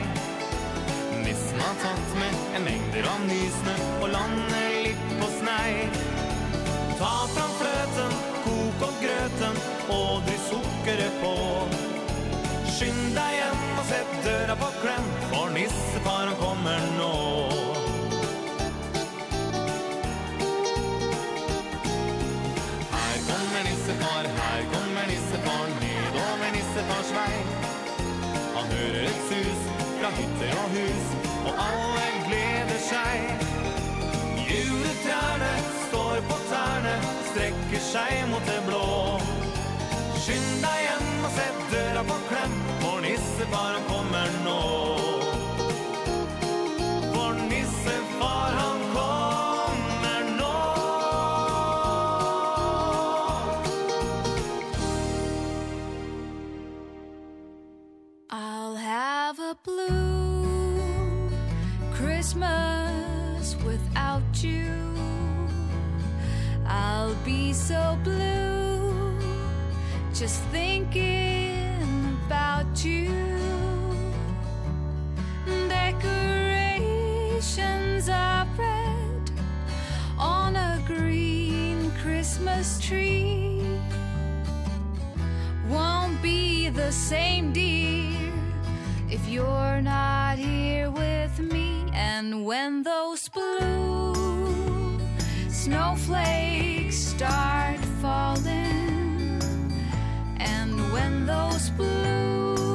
[1.24, 5.86] Nissen har tatt med en mengder av nysnø og lander litt på snei.
[6.98, 9.60] Ta fram fløten, kok opp grøten
[9.98, 11.36] og dry sukkeret på.
[12.74, 17.73] Skynd deg hjem og sett døra på klem, for nissefaren kommer nå.
[30.24, 31.06] hytter og hus
[31.44, 33.18] Og alle gleder seg.
[34.48, 35.52] Juletrærne
[35.88, 36.94] står på tærne
[37.30, 38.84] Strekker seg mot det blå.
[40.24, 42.54] Skynd deg hjem og sett døra på klem
[42.84, 44.60] For nissefaren kommer nå.
[47.12, 50.54] For nissefar han kommer nå.
[58.30, 59.93] I'll have a blue
[62.34, 64.66] Christmas without you.
[66.66, 69.16] I'll be so blue
[70.12, 73.08] just thinking about you.
[75.68, 79.30] Decorations are red
[80.18, 83.62] on a green Christmas tree.
[85.68, 88.32] Won't be the same dear
[89.08, 91.63] if you're not here with me.
[91.94, 94.98] And when those blue
[95.48, 99.40] snowflakes start falling
[100.38, 102.73] And when those blue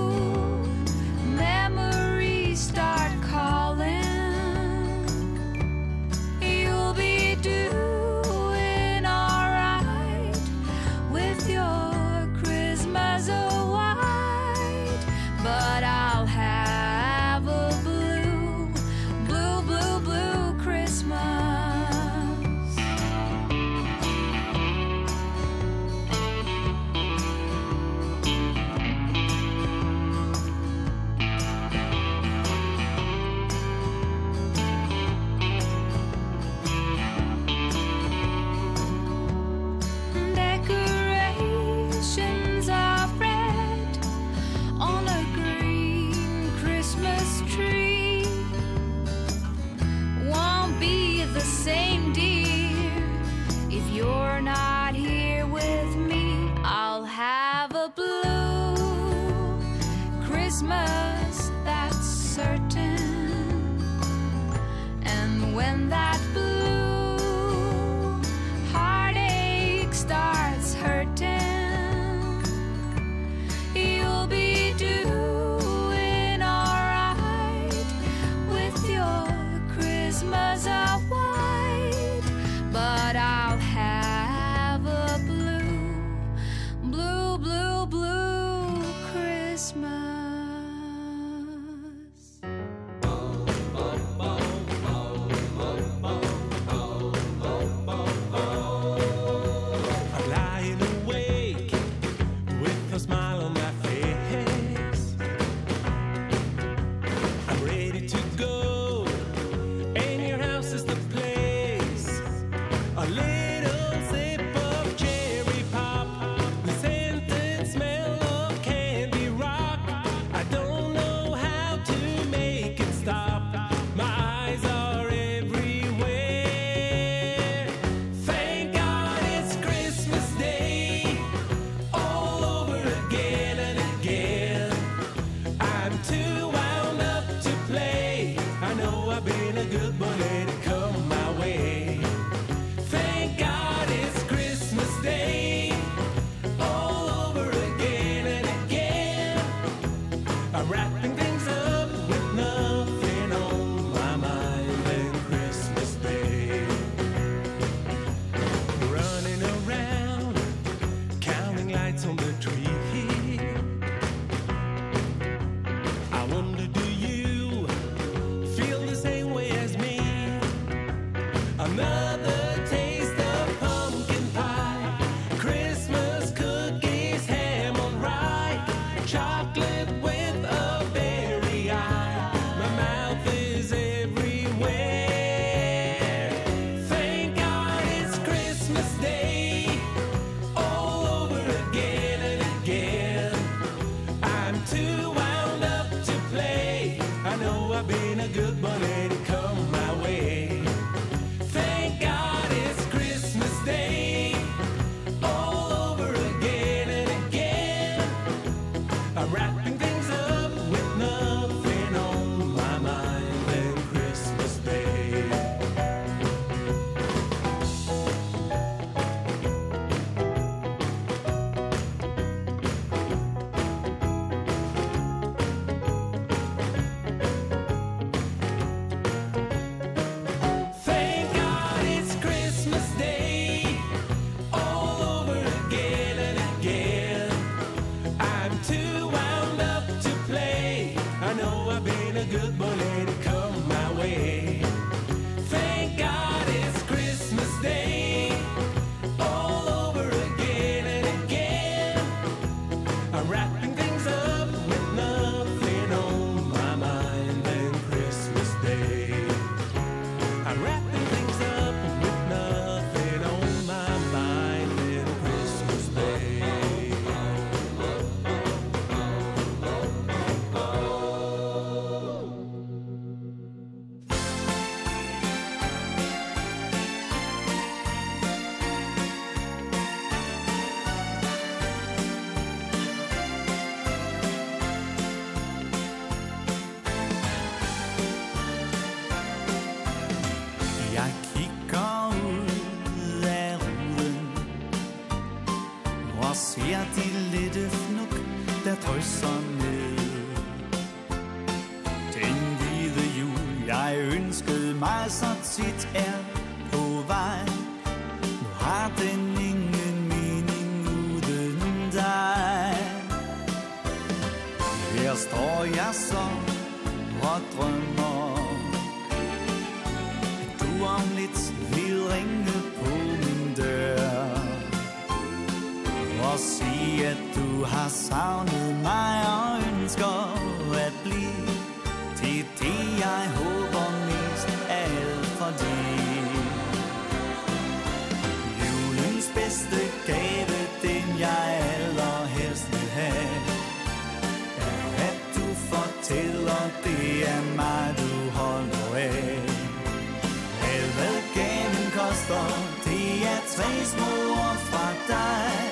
[352.23, 355.69] står De er tre små svejs fra fattar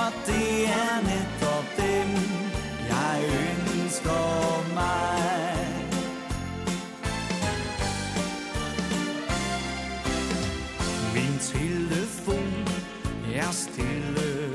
[0.00, 1.44] Og det er nytt
[1.78, 2.10] dem
[2.88, 5.68] Jeg ønsker önskar mig
[11.14, 12.68] Min telefon
[13.34, 14.50] er stille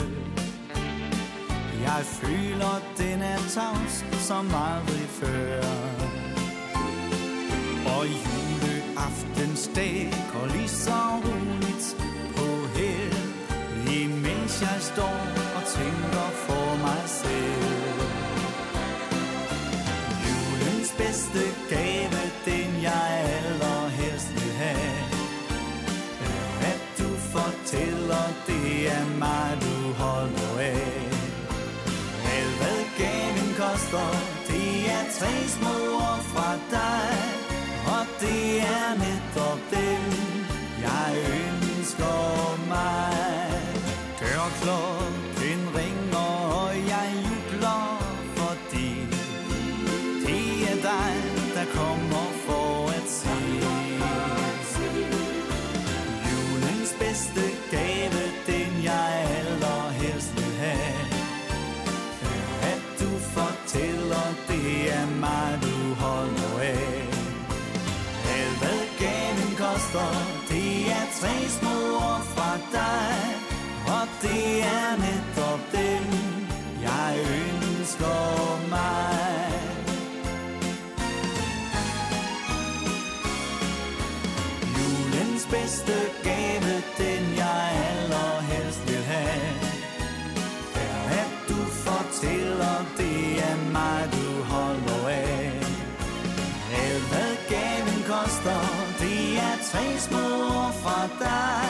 [1.83, 5.63] Jeg føler den er tavs som aldrig før
[7.85, 8.42] Og jorden
[9.23, 11.87] luftens dag og lige så roligt
[12.35, 13.09] på her.
[14.01, 15.19] Imens jeg står
[15.57, 17.99] og tænker for mig selv.
[20.25, 23.09] Julens bedste gave, den jeg
[23.43, 24.95] allerhelst vil have
[26.71, 31.09] At du fortæller, det er mig du holder af
[32.35, 34.09] Alt hvad gaven koster,
[34.47, 37.42] det er tre små ord fra dig
[38.23, 40.01] det er netop den
[40.81, 41.11] Jeg
[41.41, 43.13] ønsker mig
[44.19, 45.02] Gør klog
[69.93, 70.15] står
[70.49, 73.15] Det er tre små ord fra dig
[73.95, 76.07] Og det er netop dem
[76.81, 79.49] Jeg ønsker mig
[84.77, 86.22] Julens bedste
[101.23, 101.62] está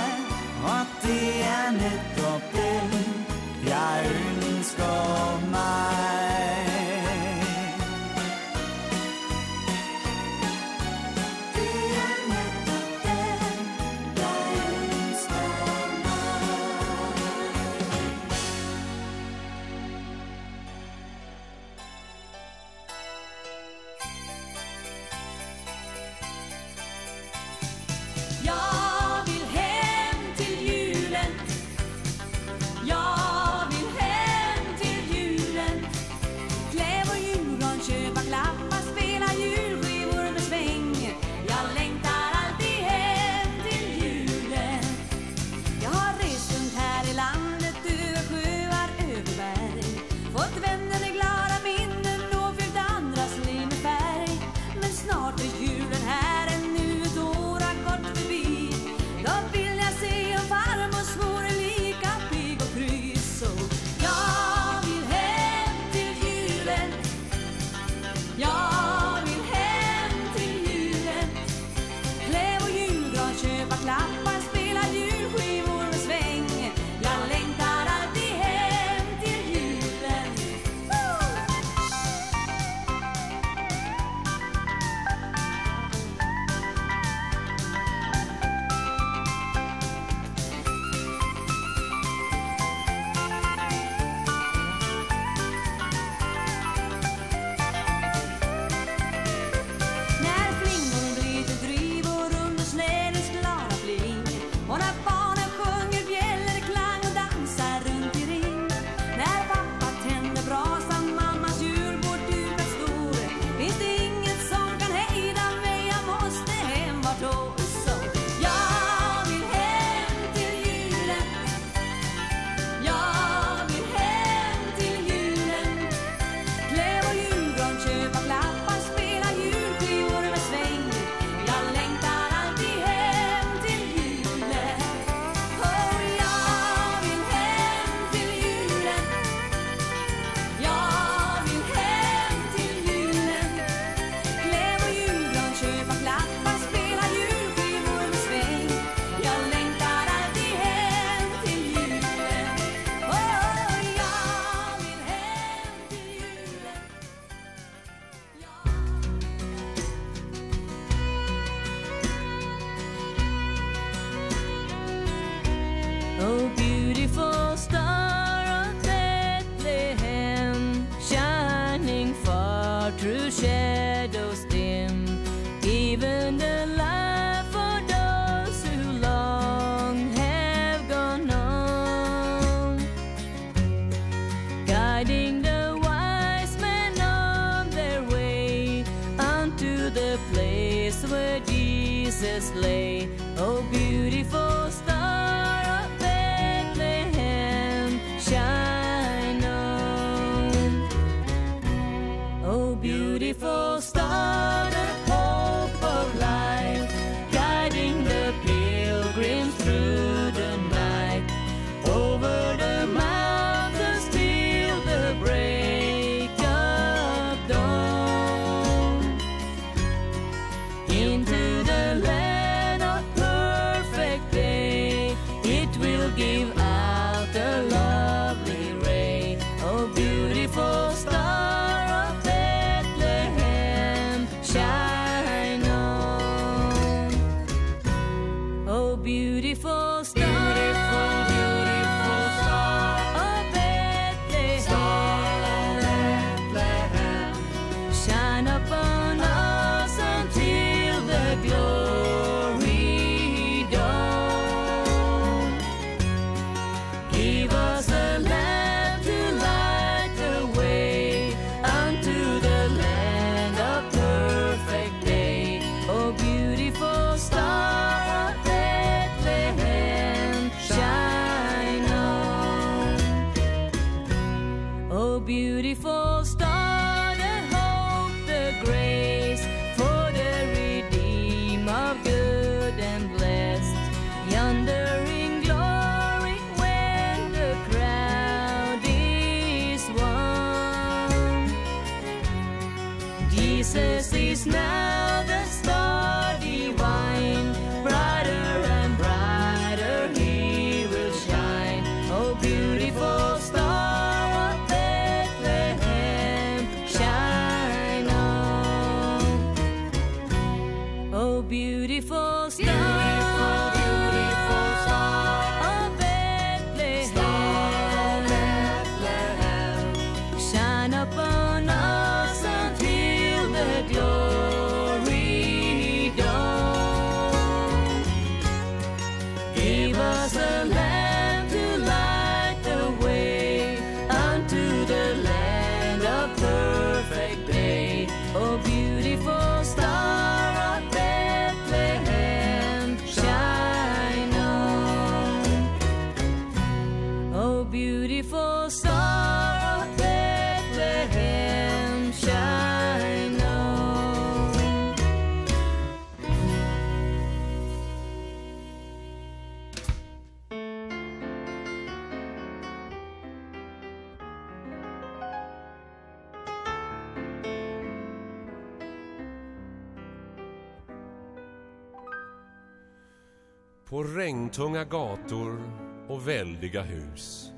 [374.54, 375.62] tunga gator
[376.08, 377.52] och väldiga hus.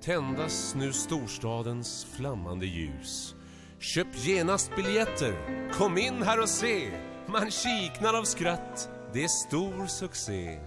[0.00, 3.34] Tändas nu storstadens flammande ljus.
[3.78, 5.34] Köp genast biljetter,
[5.72, 6.90] kom in här och se.
[7.26, 10.60] Man kiknar av skratt, det är stor succé.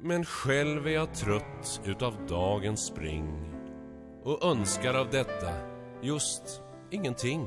[0.00, 3.54] Men själv är jag trött utav dagens spring
[4.24, 5.52] Och önskar av detta
[6.02, 7.46] just ingenting.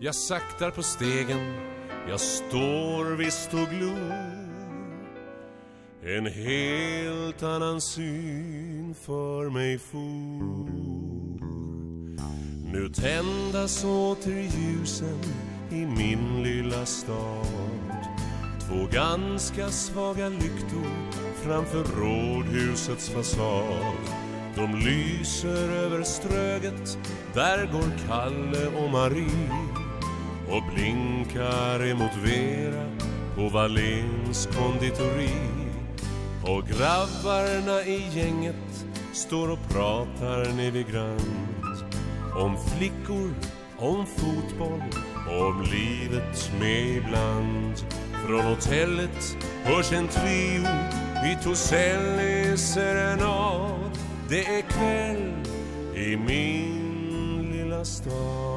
[0.00, 1.54] Jag saktar på stegen,
[2.08, 4.51] jag står visst och glor
[6.04, 10.68] En helt annan syn för mig for.
[12.72, 15.18] Nu tändas åter ljusen
[15.70, 17.46] i min lilla stad.
[18.60, 23.96] Två ganska svaga lyktor framför rådhusets fasad.
[24.54, 26.98] De lyser över ströget,
[27.34, 29.50] där går Kalle och Marie.
[30.48, 32.86] Och blinkar emot Vera
[33.36, 35.61] på Valens konditori.
[36.44, 41.84] Och grabbarna i gänget Står och pratar nere vid grönt
[42.36, 43.34] Om flickor,
[43.78, 44.82] om fotboll
[45.40, 47.74] Om livet med ibland
[48.26, 50.66] Från hotellet hörs en trio
[51.22, 53.90] Vi Toselli serenad
[54.28, 55.32] Det är kväll
[55.96, 58.51] i min lilla stad.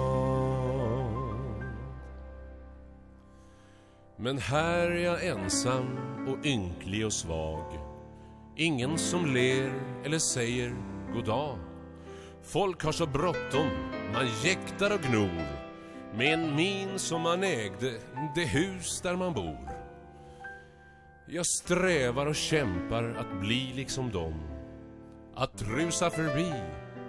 [4.26, 5.98] Men här är jag ensam
[6.28, 7.80] och ynklig och svag.
[8.56, 9.74] Ingen som ler
[10.04, 10.76] eller säger
[11.14, 11.58] god dag
[12.44, 13.70] Folk har så bråttom,
[14.14, 15.46] man jäktar och gnor.
[16.16, 18.00] Med en min som man ägde,
[18.36, 19.70] det hus där man bor.
[21.28, 24.40] Jag strävar och kämpar att bli liksom dem.
[25.36, 26.52] Att rusa förbi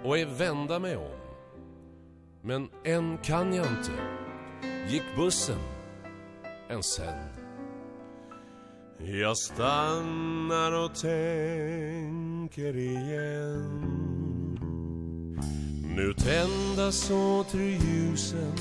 [0.03, 1.19] och är vända mig om.
[2.41, 3.91] Men än kan jag inte.
[4.87, 5.76] Gick bussen
[6.69, 7.47] än sen.
[8.99, 13.97] Jag stannar och tänker igen.
[15.95, 18.53] Nu tändas åter ljusen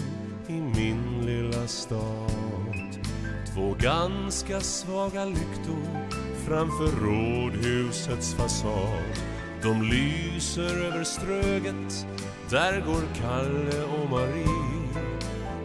[0.49, 3.07] i min lilla stad.
[3.55, 6.09] Två ganska svaga lyktor
[6.47, 9.37] framför rådhusets fasad.
[9.63, 12.07] De lyser över ströget,
[12.51, 14.76] där går Kalle och Marie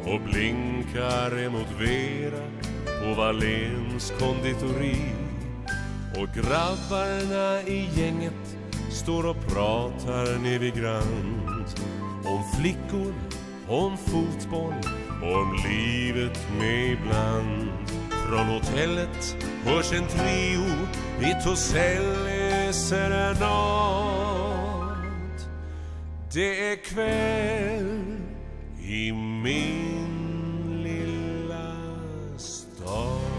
[0.06, 2.48] och blinkar emot Vera
[3.02, 5.02] på Valens konditori.
[6.18, 8.58] Och grabbarna i gänget
[8.90, 11.86] står och pratar ner vid grant
[12.26, 13.14] om flickor,
[13.68, 14.74] om fotboll,
[15.24, 17.70] om livet med ibland
[18.30, 20.64] Från hotellet hörs en trio
[21.20, 24.22] i Toselle serenad
[26.34, 28.31] Det är kväll
[28.88, 31.76] i min lilla
[32.38, 33.31] stad